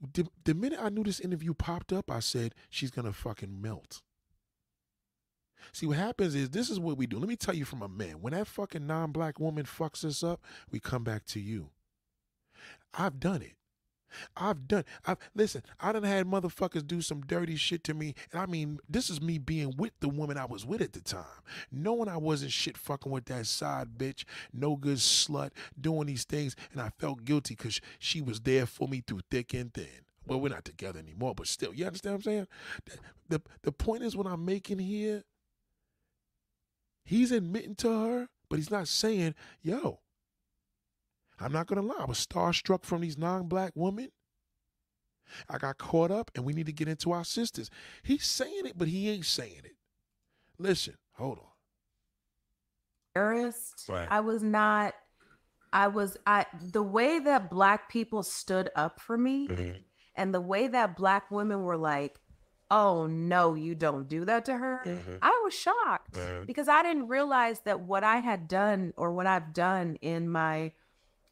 [0.00, 4.02] The, the minute I knew this interview popped up, I said she's gonna fucking melt.
[5.72, 7.18] See, what happens is this is what we do.
[7.18, 8.20] Let me tell you from a man.
[8.20, 10.40] When that fucking non-black woman fucks us up,
[10.70, 11.70] we come back to you.
[12.94, 13.56] I've done it.
[14.36, 14.84] I've done.
[15.06, 15.62] I've listen.
[15.80, 19.20] I done had motherfuckers do some dirty shit to me, and I mean, this is
[19.20, 21.24] me being with the woman I was with at the time,
[21.70, 25.50] knowing I wasn't shit fucking with that side bitch, no good slut,
[25.80, 29.54] doing these things, and I felt guilty because she was there for me through thick
[29.54, 29.86] and thin.
[30.26, 32.46] Well, we're not together anymore, but still, you understand what I'm saying?
[32.84, 35.24] The the, the point is, what I'm making here,
[37.04, 40.00] he's admitting to her, but he's not saying, "Yo."
[41.40, 44.10] I'm not gonna lie, I was starstruck from these non-black women.
[45.48, 47.70] I got caught up and we need to get into our sisters.
[48.02, 49.76] He's saying it, but he ain't saying it.
[50.58, 51.44] Listen, hold on.
[53.14, 53.84] embarrassed.
[53.88, 54.08] Right.
[54.10, 54.94] I was not.
[55.72, 56.16] I was.
[56.26, 59.78] I the way that black people stood up for me, mm-hmm.
[60.14, 62.18] and the way that black women were like,
[62.70, 65.16] "Oh no, you don't do that to her." Mm-hmm.
[65.20, 66.44] I was shocked mm-hmm.
[66.46, 70.72] because I didn't realize that what I had done or what I've done in my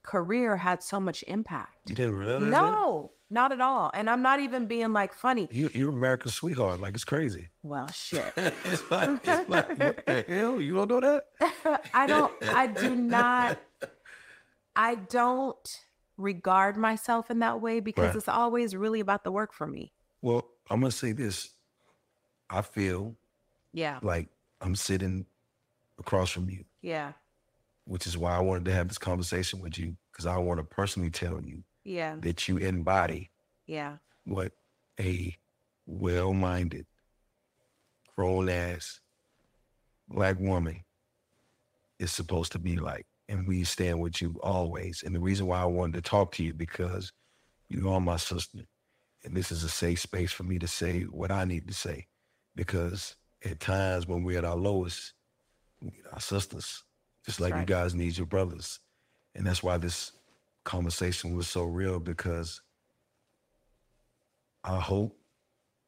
[0.05, 1.89] career had so much impact.
[1.89, 2.51] You didn't realize that?
[2.51, 3.91] No, not at all.
[3.95, 5.49] And I'm not even being like funny.
[5.51, 6.81] You, you're America's sweetheart.
[6.81, 7.49] Like, it's crazy.
[7.63, 8.33] Well, shit.
[8.37, 10.61] it's like, it's like, what the hell?
[10.61, 11.91] You don't know that?
[11.95, 13.59] I don't, I do not,
[14.77, 15.81] I don't
[16.17, 18.17] regard myself in that way because Right.
[18.17, 19.93] it's always really about the work for me.
[20.23, 21.51] Well, I'm going to say this.
[22.51, 23.17] I feel
[23.73, 23.99] Yeah.
[24.03, 24.29] like
[24.61, 25.27] I'm sitting
[25.99, 27.13] across from you, Yeah.
[27.85, 30.65] Which is why I wanted to have this conversation with you because I want to
[30.65, 32.17] personally tell you Yeah.
[32.21, 33.31] that you embody
[33.67, 33.99] Yeah.
[34.25, 34.53] what
[34.99, 35.37] a
[35.87, 36.87] well-minded,
[38.17, 39.01] grown-ass
[40.09, 40.85] black woman
[41.99, 43.07] is supposed to be like.
[43.29, 45.03] And we stand with you always.
[45.03, 47.13] And the reason why I wanted to talk to you because
[47.69, 48.61] you are my sister.
[49.25, 52.07] And this is a safe space for me to say what I need to say.
[52.55, 55.15] Because at times when we're at our lowest,
[55.81, 56.84] we need our sisters.
[57.25, 58.81] Just like you guys need your brothers.
[59.35, 60.13] And that's why this
[60.65, 62.61] conversation was so real because
[64.63, 65.17] I hope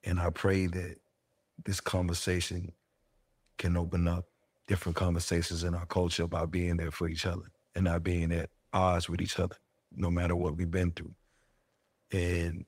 [0.04, 0.96] and I pray that
[1.64, 2.72] this conversation
[3.58, 4.26] can open up
[4.66, 8.50] different conversations in our culture about being there for each other and not being at
[8.72, 9.56] odds with each other,
[9.94, 11.14] no matter what we've been through.
[12.12, 12.64] And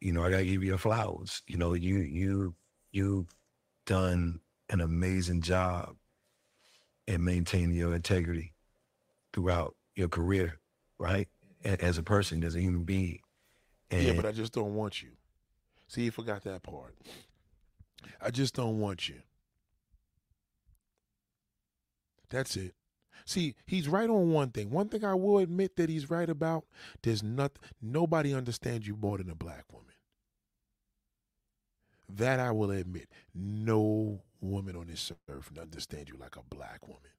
[0.00, 1.42] you know, I gotta give you your flowers.
[1.46, 2.54] You know, you you
[2.92, 3.26] you've
[3.86, 4.40] done
[4.70, 5.96] an amazing job
[7.08, 8.52] and maintain your integrity
[9.32, 10.60] throughout your career,
[10.98, 11.26] right?
[11.64, 13.20] As a person, as a human being.
[13.90, 15.08] And Yeah, but I just don't want you.
[15.88, 16.94] See, you forgot that part.
[18.20, 19.16] I just don't want you.
[22.28, 22.74] That's it.
[23.24, 24.70] See, he's right on one thing.
[24.70, 26.64] One thing I will admit that he's right about,
[27.02, 29.86] there's not nobody understands you more than a black woman.
[32.10, 33.08] That I will admit.
[33.34, 37.10] No woman on this earth understands you like a black woman.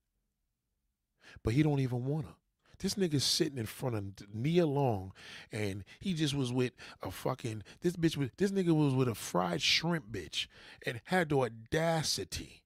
[1.43, 2.35] But he don't even want her.
[2.79, 5.11] This nigga's sitting in front of Nia Long,
[5.51, 6.71] and he just was with
[7.03, 10.47] a fucking this bitch was this nigga was with a fried shrimp bitch
[10.85, 12.63] and had the audacity.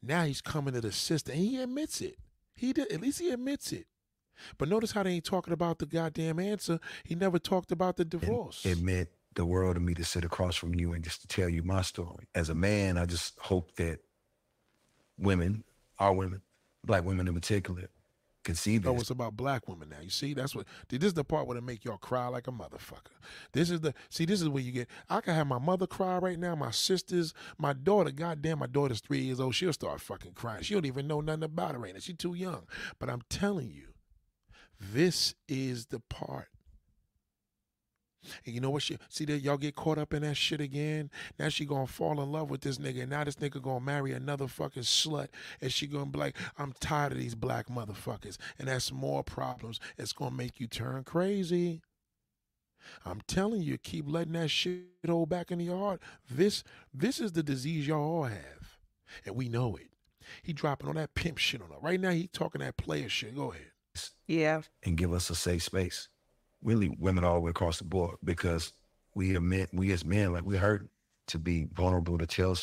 [0.00, 2.18] Now he's coming to the sister, and he admits it.
[2.54, 3.86] He did at least he admits it.
[4.58, 6.78] But notice how they ain't talking about the goddamn answer.
[7.04, 8.64] He never talked about the divorce.
[8.64, 11.48] it meant the world to me to sit across from you and just to tell
[11.48, 12.28] you my story.
[12.34, 14.00] As a man, I just hope that
[15.18, 15.64] women,
[15.98, 16.42] our women,
[16.84, 17.88] black women in particular,
[18.44, 20.00] can see No, Oh, it's about black women now.
[20.02, 22.52] You see, that's what this is the part where they make y'all cry like a
[22.52, 23.14] motherfucker.
[23.52, 26.18] This is the see, this is where you get I can have my mother cry
[26.18, 30.32] right now, my sisters, my daughter, goddamn, my daughter's three years old, she'll start fucking
[30.32, 30.62] crying.
[30.62, 32.00] She don't even know nothing about it right now.
[32.00, 32.64] She's too young.
[32.98, 33.88] But I'm telling you,
[34.80, 36.48] this is the part.
[38.44, 38.82] And you know what?
[38.82, 41.10] She see that y'all get caught up in that shit again.
[41.38, 43.02] Now she gonna fall in love with this nigga.
[43.02, 45.28] And now this nigga gonna marry another fucking slut.
[45.60, 48.38] And she gonna be like, I'm tired of these black motherfuckers.
[48.58, 49.80] And that's more problems.
[49.98, 51.82] It's gonna make you turn crazy.
[53.04, 56.02] I'm telling you, keep letting that shit hold back in your heart.
[56.30, 58.78] This this is the disease y'all all have.
[59.26, 59.88] And we know it.
[60.42, 61.76] He dropping on that pimp shit on her.
[61.80, 63.36] Right now he talking that player shit.
[63.36, 63.66] Go ahead.
[64.26, 64.62] Yeah.
[64.84, 66.08] and give us a safe space.
[66.62, 68.72] Really, women all the way across the board because
[69.14, 70.88] we admit, we as men, like we hurt
[71.28, 72.56] to be vulnerable to tell,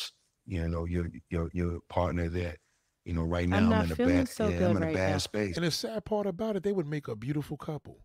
[0.46, 2.58] you know, your your your partner that,
[3.04, 4.76] you know, right now I'm I'm, not in a feeling bad, so yeah, good I'm
[4.78, 5.18] in a right bad now.
[5.18, 5.56] space.
[5.56, 7.98] And the sad part about it, they would make a beautiful couple.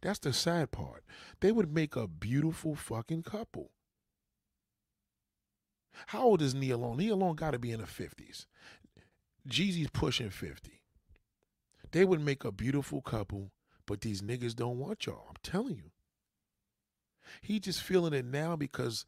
[0.00, 1.04] That's the sad part.
[1.40, 3.70] They would make a beautiful fucking couple.
[6.08, 6.96] How old is Nia Long?
[6.96, 8.46] Nia Long got to be in the 50s.
[9.48, 10.82] Jeezy's pushing 50.
[11.92, 13.52] They would make a beautiful couple,
[13.86, 15.26] but these niggas don't want y'all.
[15.28, 15.90] I'm telling you.
[17.40, 19.06] He just feeling it now because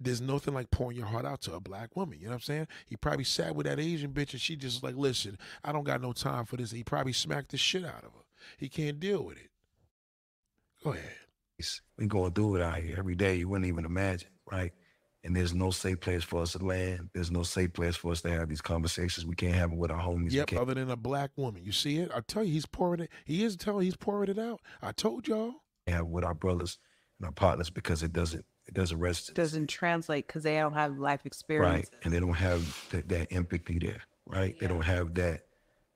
[0.00, 2.18] there's nothing like pouring your heart out to a black woman.
[2.18, 2.68] You know what I'm saying?
[2.86, 6.00] He probably sat with that Asian bitch and she just like, listen, I don't got
[6.00, 6.70] no time for this.
[6.70, 8.24] He probably smacked the shit out of her.
[8.56, 9.50] He can't deal with it.
[10.84, 11.16] Go ahead.
[11.96, 13.34] We going through it out here every day.
[13.36, 14.72] You wouldn't even imagine, right?
[15.24, 17.10] And there's no safe place for us to land.
[17.12, 19.26] There's no safe place for us to have these conversations.
[19.26, 20.30] We can't have it with our homies.
[20.30, 21.64] We Yep, other than a black woman.
[21.64, 22.10] You see it?
[22.14, 23.10] I tell you, he's pouring it.
[23.24, 24.60] He is telling he's pouring it out.
[24.80, 25.54] I told y'all.
[25.88, 26.78] have with our brothers
[27.18, 30.98] and our partners because it doesn't it doesn't rest Doesn't translate because they don't have
[30.98, 31.88] life experience.
[31.90, 35.40] right and they don't have that, that empathy there right they don't have that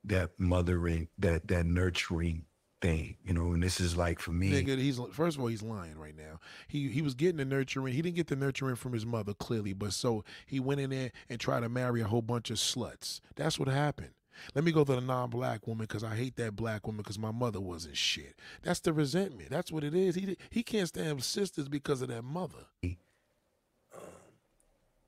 [0.04, 2.44] that mothering that that nurturing
[2.82, 5.62] thing you know and this is like for me Nigga, he's first of all, he's
[5.62, 6.40] lying right now.
[6.68, 7.94] He he was getting the nurturing.
[7.94, 11.12] He didn't get the nurturing from his mother, clearly, but so he went in there
[11.28, 13.20] and tried to marry a whole bunch of sluts.
[13.36, 14.10] That's what happened.
[14.54, 17.30] Let me go to the non-black woman because I hate that black woman because my
[17.30, 18.34] mother wasn't shit.
[18.62, 19.50] That's the resentment.
[19.50, 20.14] That's what it is.
[20.14, 22.66] He he can't stand sisters because of that mother.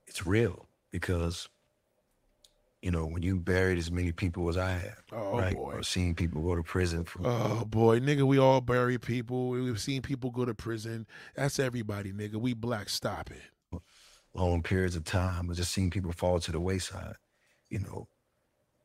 [0.07, 1.49] it's real because
[2.85, 5.73] you know when you buried as many people as i have Oh, right boy.
[5.77, 9.49] or seen people go to prison for Oh boy, nigga, we all bury people.
[9.49, 11.07] We've seen people go to prison.
[11.37, 12.35] That's everybody, nigga.
[12.37, 12.89] We black.
[12.89, 13.81] Stop it.
[14.35, 17.15] long periods of time or just seeing people fall to the wayside
[17.71, 18.09] you know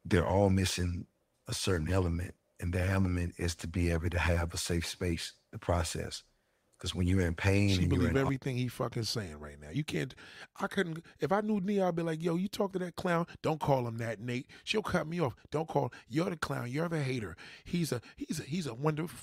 [0.05, 1.05] they're all missing
[1.47, 5.33] a certain element and that element is to be able to have a safe space
[5.51, 6.23] to process
[6.79, 9.59] because when you're in pain She and you're believe in everything he fucking saying right
[9.59, 9.67] now.
[9.71, 10.15] You can't.
[10.59, 11.03] I couldn't.
[11.19, 13.27] If I knew Nia, I'd be like, yo, you talk to that clown.
[13.41, 14.47] Don't call him that, Nate.
[14.63, 15.35] She'll cut me off.
[15.51, 15.91] Don't call.
[16.07, 16.71] You're the clown.
[16.71, 17.35] You're the hater.
[17.65, 18.01] He's a.
[18.15, 18.43] He's a.
[18.43, 19.19] He's a wonderful.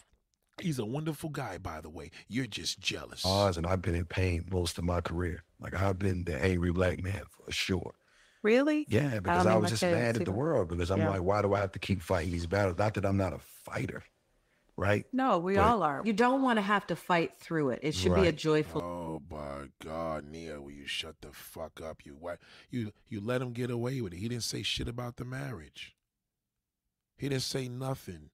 [0.61, 2.11] He's a wonderful guy, by the way.
[2.29, 3.27] You're just jealous.
[3.27, 5.43] Oz and I've been in pain most of my career.
[5.61, 7.95] Like I've been the angry black man for sure.
[8.43, 8.87] Really?
[8.89, 11.11] Yeah, because mean, I was like just mad at the world because I'm Yeah.
[11.11, 12.79] like, why do I have to keep fighting these battles?
[12.79, 14.03] Not that I'm not a fighter,
[14.77, 15.07] right?
[15.13, 16.03] No, we But- all are.
[16.05, 17.81] You don't want to have to fight through it.
[17.83, 18.83] It should be a joyful.
[18.83, 22.05] Oh my God, Nia, will you shut the fuck up?
[22.05, 22.39] You what?
[22.71, 24.19] you you let him get away with it.
[24.19, 25.95] He didn't say shit about the marriage.
[27.17, 28.31] He didn't say nothing.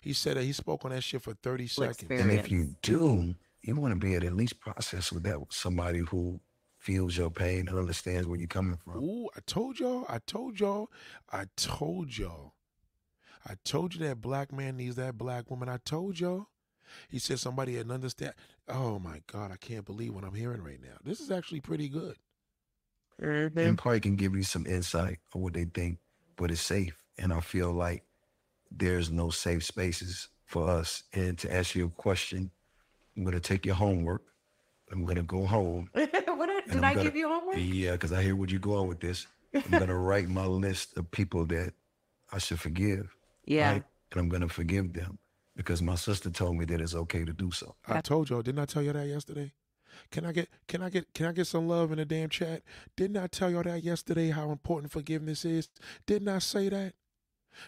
[0.00, 1.96] He said that he spoke on that shit for 30 seconds.
[1.98, 2.28] experience.
[2.30, 6.00] And if you do, you want to be at least process with that with somebody
[6.00, 6.40] who
[6.78, 9.02] feels your pain and understands where you're coming from.
[9.02, 10.90] Ooh, I told y'all, I told y'all,
[11.32, 12.52] I told y'all.
[13.46, 15.68] I told you that black man needs that black woman.
[15.68, 16.46] I told y'all.
[17.08, 18.34] He said somebody didn't understand.
[18.68, 20.96] Oh my God, I can't believe what I'm hearing right now.
[21.02, 22.16] This is actually pretty good.
[23.20, 23.56] Mhm.
[23.56, 25.98] And probably can give you some insight on what they think,
[26.36, 27.02] but it's safe.
[27.18, 28.04] And I feel like
[28.70, 31.04] there's no safe spaces for us.
[31.12, 32.50] And to ask you a question,
[33.16, 34.22] I'm gonna take your homework.
[34.90, 35.88] I'm gonna go home.
[35.94, 37.56] what did, did I'm I gonna- give you homework?
[37.58, 39.26] Yeah, because I hear where you're going with this.
[39.54, 41.72] I'm gonna write my list of people that
[42.32, 43.13] I should forgive.
[43.46, 43.72] Yeah.
[43.72, 43.84] right?
[44.12, 45.18] And I'm gonna forgive them
[45.56, 47.74] because my sister told me that it's okay to do so.
[47.86, 49.52] I told y'all, didn't I tell you that yesterday?
[50.10, 52.62] Can I get can I get can I get some love in the damn chat?
[52.96, 55.68] Didn't I tell y'all that yesterday how important forgiveness is?
[56.06, 56.94] Didn't I say that?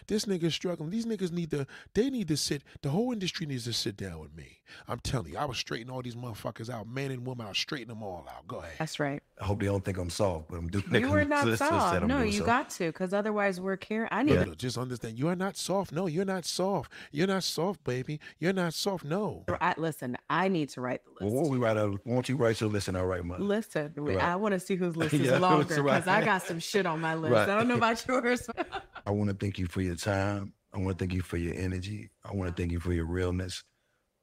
[0.07, 0.89] This nigga's struggling.
[0.89, 4.19] These niggas need to they need to sit the whole industry needs to sit down
[4.19, 4.59] with me.
[4.87, 7.57] I'm telling you, I was straightening all these motherfuckers out, man and woman, I was
[7.57, 8.45] straightening them all out.
[8.47, 8.73] Go ahead.
[8.79, 9.23] That's right.
[9.39, 11.69] I hope they don't think I'm soft, but I'm doing You were not Sister said
[11.69, 12.05] soft.
[12.05, 12.45] No, you so.
[12.45, 14.09] got to, because otherwise we're care.
[14.11, 15.17] I need No, to just understand.
[15.17, 15.93] You are not soft.
[15.93, 16.91] No, you're not soft.
[17.11, 18.19] You're not soft, baby.
[18.39, 19.05] You're not soft.
[19.05, 19.45] No.
[19.61, 21.35] I, listen, I need to write the Well, list.
[21.43, 21.99] won't we write out?
[22.05, 23.47] Won't you write your list and I'll write mine?
[23.47, 24.17] Listen, Right.
[24.17, 26.05] I want to see whose list is Yeah, longer because right.
[26.07, 27.31] I got some shit on my list.
[27.33, 27.47] Right.
[27.47, 28.49] I don't know about yours.
[29.05, 30.53] I want to thank you for your time.
[30.73, 32.11] I want to thank you for your energy.
[32.23, 33.63] I want to thank you for your realness.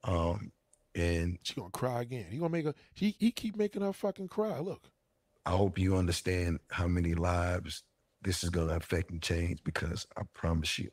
[0.04, 0.52] Um,
[0.94, 2.26] and She gonna cry again.
[2.30, 4.58] He gonna make her he he keep making her fucking cry.
[4.60, 4.90] Look.
[5.46, 7.82] I hope you understand how many lives
[8.22, 10.90] this is going to affect and change because I promise you,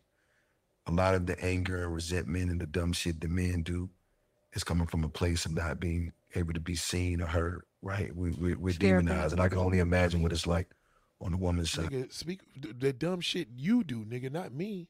[0.86, 3.90] a lot of the anger and resentment and the dumb shit that men do
[4.54, 8.14] is coming from a place of not being able to be seen or heard, right?
[8.16, 9.32] We, we, we're Share demonized.
[9.34, 10.70] And I can only imagine what it's like
[11.22, 11.90] on the woman's side.
[11.90, 14.90] Nigga, speak the, the dumb shit you do, nigga, not me.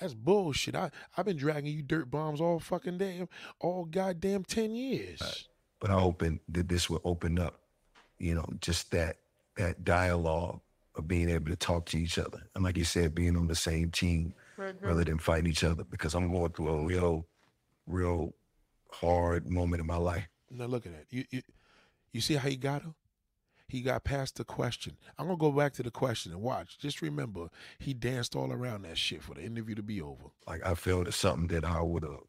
[0.00, 0.74] That's bullshit.
[0.74, 3.28] I I've been dragging you dirt bombs all fucking damn,
[3.60, 5.48] all goddamn ten years.
[5.80, 7.60] But I'm hoping that this will open up,
[8.18, 9.18] you know, just that
[9.56, 10.60] that dialogue
[10.96, 12.42] of being able to talk to each other.
[12.54, 14.84] And like you said, being on the same team mm-hmm.
[14.84, 17.26] rather than fighting each other because I'm going through a real,
[17.86, 18.34] real
[18.90, 20.26] hard moment in my life.
[20.50, 21.06] Now look at that.
[21.10, 21.42] You you,
[22.12, 22.94] you see how he got her?
[23.68, 24.96] He got past the question.
[25.18, 26.78] I'm gonna go back to the question and watch.
[26.78, 30.30] Just remember, he danced all around that shit for the interview to be over.
[30.46, 32.24] Like I felt it's something that I would have,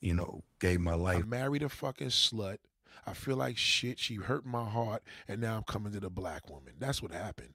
[0.00, 1.22] you know, gave my life.
[1.24, 2.58] I married a fucking slut.
[3.06, 4.00] I feel like shit.
[4.00, 6.74] She hurt my heart, and now I'm coming to the black woman.
[6.78, 7.54] That's what happened.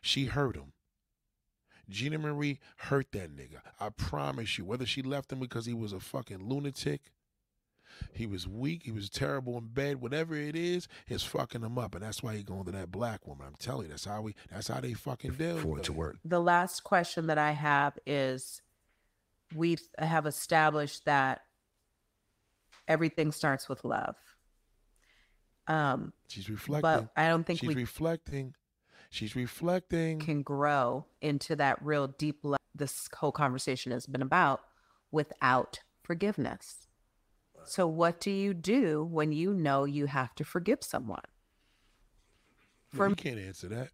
[0.00, 0.72] She hurt him.
[1.88, 3.60] Gina Marie hurt that nigga.
[3.80, 4.64] I promise you.
[4.64, 7.00] Whether she left him because he was a fucking lunatic,
[8.12, 11.94] he was weak, he was terrible in bed, whatever it is, it's fucking him up,
[11.94, 13.46] and that's why he going to that black woman.
[13.46, 14.34] I'm telling you, that's how we.
[14.50, 15.58] That's how they fucking deal.
[15.58, 15.98] for it to it.
[15.98, 16.16] work.
[16.24, 18.62] the last question that I have is
[19.54, 21.40] we have established that
[22.88, 24.16] everything starts with love.
[25.66, 26.80] Um, She's reflecting.
[26.82, 28.54] but I don't think She's we reflecting.
[29.10, 30.20] She's reflecting.
[30.20, 32.58] can grow into that real deep love.
[32.74, 34.60] this whole conversation has been about
[35.10, 36.86] without forgiveness.
[37.64, 41.22] So what do you do when you know you have to forgive someone?
[42.92, 43.90] No, For he can't answer that.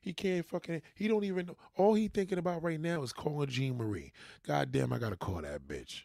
[0.00, 0.82] He can't fucking.
[0.94, 1.46] He don't even.
[1.46, 1.56] know.
[1.76, 4.12] All he thinking about right now is calling Jean Marie.
[4.46, 6.02] God damn, I gotta call that bitch.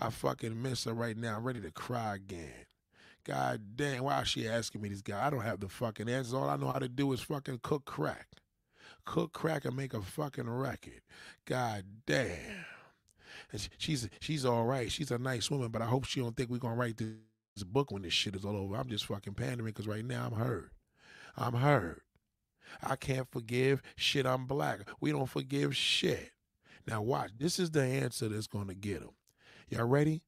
[0.00, 1.36] I fucking miss her right now.
[1.36, 2.66] I'm ready to cry again.
[3.24, 5.26] God damn, why is she asking me this guy?
[5.26, 6.32] I don't have the fucking answers.
[6.32, 8.28] All I know how to do is fucking cook crack.
[9.04, 11.02] Cook crack and make a fucking record.
[11.44, 12.64] God damn.
[13.52, 14.90] And she's she's all right.
[14.90, 17.90] She's a nice woman, but I hope she don't think we're gonna write this book
[17.90, 18.76] when this shit is all over.
[18.76, 20.72] I'm just fucking pandering because right now I'm hurt.
[21.36, 22.02] I'm hurt.
[22.82, 24.26] I can't forgive shit.
[24.26, 24.88] I'm black.
[25.00, 26.30] We don't forgive shit.
[26.86, 27.30] Now watch.
[27.38, 29.10] This is the answer that's gonna get him.
[29.68, 30.22] Y'all ready?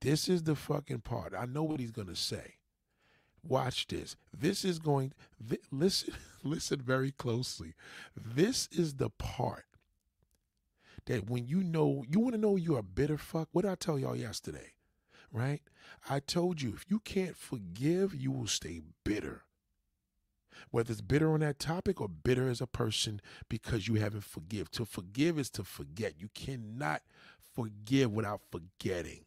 [0.00, 1.34] This is the fucking part.
[1.36, 2.54] I know what he's gonna say.
[3.42, 4.16] Watch this.
[4.36, 5.12] This is going.
[5.44, 6.14] thi- listen,
[6.44, 7.74] listen very closely.
[8.16, 9.64] This is the part
[11.06, 13.48] that when you know you want to know you're a bitter fuck.
[13.52, 14.72] What did I tell y'all yesterday?
[15.32, 15.62] Right?
[16.08, 19.46] I told you if you can't forgive, you will stay bitter
[20.70, 24.70] whether it's bitter on that topic or bitter as a person because you haven't forgive.
[24.72, 26.14] To forgive is to forget.
[26.18, 27.02] You cannot
[27.54, 29.24] forgive without forgetting.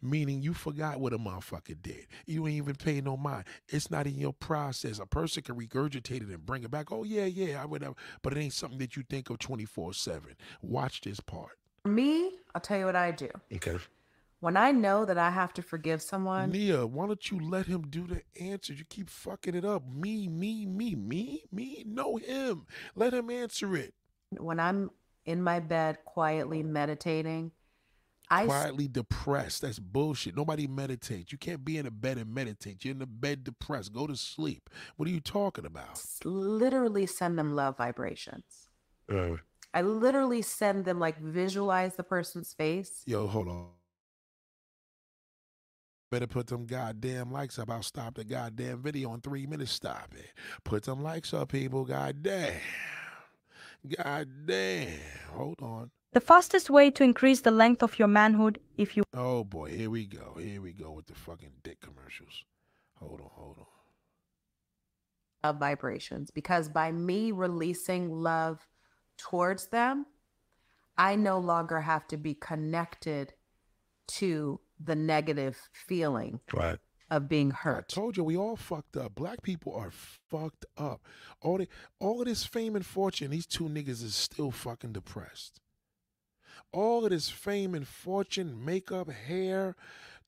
[0.00, 2.06] Meaning you forgot what a motherfucker did.
[2.26, 3.44] You ain't even paying no mind.
[3.68, 4.98] It's not in your process.
[4.98, 6.92] A person can regurgitate it and bring it back.
[6.92, 10.20] Oh yeah, yeah, I would have, but it ain't something that you think of 24-7.
[10.62, 11.58] Watch this part.
[11.84, 13.28] Me, I'll tell you what I do.
[13.52, 13.78] Okay.
[14.40, 17.82] When I know that I have to forgive someone, Nia, why don't you let him
[17.88, 18.72] do the answer?
[18.72, 19.84] You keep fucking it up.
[19.88, 21.84] Me, me, me, me, me.
[21.86, 22.66] No, him.
[22.96, 23.94] Let him answer it.
[24.38, 24.90] when I'm
[25.24, 27.52] in my bed quietly meditating,
[28.32, 29.62] I s- quietly depressed.
[29.62, 30.34] That's bullshit.
[30.36, 31.30] Nobody meditates.
[31.32, 32.84] You can't be in a bed and meditate.
[32.84, 33.92] You're in the bed depressed.
[33.92, 34.70] Go to sleep.
[34.96, 36.02] What are you talking about?
[36.24, 38.68] literally send them love vibrations.
[39.12, 39.36] Uh,
[39.74, 43.02] I literally send them like visualize the person's face.
[43.06, 43.66] Yo, hold on.
[46.10, 47.70] Better put them goddamn likes up.
[47.70, 49.72] I'll stop the goddamn video in three minutes.
[49.72, 50.32] Stop it.
[50.62, 51.84] Put them likes up, people.
[51.86, 52.60] Goddamn.
[53.96, 55.00] Goddamn.
[55.34, 55.90] Hold on.
[56.12, 59.90] The fastest way to increase the length of your manhood if you Oh boy, here
[59.90, 60.36] we go.
[60.38, 62.44] Here we go with the fucking dick commercials.
[63.00, 63.66] Hold on, hold on.
[65.44, 68.66] of vibrations because by me releasing love
[69.18, 70.06] towards them,
[70.96, 73.32] I no longer have to be connected
[74.08, 76.78] to the negative feeling Right.
[77.10, 77.86] of being hurt.
[77.90, 79.14] I told you we all fucked up.
[79.14, 81.00] Black people are fucked up.
[81.40, 81.68] All the
[81.98, 85.60] all of this fame and fortune, these two niggas is still fucking depressed.
[86.72, 89.76] All of this fame and fortune, makeup, hair,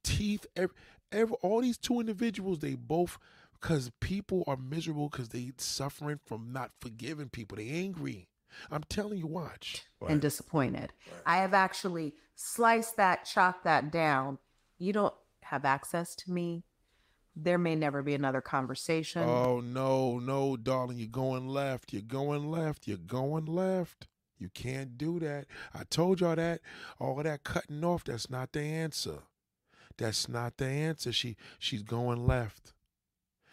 [0.03, 0.77] teeth, every,
[1.11, 3.19] every all these two individuals, they both
[3.65, 7.57] because people are miserable because they suffering from not forgiving people.
[7.57, 8.29] They angry.
[8.71, 9.85] I'm telling you, watch.
[10.07, 10.93] and disappointed.
[11.27, 14.39] I have actually sliced that, chopped that down.
[14.79, 16.65] You don't have access to me.
[17.37, 19.23] There may never be another conversation.
[19.23, 21.93] Oh no, no, darling, you're going left.
[21.93, 22.87] You're going left.
[22.87, 24.07] You're going left.
[24.39, 25.47] You can't do that.
[25.73, 26.61] I told y'all that.
[26.98, 29.19] All of that cutting off, that's not the answer.
[29.97, 31.12] That's not the answer.
[31.12, 32.73] She she's going left.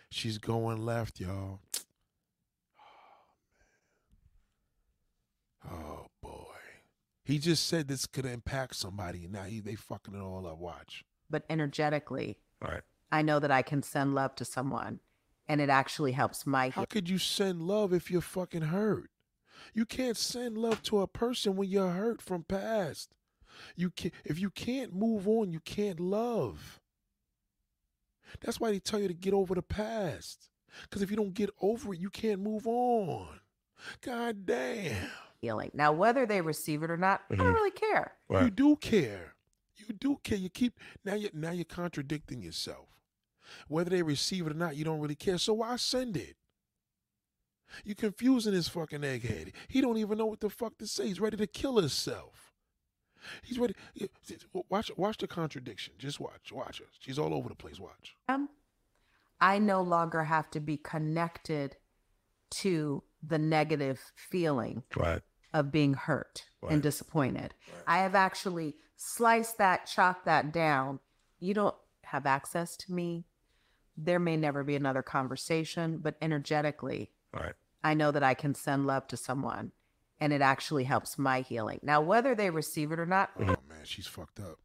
[0.09, 1.59] She's going left, y'all.
[5.63, 6.45] Oh oh boy.
[7.23, 9.27] He just said this could impact somebody.
[9.29, 10.57] Now he they fucking it all up.
[10.57, 11.03] Watch.
[11.29, 12.81] but energetically, Right.
[13.11, 14.99] I know that I can send love to someone
[15.47, 19.09] and it actually helps my How could you send love if you're fucking hurt?
[19.73, 23.13] You can't send love to a person when you're hurt from past.
[23.75, 26.79] You can if you can't move on, you can't love.
[28.39, 30.49] That's why they tell you to get over the past.
[30.83, 33.27] Because if you don't get over it, you can't move on.
[34.01, 35.09] God damn.
[35.41, 35.71] healing.
[35.73, 37.53] Now, whether they receive it or not, I don't Mhm.
[37.55, 38.13] really care.
[38.29, 39.35] You do care.
[39.75, 40.38] You do care.
[40.38, 42.88] You keep now you now you're contradicting yourself.
[43.67, 45.38] Whether they receive it or not, you don't really care.
[45.39, 46.38] So why send it?
[47.85, 49.53] You confusing this fucking egghead.
[49.68, 51.07] He don't even know what the fuck to say.
[51.07, 52.53] He's ready to kill himself.
[53.43, 53.76] He's ready.
[54.69, 55.93] Watch watch the contradiction.
[55.98, 56.52] Just watch.
[56.52, 56.85] Watch her.
[56.99, 57.80] She's all over the place.
[57.80, 58.15] Watch.
[58.27, 58.49] am,
[59.39, 61.77] I no longer have to be connected
[62.52, 65.22] to the negative feeling Right.
[65.53, 66.73] of being hurt Right.
[66.73, 67.53] and disappointed.
[67.88, 70.99] I have actually sliced that, chopped that down.
[71.39, 71.76] You don't
[72.06, 73.26] have access to me.
[73.95, 77.53] There may never be another conversation, but energetically, Right.
[77.83, 79.71] I know that I can send love to someone
[80.19, 81.79] and it actually helps my healing.
[81.81, 83.49] Now, whether they receive it or not, mm-hmm.
[83.49, 84.59] Oh man, she's fucked up.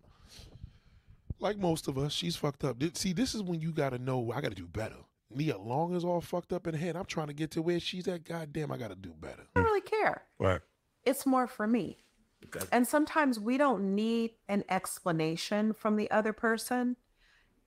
[1.38, 2.82] Like most of us, she's fucked up.
[2.94, 4.96] See, this is when you gotta know I gotta do better.
[5.34, 6.96] Nia Long is all fucked up in the head.
[6.96, 8.24] I'm trying to get to where she's at.
[8.24, 9.42] Goddamn, I gotta do better.
[9.54, 10.22] I don't really care.
[10.38, 10.60] Right.
[11.04, 11.98] It's more for me.
[12.44, 12.64] Okay.
[12.70, 16.96] And sometimes we don't need an explanation from the other person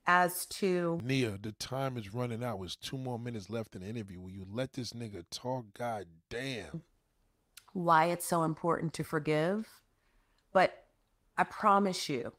[0.06, 2.58] as to Nia, the time is running out.
[2.60, 4.20] There's two more minutes left in the interview.
[4.20, 5.66] Will you let this nigga talk?
[5.74, 6.82] God damn.
[7.72, 9.68] why it's so important to forgive.
[10.52, 10.84] But
[11.38, 12.32] I promise you,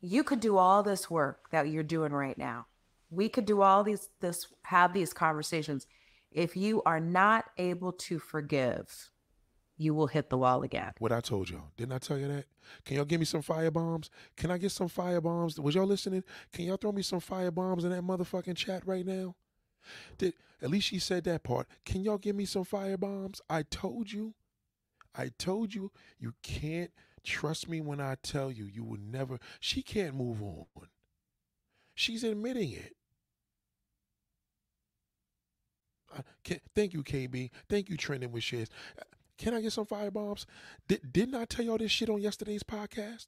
[0.00, 2.66] you could do all this work that you're doing right now.
[3.10, 5.86] We could do all these this have these conversations.
[6.30, 9.10] If you are not able to forgive,
[9.76, 10.92] you will hit the wall again.
[10.98, 11.72] What I told y'all.
[11.76, 12.46] Didn't I tell you that?
[12.84, 14.10] Can y'all give me some fire bombs?
[14.36, 15.58] Can I get some fire bombs?
[15.58, 16.22] Was y'all listening?
[16.52, 19.34] Can y'all throw me some fire bombs in that motherfucking chat right now?
[20.16, 21.66] Did at least she said that part.
[21.84, 23.40] Can y'all give me some fire bombs?
[23.50, 24.34] I told you.
[25.14, 26.90] I told you you can't
[27.22, 30.66] trust me when I tell you you will never she can't move on.
[31.94, 32.94] She's admitting it.
[36.44, 37.50] Can, thank you, KB.
[37.68, 38.68] Thank you, Trending with Shares.
[39.38, 40.46] Can I get some fire bombs?
[40.88, 43.26] Did, didn't I tell y'all this shit on yesterday's podcast?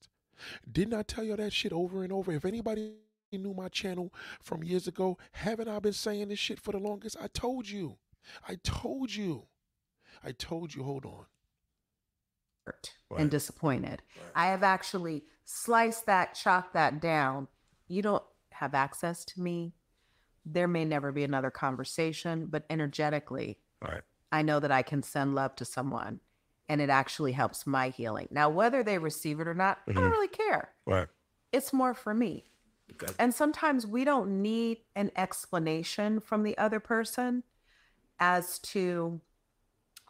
[0.70, 2.32] Didn't I tell y'all that shit over and over?
[2.32, 2.92] If anybody
[3.32, 7.16] knew my channel from years ago, haven't I been saying this shit for the longest?
[7.20, 7.96] I told you.
[8.48, 9.46] I told you.
[10.24, 10.82] I told you.
[10.84, 11.26] Hold on.
[12.66, 13.20] hurt Right.
[13.20, 14.02] and disappointed.
[14.34, 17.46] I have actually sliced that, chopped that down.
[17.86, 19.74] You don't have access to me.
[20.44, 24.02] There may never be another conversation, but energetically, Right.
[24.32, 26.20] I know that I can send love to someone
[26.68, 28.28] and it actually helps my healing.
[28.30, 30.10] Now, whether they receive it or not, I don't Mhm.
[30.10, 30.74] really care.
[30.84, 31.08] Right.
[31.52, 32.50] It's more for me.
[32.92, 33.12] Okay.
[33.18, 37.44] And sometimes we don't need an explanation from the other person
[38.18, 39.20] as to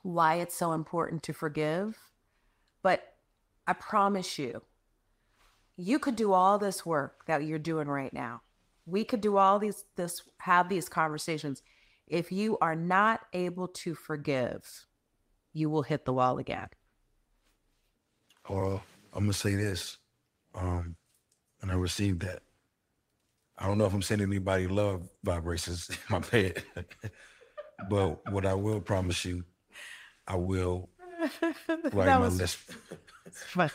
[0.02, 2.12] why it's so important to forgive.
[2.82, 3.16] But
[3.66, 4.62] I promise you,
[5.76, 8.42] you could do all this work that you're doing right now.
[8.86, 11.62] We could do all these this have these conversations.
[12.06, 14.86] If you are not able to forgive,
[15.52, 16.68] you will hit the wall again.
[18.48, 18.80] Or
[19.12, 19.98] I'm gonna say this,
[20.54, 20.96] um,
[21.62, 22.42] and I received that.
[23.58, 26.62] I don't know if I'm sending anybody love vibrations in my bed,
[27.90, 29.44] but what I will promise you
[30.26, 30.88] I will
[31.40, 32.56] that write my was list.
[32.56, 33.70] fun.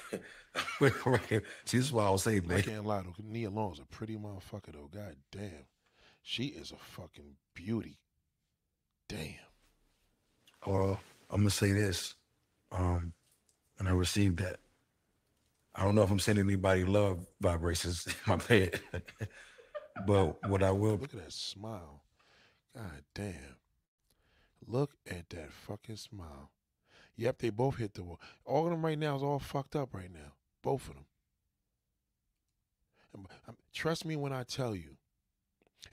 [1.05, 1.21] Right.
[1.65, 2.61] See, this is why I was saying, I man.
[2.63, 3.15] can't lie though.
[3.23, 4.89] Nia Long's a pretty motherfucker though.
[4.93, 5.65] God damn.
[6.23, 7.97] She is a fucking beauty.
[9.11, 9.35] Damn.
[10.65, 10.97] Or
[11.29, 12.15] I'm gonna say this,
[12.71, 13.11] um,
[13.77, 14.57] and I received that.
[15.75, 18.79] I don't know if I'm sending anybody love vibrations in my bed,
[20.07, 22.03] but what I will Look at that smile.
[22.73, 23.57] God damn.
[24.65, 26.51] Look at that fucking smile.
[27.17, 28.21] Yep, they both hit the wall.
[28.45, 30.33] All of them right now is all fucked up right now.
[30.63, 31.05] Both of them.
[33.13, 34.95] And, um, Trust me when I tell you.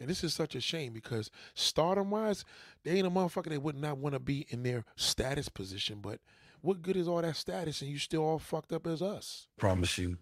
[0.00, 2.44] And this is such a shame because stardom wise,
[2.84, 5.98] they ain't a motherfucker that would not want to be in their status position.
[6.00, 6.20] But
[6.60, 9.46] what good is all that status and you still all fucked up as us?
[9.58, 10.18] promise you,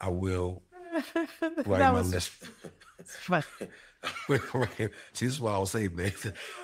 [0.00, 0.62] I will
[1.42, 2.30] write that my was list.
[2.30, 3.44] fun.
[4.54, 4.68] right.
[5.12, 6.12] See, this is why I was saying, man.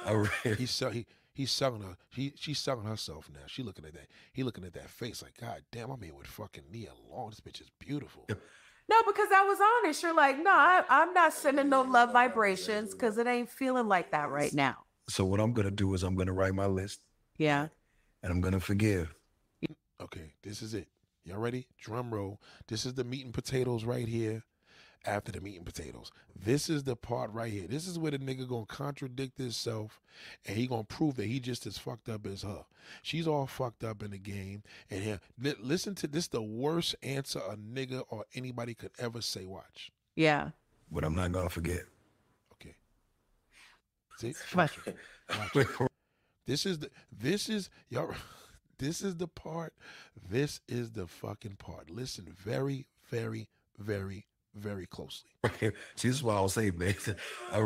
[0.05, 1.97] I He's sell, he he's selling her.
[2.11, 3.41] He she's selling herself now.
[3.47, 4.07] She looking at that.
[4.33, 7.31] He looking at that face like, God damn, I'm here with fucking Nia Long.
[7.31, 8.27] This bitch is beautiful.
[8.89, 10.03] No, because I was honest.
[10.03, 14.11] You're like, no, I, I'm not sending no love vibrations because it ain't feeling like
[14.13, 14.77] that right now.
[15.09, 17.01] so what I'm gonna do is I'm gonna write my list
[17.39, 17.69] Yeah.
[18.23, 19.15] and I'm gonna forgive.
[20.01, 20.89] Okay, this is it.
[21.25, 21.67] Y'all ready?
[21.79, 22.41] Drum roll.
[22.69, 24.43] This is the meat and potatoes right here.
[25.07, 27.67] After the meat and potatoes, this is the part right here.
[27.67, 30.01] This is where the nigga gonna contradict himself,
[30.47, 32.65] and he gonna prove that he just as fucked up as her.
[33.03, 36.95] She's all fucked up in the game, and here, li- listen to this: the worst
[37.03, 39.45] answer a nigga or anybody could ever say.
[39.45, 39.93] Watch.
[40.17, 40.51] Yeah.
[40.91, 41.83] But I'm not gonna forget.
[42.55, 42.75] Okay.
[44.17, 44.33] See?
[44.33, 44.71] Fun.
[44.71, 44.97] Watch it.
[45.29, 45.89] Watch it.
[46.47, 48.15] This is the this is y'all
[48.79, 49.75] this is the part.
[50.31, 51.91] This is the fucking part.
[51.91, 53.49] Listen very, very,
[53.79, 55.31] very, very closely.
[55.61, 55.71] See,
[56.09, 56.95] this is why I was saying, man.
[57.53, 57.59] I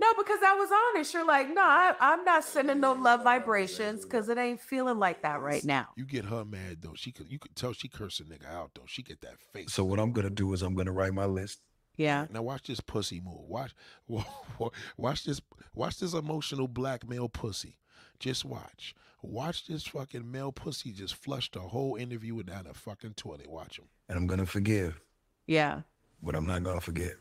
[0.00, 1.12] No, because I was honest.
[1.12, 5.22] You're like, no, I, I'm not sending no love vibrations because it ain't feeling like
[5.22, 5.88] that right now.
[5.96, 6.94] You get her mad though.
[6.94, 8.86] She could you could tell she cursed a nigga out though.
[8.86, 9.72] She get that face.
[9.72, 11.60] so what I'm gonna do is I'm gonna write my list.
[11.96, 12.26] Yeah.
[12.30, 13.46] now watch this pussy move.
[13.46, 13.74] Watch
[14.96, 15.40] watch this
[15.74, 17.76] watch this emotional black male pussy.
[18.18, 18.94] Just watch.
[19.22, 23.50] Watch this fucking male pussy just flush the whole interview down the fucking toilet.
[23.50, 23.86] Watch him.
[24.08, 25.00] And I'm gonna forgive.
[25.50, 25.80] Yeah.
[26.22, 27.14] But I'm not gonna forget.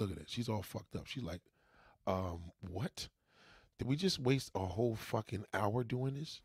[0.00, 0.24] Look at it.
[0.26, 1.06] She's all fucked up.
[1.06, 1.42] She's like,
[2.06, 3.08] um, what?
[3.78, 6.40] Did we just waste a whole fucking hour doing this?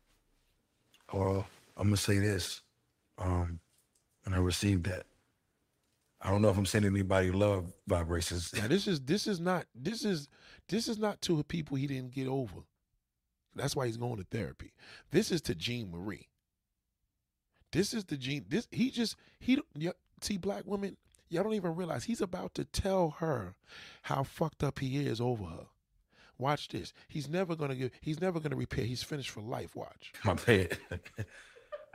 [1.10, 1.46] Or
[1.78, 2.60] I'm gonna say this,
[3.16, 3.60] um,
[4.26, 5.06] and I received that.
[6.20, 8.52] I don't know if I'm sending anybody love vibrations.
[8.54, 10.28] Now this is this is not this is
[10.68, 12.66] this is not to the people he didn't get over.
[13.56, 14.74] That's why he's going to therapy.
[15.10, 16.28] This is to Jean Marie.
[17.72, 18.44] This is the gene.
[18.48, 20.96] This he just he don't- yeah, see black women.
[21.28, 23.54] Y'all don't even realize he's about to tell her
[24.02, 25.66] how fucked up he is over her.
[26.38, 26.92] Watch this.
[27.08, 27.90] He's never gonna give.
[28.00, 28.84] He's never gonna repair.
[28.84, 29.74] He's finished for life.
[29.74, 30.12] Watch.
[30.24, 30.76] My bad.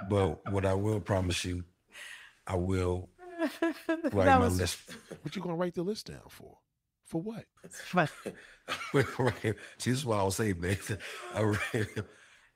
[0.09, 1.63] but what I will promise you,
[2.47, 3.09] I will
[3.61, 4.79] write that my was list.
[5.21, 6.57] What you gonna write the list down for?
[7.05, 7.45] For what?
[7.69, 8.09] fun.
[8.93, 9.33] right.
[9.77, 10.77] See, this is why I was saying, man.
[11.33, 11.87] I really,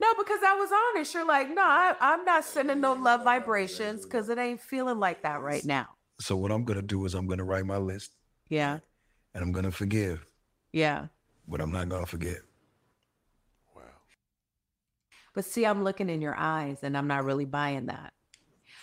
[0.01, 1.13] No, because I was honest.
[1.13, 5.21] You're like, no, I, I'm not sending no love vibrations because it ain't feeling like
[5.21, 5.89] that right now.
[6.19, 8.11] so what I'm gonna do is I'm gonna write my list
[8.49, 8.79] Yeah.
[9.35, 10.25] and I'm gonna forgive.
[10.73, 11.07] Yeah.
[11.47, 12.39] But I'm not gonna forget.
[13.75, 13.81] Wow.
[15.35, 18.13] But see, I'm looking in your eyes and I'm not really buying that.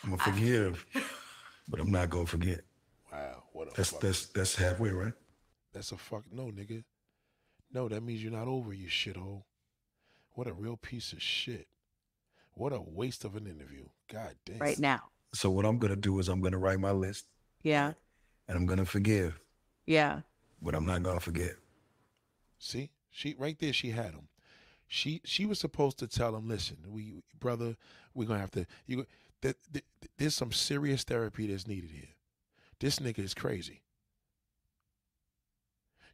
[0.04, 0.86] I'm gonna forgive,
[1.68, 2.60] but I'm not gonna forget.
[3.12, 3.42] Wow.
[3.52, 4.00] What a That's fuck.
[4.00, 5.14] that's that's halfway, right?
[5.72, 6.84] That's a fuck no, nigga.
[7.72, 9.42] No, that means you're not over, you shithole.
[10.38, 11.66] What a real piece of shit.
[12.54, 13.86] What a waste of an interview.
[14.08, 14.58] God damn.
[14.58, 15.10] Right now.
[15.34, 17.26] So what I'm gonna do is I'm gonna write my list
[17.64, 17.94] Yeah.
[18.46, 19.40] and I'm gonna forgive,
[19.84, 20.20] Yeah.
[20.62, 21.56] but I'm not gonna forget.
[22.56, 23.72] See, she right there.
[23.72, 24.28] She had him.
[24.86, 27.76] She she was supposed to tell him, listen, we brother,
[28.14, 28.64] we're gonna have to.
[28.86, 29.06] You
[29.40, 29.84] that, that
[30.18, 32.14] there's some serious therapy that's needed here.
[32.78, 33.82] This nigga is crazy.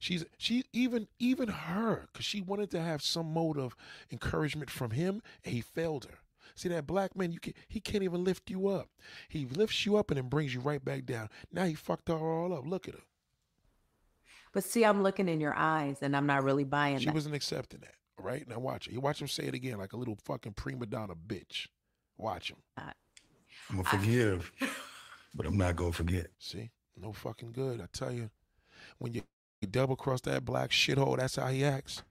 [0.05, 3.75] She's she even even her because she wanted to have some mode of
[4.13, 6.19] encouragement from him, and he failed her.
[6.55, 8.91] See that black man, you can he can't even lift you up.
[9.31, 11.31] He lifts you up and then brings you right back down.
[11.51, 12.67] Now he fucked her all up.
[12.67, 13.01] Look at her.
[14.53, 17.15] But see, I'm looking in your eyes and I'm not really buying She that.
[17.15, 17.95] wasn't accepting that.
[18.23, 18.93] Right now watch it.
[18.93, 21.69] You watch him say it again like a little fucking prima donna bitch.
[22.19, 22.59] Watch him.
[22.77, 22.91] Uh,
[23.71, 24.53] I'm gonna forgive,
[25.35, 26.27] but I'm not gonna forget.
[26.39, 27.81] See, no fucking good.
[27.81, 28.29] I tell you,
[28.99, 29.23] when you,
[29.67, 32.03] double cross that black shithole, that's how he acts.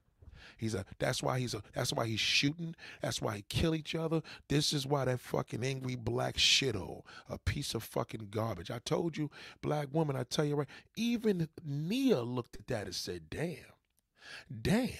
[0.56, 0.84] He's a.
[0.98, 1.62] That's why he's a.
[1.74, 2.74] That's why he's shooting.
[3.02, 4.22] That's why he kill each other.
[4.48, 8.70] This is why that fucking angry black shithole, a piece of fucking garbage.
[8.70, 10.16] I told you, black woman.
[10.16, 10.68] I tell you right.
[10.96, 13.56] Even Nia looked at that and said, "Damn,
[14.62, 14.90] damn."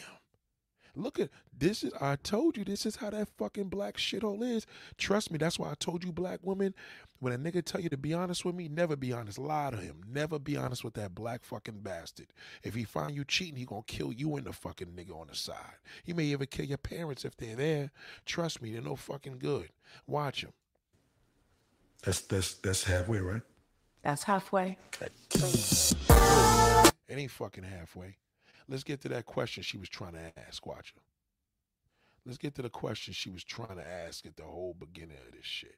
[0.96, 4.66] Look at this is I told you this is how that fucking black shithole is.
[4.96, 6.74] Trust me, that's why I told you, black women,
[7.18, 9.38] when a nigga tell you to be honest with me, never be honest.
[9.38, 10.02] Lie to him.
[10.08, 12.28] Never be honest with that black fucking bastard.
[12.62, 15.34] If he find you cheating, he gonna kill you and the fucking nigga on the
[15.34, 15.56] side.
[16.04, 17.90] He may even kill your parents if they're there.
[18.24, 19.70] Trust me, they're no fucking good.
[20.06, 20.52] Watch him.
[22.04, 23.42] That's that's that's halfway, right?
[24.02, 24.78] That's halfway.
[27.08, 28.16] It ain't fucking halfway.
[28.68, 31.02] Let's get to that question she was trying to ask, watch her.
[32.24, 35.32] Let's get to the question she was trying to ask at the whole beginning of
[35.34, 35.76] this shit.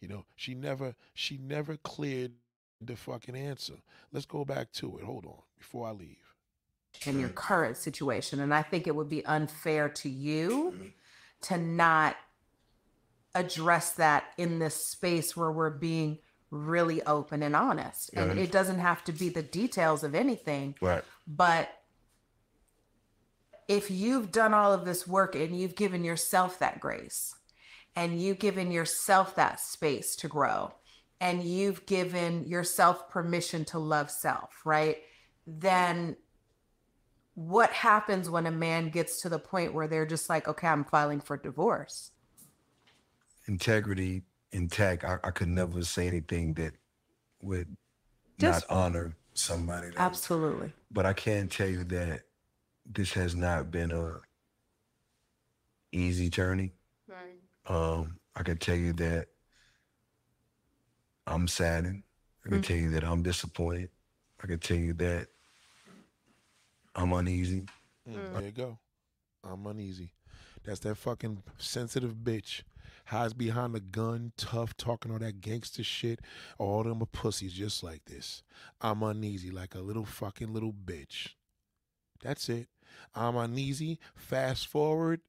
[0.00, 2.32] You know, she never she never cleared
[2.80, 3.74] the fucking answer.
[4.12, 5.04] Let's go back to it.
[5.04, 6.16] Hold on before I leave.
[7.06, 8.40] in your current situation.
[8.40, 10.86] And I think it would be unfair to you mm-hmm.
[11.42, 12.16] to not
[13.34, 16.18] address that in this space where we're being
[16.50, 18.10] really open and honest.
[18.14, 18.38] And Right.
[18.38, 21.04] it doesn't have to be the details of anything, Right.
[21.28, 21.79] but
[23.70, 27.36] if you've done all of this work and you've given yourself that grace
[27.94, 30.74] and you've given yourself that space to grow
[31.20, 34.96] and you've given yourself permission to love self, right?
[35.46, 36.16] Then
[37.34, 40.82] what happens when a man gets to the point where they're just like, okay, I'm
[40.82, 42.10] filing for divorce?
[43.46, 45.04] Integrity intact.
[45.04, 46.72] I, I could never say anything that
[47.40, 47.76] would
[48.36, 49.90] Just- not honor somebody.
[49.90, 50.72] That, Absolutely.
[50.90, 52.24] But I can tell you that
[52.92, 54.20] this has not been a
[55.92, 56.72] easy journey.
[57.06, 57.38] Right.
[57.66, 59.28] Um, I can tell you that
[61.26, 62.02] I'm saddened.
[62.44, 62.66] I can Mm.
[62.66, 63.90] tell you that I'm disappointed.
[64.42, 65.28] I can tell you that
[66.94, 67.66] I'm uneasy.
[68.08, 68.78] Mm, There you go.
[69.44, 70.12] I'm uneasy.
[70.64, 72.62] That's that fucking sensitive bitch.
[73.06, 76.20] Hides behind the gun, tough, talking all that gangster shit.
[76.58, 78.42] All them are pussies just like this.
[78.80, 81.34] I'm uneasy like a little fucking little bitch.
[82.22, 82.68] That's it.
[83.14, 83.98] I'm uneasy.
[84.14, 85.20] Fast forward,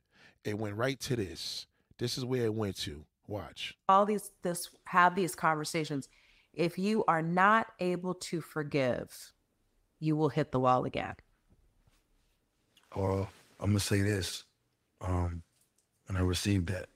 [0.44, 1.68] it went right to this.
[1.98, 3.06] This is where it went to.
[3.28, 3.78] Watch.
[3.88, 6.10] All these this have these conversations.
[6.54, 9.32] If you are not able to forgive,
[10.00, 11.16] you will hit the wall again.
[12.94, 13.30] Or
[13.60, 14.44] I'm gonna say this,
[15.00, 15.44] um,
[16.10, 16.90] and I received that.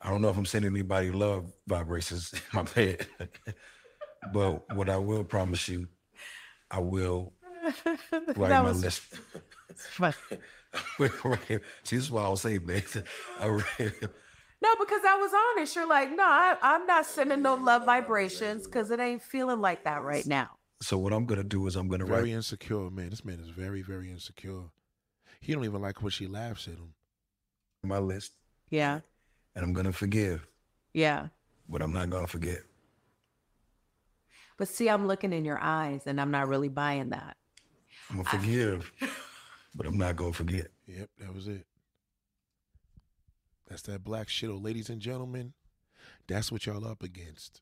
[0.00, 3.06] I don't know if I'm sending anybody love vibrations in my bed,
[4.32, 5.88] but what I will promise you,
[6.70, 7.32] I will
[8.12, 9.02] write That my was list.
[9.76, 10.14] fun.
[10.98, 11.40] Right.
[11.82, 12.82] See, this is why I was saying, man.
[13.40, 15.74] I No, because I was honest.
[15.74, 19.84] You're like, no, I, I'm not sending no love vibrations because it ain't feeling like
[19.84, 20.50] that right now.
[20.82, 22.24] so what I'm gonna do is I'm gonna Very write.
[22.24, 23.08] Very insecure, man.
[23.10, 24.64] This man is very, very insecure.
[25.40, 26.92] He don't even like when she laughs at him.
[27.82, 28.32] my list,
[28.70, 29.00] Yeah.
[29.54, 30.46] and I'm gonna forgive,
[30.92, 31.28] Yeah.
[31.68, 32.58] but I'm not gonna forget.
[34.58, 37.37] But see, I'm looking in your eyes and I'm not really buying that.
[38.10, 39.08] I'm gonna forgive, ah.
[39.74, 40.68] but I'm not gonna forget.
[40.86, 41.66] Yep, that was it.
[43.68, 45.52] That's that black shit, oh, ladies and gentlemen.
[46.26, 47.60] That's what y'all up against.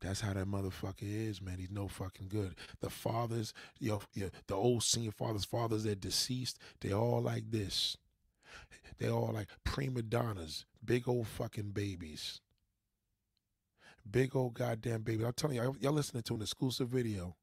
[0.00, 1.58] That's how that motherfucker is, man.
[1.58, 2.54] He's no fucking good.
[2.80, 7.96] The fathers, yo, yo, the old senior fathers, fathers that deceased, they all like this.
[8.98, 12.40] They all like prima donnas, big old fucking babies.
[14.10, 15.24] Big old goddamn baby.
[15.24, 17.36] I'm telling y'all, y'all listening to an exclusive video.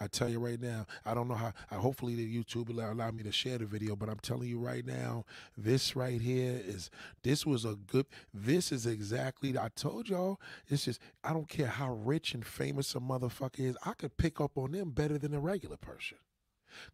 [0.00, 1.52] I tell you right now, I don't know how.
[1.70, 4.58] I, hopefully, the YouTube will allow me to share the video, but I'm telling you
[4.58, 5.24] right now,
[5.56, 6.90] this right here is
[7.22, 8.06] this was a good.
[8.32, 9.56] This is exactly.
[9.58, 10.40] I told y'all.
[10.68, 13.76] It's just I don't care how rich and famous a motherfucker is.
[13.84, 16.18] I could pick up on them better than a regular person,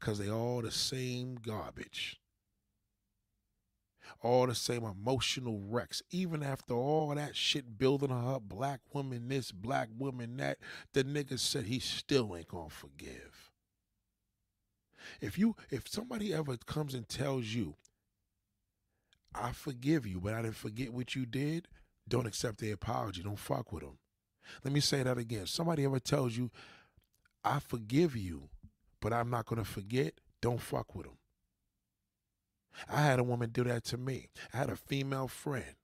[0.00, 2.20] cause they all the same garbage.
[4.20, 6.02] All the same emotional wrecks.
[6.10, 10.58] Even after all that shit building her up, black woman this, black woman that,
[10.92, 13.50] the nigga said he still ain't gonna forgive.
[15.20, 17.74] If you if somebody ever comes and tells you,
[19.34, 21.68] I forgive you, but I didn't forget what you did,
[22.08, 23.22] don't accept the apology.
[23.22, 23.98] Don't fuck with them.
[24.64, 25.46] Let me say that again.
[25.46, 26.50] Somebody ever tells you,
[27.44, 28.48] I forgive you,
[29.00, 31.16] but I'm not gonna forget, don't fuck with them.
[32.88, 34.28] I had a woman do that to me.
[34.52, 35.74] I had a female friend.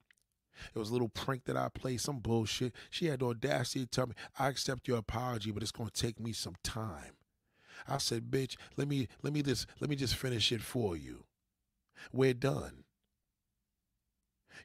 [0.74, 2.74] It was a little prank that I played, some bullshit.
[2.90, 6.20] She had the audacity to tell me, I accept your apology, but it's gonna take
[6.20, 7.16] me some time.
[7.88, 11.24] I said, bitch, let me let me just let me just finish it for you.
[12.12, 12.84] We're done.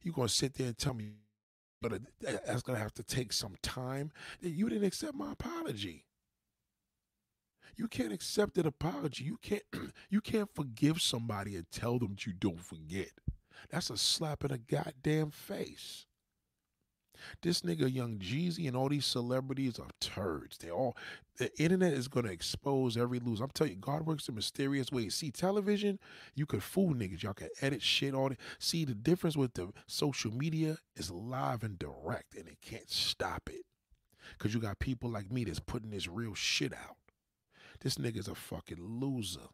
[0.04, 1.14] You gonna sit there and tell me
[1.82, 4.12] but that's gonna have to take some time.
[4.42, 6.06] You didn't accept my apology.
[7.76, 9.24] You can't accept an apology.
[9.24, 9.64] You can't
[10.10, 13.12] you can't forgive somebody and tell them you don't forget.
[13.70, 16.06] That's a slap in the goddamn face.
[17.42, 20.58] This nigga Young Jeezy and all these celebrities are turds.
[20.58, 20.96] They all
[21.38, 23.44] the internet is gonna expose every loser.
[23.44, 25.16] I'm telling you, God works in mysterious ways.
[25.16, 26.00] See, television,
[26.36, 27.24] you could fool niggas.
[27.24, 28.40] Y'all can edit shit on it.
[28.58, 33.50] see the difference with the social media is live and direct and it can't stop
[33.50, 33.66] it.
[34.38, 36.98] Cause you got people like me that's putting this real shit out.
[37.82, 39.50] This nigga's a fucking loser.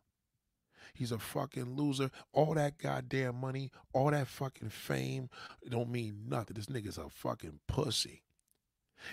[0.94, 2.10] He's a fucking loser.
[2.32, 5.30] All that goddamn money, all that fucking fame,
[5.70, 6.56] don't mean nothing.
[6.56, 8.22] This nigga's a fucking pussy.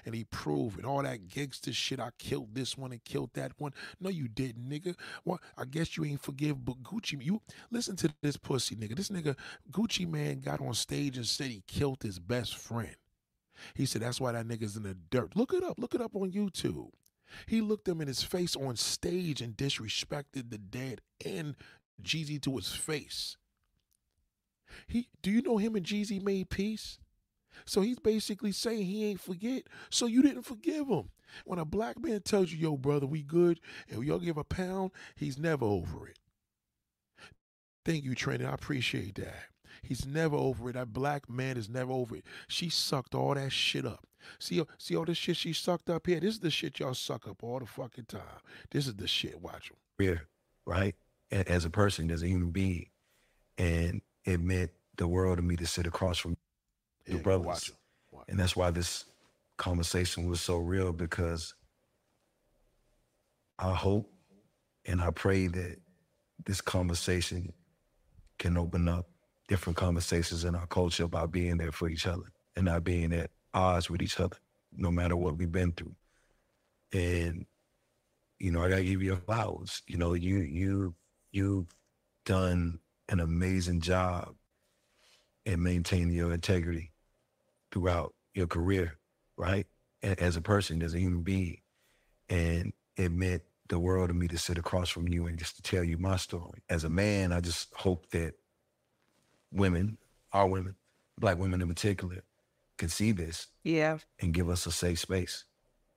[0.06, 0.84] And he proved it.
[0.84, 2.00] All that gangster shit.
[2.00, 3.72] I killed this one and killed that one.
[4.00, 4.94] No, you didn't, nigga.
[5.24, 8.96] Well, I guess you ain't forgive, but Gucci, you listen to this pussy nigga.
[8.96, 9.36] This nigga,
[9.70, 12.94] Gucci Mane, got on stage and said he killed his best friend.
[13.74, 15.36] He said that's why that nigga's in the dirt.
[15.36, 15.78] Look it up.
[15.78, 16.90] Look it up on YouTube.
[17.46, 21.56] He looked them in his face on stage and disrespected the dead and
[22.02, 23.36] Jeezy to his face.
[24.86, 26.98] He do you know him and Jeezy made peace?
[27.64, 29.64] So he's basically saying he ain't forget.
[29.90, 31.10] So you didn't forgive him.
[31.44, 34.90] When a black man tells you, yo, brother, we good, and y'all give a pound,
[35.16, 36.18] he's never over it.
[37.84, 38.48] Thank you, Trenton.
[38.48, 39.51] I appreciate that.
[39.82, 40.74] He's never over it.
[40.74, 42.24] That black man is never over it.
[42.48, 44.06] She sucked all that shit up.
[44.38, 46.20] See, see all this shit she sucked up here.
[46.20, 48.22] This is the shit y'all suck up all the fucking time.
[48.70, 49.40] This is the shit.
[49.40, 49.78] Watch them.
[49.98, 50.20] Yeah,
[50.66, 50.94] right.
[51.32, 52.86] As a person, as a human being,
[53.58, 56.36] and it meant the world to me to sit across from
[57.06, 57.72] Yeah, your brothers, Watch.
[58.12, 59.06] Watch and that's why this
[59.56, 61.54] conversation was so real because
[63.58, 64.12] I hope
[64.84, 65.78] and I pray that
[66.44, 67.52] this conversation
[68.38, 69.08] can open up
[69.52, 72.24] different conversations in our culture about being there for each other
[72.56, 74.38] and not being at odds with each other,
[74.74, 75.94] no matter what we've been through.
[76.94, 77.44] And
[78.38, 79.82] you know, I gotta give you your flowers.
[79.86, 80.94] You know, you you
[81.32, 81.66] you've
[82.24, 82.78] done
[83.10, 84.34] an amazing job
[85.44, 86.90] in maintaining your integrity
[87.70, 88.96] throughout your career,
[89.36, 89.66] right?
[90.02, 91.60] As a person, as a human being.
[92.30, 95.62] And it meant the world to me to sit across from you and just to
[95.62, 96.62] tell you my story.
[96.70, 98.32] As a man, I just hope that
[99.52, 99.98] women,
[100.32, 100.74] our women,
[101.18, 102.22] black women in particular,
[102.78, 103.98] can see this Yeah.
[104.20, 105.44] and give us a safe space.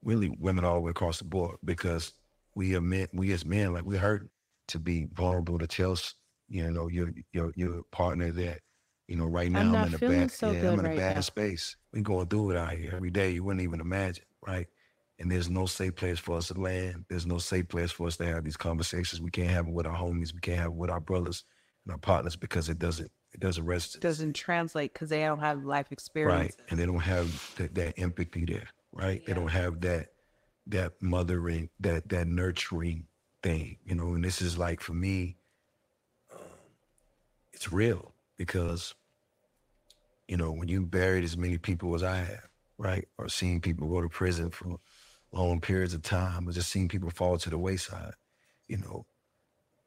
[0.02, 2.12] Really, women all the way across the board, because
[2.54, 4.28] we are men, we as men, like we're hurt
[4.68, 5.96] to be vulnerable to tell,
[6.48, 8.60] you know, your your your partner that,
[9.08, 10.96] you know, right now I'm I'm, in a bad, so yeah, I'm in a right
[10.98, 11.20] bad now.
[11.22, 11.76] space.
[11.92, 13.30] We going through it out here every day.
[13.30, 14.66] You wouldn't even imagine, right?
[15.18, 17.06] And there's no safe place for us to land.
[17.08, 19.20] There's no safe place for us to have these conversations.
[19.20, 20.34] We can't have it with our homies.
[20.34, 21.42] We can't have it with our brothers
[21.84, 24.00] and our partners because it doesn't it doesn't resonate.
[24.00, 26.54] Doesn't translate because they don't have life experience.
[26.56, 30.08] right and they don't have that, that empathy there right they don't have that
[30.66, 33.06] that mothering that that nurturing
[33.42, 35.36] thing you know and this is like for me
[36.32, 36.38] um,
[37.52, 38.94] it's real because
[40.28, 42.48] you know when you buried as many people as i have
[42.78, 44.76] right or seeing people go to prison for
[45.32, 48.14] long periods of time or just seeing people fall to the wayside
[48.66, 49.04] you know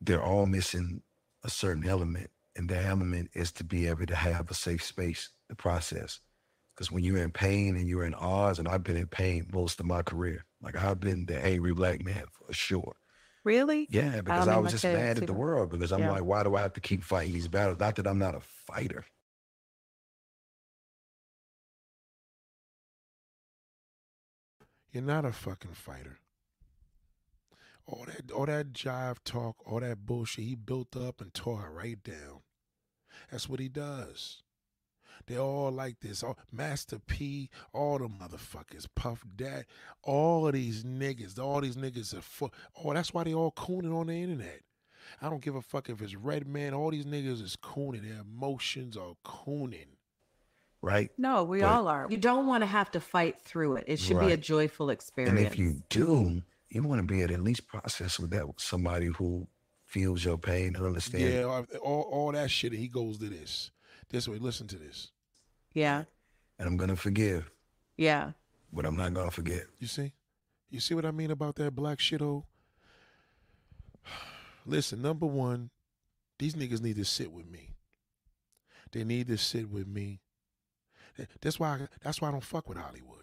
[0.01, 1.01] they're all missing
[1.43, 5.29] a certain element and that element is to be able to have a safe space
[5.49, 6.19] to process
[6.75, 9.79] because when you're in pain and you're in odds and i've been in pain most
[9.79, 12.95] of my career like i've been the angry black man for sure
[13.45, 13.87] Really?
[13.89, 15.33] yeah because don't i, was just mad at the either.
[15.33, 16.11] world because i'm Yeah.
[16.11, 18.41] like why do i have to keep fighting these battles not that i'm not a
[18.67, 19.05] fighter
[24.91, 26.17] You're not a fucking fighter.
[27.85, 31.69] All that all that jive talk, all that bullshit he built up and tore it
[31.71, 32.41] right down.
[33.31, 34.41] That's what he does.
[35.27, 36.23] They all like this.
[36.23, 39.65] All, Master P, all the motherfuckers, Puff Dad,
[40.03, 42.49] all of these niggas, all these niggas are fu-
[42.83, 44.61] Oh, that's why they all cooning on the internet.
[45.21, 46.73] I don't give a fuck if it's Redman.
[46.73, 48.03] All these niggas is cooning.
[48.07, 49.97] Their emotions are cooning.
[50.81, 52.07] right No, we But- all are.
[52.09, 53.83] You don't want to have to fight through it.
[53.87, 55.37] It should be a joyful experience.
[55.37, 58.47] and if you do you want to be able to at least process with that
[58.47, 59.47] with somebody who
[59.89, 61.43] feels your pain and understands Yeah,
[61.81, 62.73] all, all that shit.
[62.73, 63.71] He goes to this.
[64.09, 64.37] This way.
[64.37, 65.11] Listen to this.
[65.73, 66.03] yeah.
[66.59, 67.49] and i'm gonna forgive
[67.97, 68.31] Yeah.
[68.71, 70.13] but i'm not gonna forget You see?
[70.71, 72.43] You see what I mean about that black shithole?
[74.65, 75.71] Listen, number one,
[76.37, 77.71] these niggas need to sit with me.
[78.91, 80.19] They need to sit with me.
[81.41, 81.69] That's why.
[81.69, 83.18] I, that's why I don't fuck with Hollywood.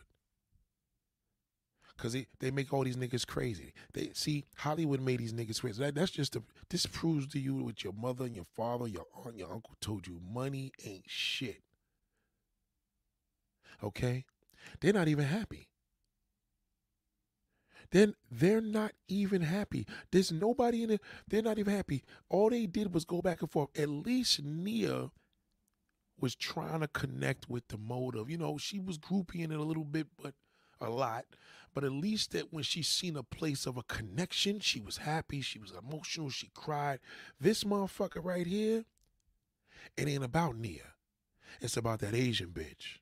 [1.97, 3.73] Cause they, they make all these niggas crazy.
[3.95, 5.83] They see Hollywood made these niggas crazy.
[5.83, 9.07] That, that's just a, this proves to you what your mother and your father, your
[9.25, 10.21] aunt, your uncle told you.
[10.31, 11.63] Money ain't shit.
[13.83, 14.25] Okay,
[14.81, 15.69] they're not even happy.
[17.91, 19.87] Then they're not even happy.
[20.11, 21.01] There's nobody in it.
[21.29, 22.03] They're not even happy.
[22.29, 23.71] All they did was go back and forth.
[23.79, 25.11] At least Nia
[26.19, 28.31] was trying to connect with the motive.
[28.31, 30.35] You know, she was grouping it a little bit, but
[30.81, 31.25] a lot.
[31.77, 35.43] But at least that when she seen a place of a connection, she was happy,
[35.43, 37.01] she was emotional, she cried.
[37.39, 38.87] This motherfucker right here,
[39.95, 40.95] it ain't about Nia.
[41.61, 43.01] It's about that Asian bitch.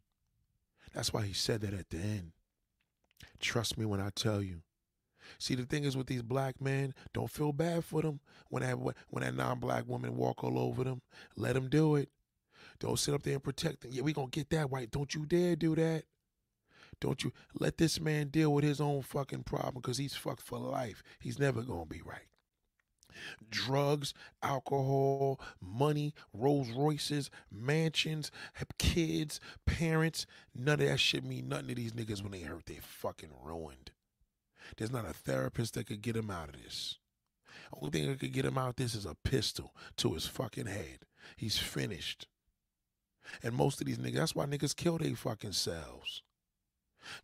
[0.93, 2.33] That's why he said that at the end.
[3.39, 4.63] Trust me when I tell you.
[5.39, 8.19] See, the thing is with these black men, don't feel bad for them
[8.49, 11.01] when that when that non-black woman walk all over them.
[11.37, 12.09] Let them do it.
[12.81, 13.93] Don't sit up there and protect them.
[13.95, 14.91] Yeah, we gonna get that white.
[14.91, 16.07] Don't you dare do that.
[17.01, 20.59] Don't you let this man deal with his own fucking problem because he's fucked for
[20.59, 21.03] life.
[21.21, 22.29] He's never gonna be right.
[23.49, 24.12] Drugs,
[24.43, 28.31] alcohol, money, Rolls Royces, mansions,
[28.79, 30.27] kids, parents.
[30.55, 32.66] None of that shit mean nothing to these niggas when they hurt.
[32.66, 33.93] They fucking ruined.
[34.77, 36.99] There's not a therapist that could get him out of this.
[37.73, 40.66] Only thing that could get him out of this is a pistol to his fucking
[40.66, 41.01] head.
[41.37, 42.27] He's finished.
[43.43, 46.23] And most of these niggas, that's why niggas kill their fucking selves.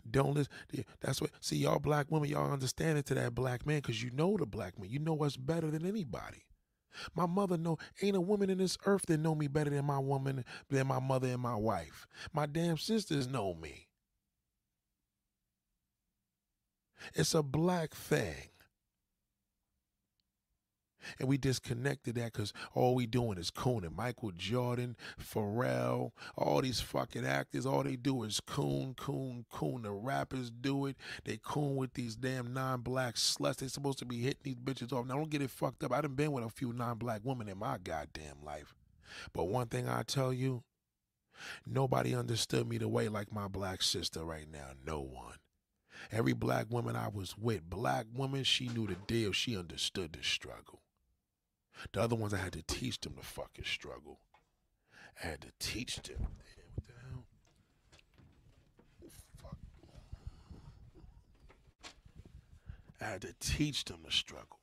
[0.09, 0.53] Don't listen.
[1.01, 1.31] That's what.
[1.41, 4.47] See, y'all black women, y'all understand it to that black man because you know the
[4.47, 4.91] black man.
[4.91, 6.45] You know what's better than anybody.
[7.15, 9.99] My mother know ain't a woman in this earth that know me better than my
[9.99, 12.07] woman, than my mother and my wife.
[12.33, 13.87] My damn sisters know me.
[17.15, 18.51] It's a black thing.
[21.19, 23.97] And we disconnected that because all we doing is cooning.
[23.97, 29.83] Michael Jordan, Pharrell, all these fucking actors, all they do is coon, coon, coon.
[29.83, 30.97] The rappers do it.
[31.25, 33.57] They coon with these damn non-black sluts.
[33.57, 35.07] They supposed to be hitting these bitches off.
[35.07, 35.93] Now don't get it fucked up.
[35.93, 38.75] I done been with a few non-black women in my goddamn life.
[39.33, 40.63] But one thing I tell you,
[41.67, 44.71] nobody understood me the way like my black sister right now.
[44.87, 45.35] No one.
[46.13, 49.33] Every black woman I was with, black woman, she knew the deal.
[49.33, 50.81] She understood the struggle.
[51.93, 54.21] The other ones I had to teach them to fucking struggle.
[55.23, 56.19] I had to teach them.
[56.75, 57.25] What the hell?
[59.43, 59.57] Fuck.
[63.01, 64.59] I had to teach them the struggle.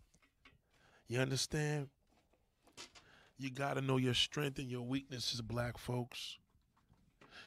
[1.08, 1.90] You understand?
[3.38, 6.38] You gotta know your strength and your weaknesses, black folks.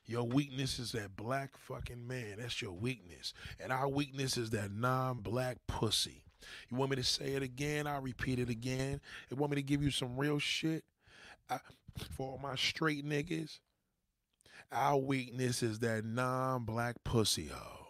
[0.06, 2.36] Your weakness is that black fucking man.
[2.38, 3.32] That's your weakness.
[3.60, 6.24] And our weakness is that non black pussy.
[6.70, 7.86] You want me to say it again?
[7.86, 9.00] I'll repeat it again.
[9.30, 10.84] You want me to give you some real shit?
[11.48, 11.58] I,
[12.16, 13.58] for all my straight niggas,
[14.72, 17.86] our weakness is that non black pussy hoe.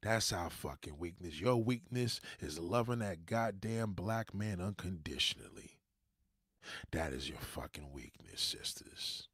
[0.00, 1.40] That's our fucking weakness.
[1.40, 5.78] Your weakness is loving that goddamn black man unconditionally.
[6.92, 9.28] That is your fucking weakness, sisters.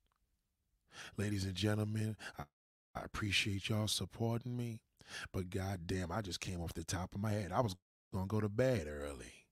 [1.17, 2.45] Ladies and gentlemen, I,
[2.95, 4.81] I appreciate y'all supporting me.
[5.33, 7.53] But goddamn, I just came off the top of my head.
[7.53, 7.77] I was
[8.13, 9.47] gonna go to bed early.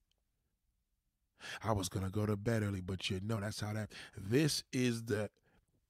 [1.63, 3.93] I was gonna go to bed early, but you know that's how that.
[4.17, 5.31] This is the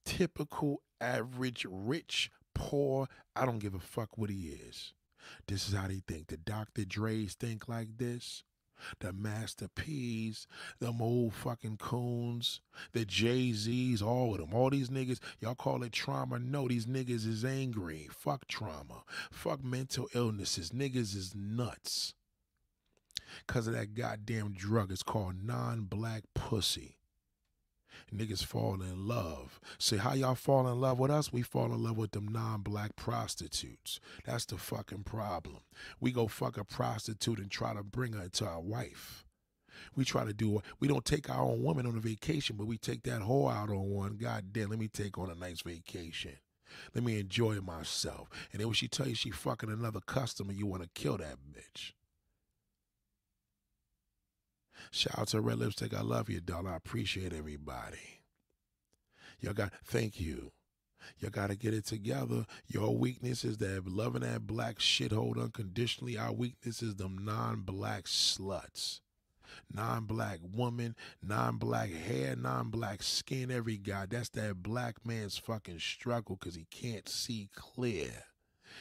[0.04, 3.08] typical average rich poor.
[3.36, 4.94] I don't give a fuck what he is.
[5.46, 6.28] This is how they think.
[6.28, 6.84] The Dr.
[6.84, 8.44] Dre's think like this
[9.00, 10.46] the Master P's,
[10.80, 12.60] them old fucking coons,
[12.92, 14.54] the Jay Z's, all of them.
[14.54, 16.38] All these niggas, y'all call it trauma.
[16.38, 18.08] No, these niggas is angry.
[18.10, 19.04] Fuck trauma.
[19.30, 20.70] Fuck mental illnesses.
[20.70, 22.14] Niggas is nuts.
[23.46, 24.92] Because of that goddamn drug.
[24.92, 26.96] It's called non black pussy.
[28.14, 29.60] Niggas fall in love.
[29.78, 31.32] See how y'all fall in love with us?
[31.32, 34.00] We fall in love with them non-black prostitutes.
[34.24, 35.58] That's the fucking problem.
[36.00, 39.24] We go fuck a prostitute and try to bring her to our wife.
[39.94, 42.78] We try to do we don't take our own woman on a vacation, but we
[42.78, 44.16] take that whore out on one.
[44.16, 46.36] God damn, let me take on a nice vacation.
[46.94, 48.28] Let me enjoy myself.
[48.52, 51.36] And then when she tell you she fucking another customer, you want to kill that
[51.52, 51.92] bitch.
[54.94, 55.94] Shout out to Red Lipstick.
[55.94, 56.68] I love you, doll.
[56.68, 58.20] I appreciate everybody.
[59.40, 60.52] Y'all got thank you.
[61.18, 62.44] Y'all gotta get it together.
[62.66, 66.18] Your weakness is that loving that black shithole unconditionally.
[66.18, 69.00] Our weakness is them non-black sluts.
[69.74, 74.04] Non-black woman, non-black hair, non-black skin, every guy.
[74.04, 78.24] That's that black man's fucking struggle because he can't see clear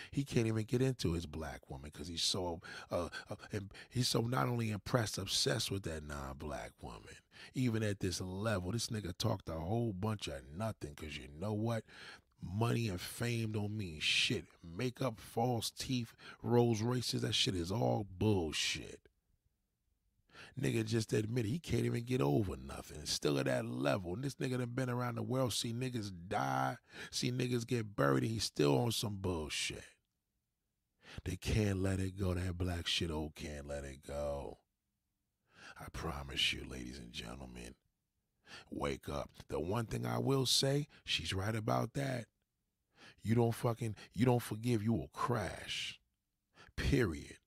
[0.10, 3.36] he can't even get into his black woman because he's so uh, uh,
[3.90, 7.16] he's so not only impressed, obsessed with that non-black woman.
[7.56, 11.54] Even at this level, this nigga talked a whole bunch of nothing because you know
[11.54, 11.84] what?
[12.44, 14.46] Money and fame don't mean shit.
[14.64, 19.00] Makeup, false teeth, Rolls Royces, that shit is all bullshit.
[20.62, 23.06] Nigga just admitted he can't even get over nothing.
[23.06, 24.14] Still at that level.
[24.14, 26.78] And this nigga done been around the world, see niggas die,
[27.10, 29.84] see niggas get buried, and he's still on some bullshit.
[31.26, 32.34] They can't let it go.
[32.34, 34.60] That black shit old can't let it go.
[35.80, 37.74] I promise you, ladies and gentlemen,
[38.70, 39.30] Wake up.
[39.50, 42.26] The one thing I will say, she's right about that.
[43.24, 46.00] You don't fucking, you don't forgive, you will crash.
[46.76, 47.38] Period.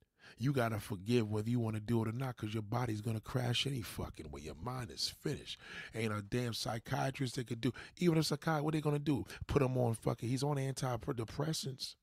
[0.45, 3.19] You gotta forgive whether you want to do it or not, cause your body's gonna
[3.19, 4.43] crash any fucking way.
[4.43, 5.59] Your mind is finished.
[5.95, 7.73] Ain't a damn psychiatrist that could do.
[7.97, 9.25] Even a psychiatrist, what they gonna do?
[9.47, 10.29] Put him on fucking.
[10.29, 11.95] He's on antidepressants.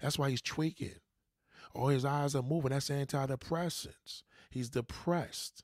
[0.00, 0.96] That's why he's tweaking.
[1.72, 2.72] Or his eyes are moving.
[2.72, 4.24] That's antidepressants.
[4.50, 5.62] He's depressed.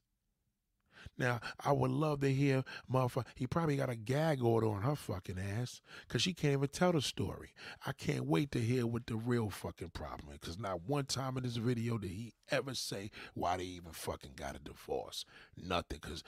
[1.20, 3.26] Now, I would love to hear motherfucker.
[3.34, 6.92] He probably got a gag order on her fucking ass because she can't even tell
[6.92, 7.52] the story.
[7.86, 11.36] I can't wait to hear what the real fucking problem is because not one time
[11.36, 15.26] in this video did he ever say why they even fucking got a divorce.
[15.62, 16.24] Nothing because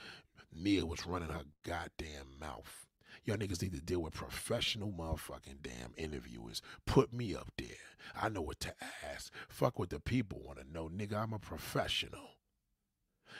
[0.55, 2.85] Nia was running her goddamn mouth.
[3.25, 6.61] Y'all niggas need to deal with professional motherfucking damn interviewers.
[6.85, 7.67] Put me up there.
[8.15, 8.73] I know what to
[9.11, 9.33] ask.
[9.49, 10.87] Fuck what the people want to know.
[10.87, 12.32] Nigga, I'm a professional.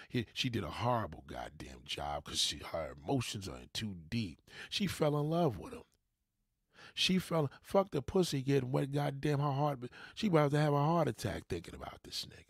[0.10, 4.40] He, she did a horrible goddamn job because she her emotions are too deep.
[4.70, 5.84] She fell in love with him.
[6.94, 9.80] She fell, fuck the pussy getting wet, goddamn her heart.
[10.14, 12.46] She about to have a heart attack thinking about this nigga.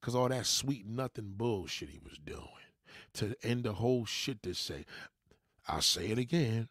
[0.00, 2.48] Because all that sweet nothing bullshit he was doing.
[3.14, 4.84] To end the whole shit to say,
[5.68, 6.68] I'll say it again.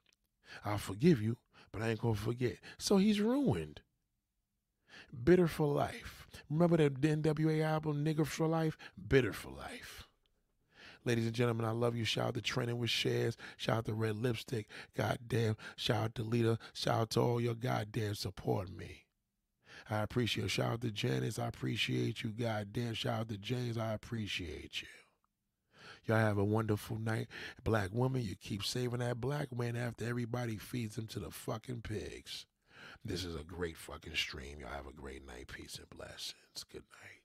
[0.65, 1.37] I'll forgive you,
[1.71, 2.57] but I ain't to forget.
[2.77, 3.81] So he's ruined.
[5.23, 6.20] Bitter for Life.
[6.49, 8.77] Remember that NWA album, Nigger for Life?
[9.07, 10.07] Bitter for Life.
[11.03, 12.05] Ladies and gentlemen, I love you.
[12.05, 13.35] Shout out to Training with Shares.
[13.57, 14.67] Shout out to Red Lipstick.
[14.95, 15.57] Goddamn.
[15.75, 16.59] Shout out to Lita.
[16.73, 19.05] Shout out to all your goddamn support me.
[19.89, 20.49] I appreciate you.
[20.49, 21.39] Shout out to Janice.
[21.39, 22.29] I appreciate you.
[22.29, 22.93] Goddamn.
[22.93, 23.77] Shout out to James.
[23.77, 24.87] I appreciate you.
[26.05, 27.27] Y'all have a wonderful night.
[27.63, 31.81] Black woman, you keep saving that black man after everybody feeds him to the fucking
[31.81, 32.45] pigs.
[33.03, 34.59] This is a great fucking stream.
[34.59, 35.47] Y'all have a great night.
[35.47, 36.35] Peace and blessings.
[36.71, 37.20] Good night.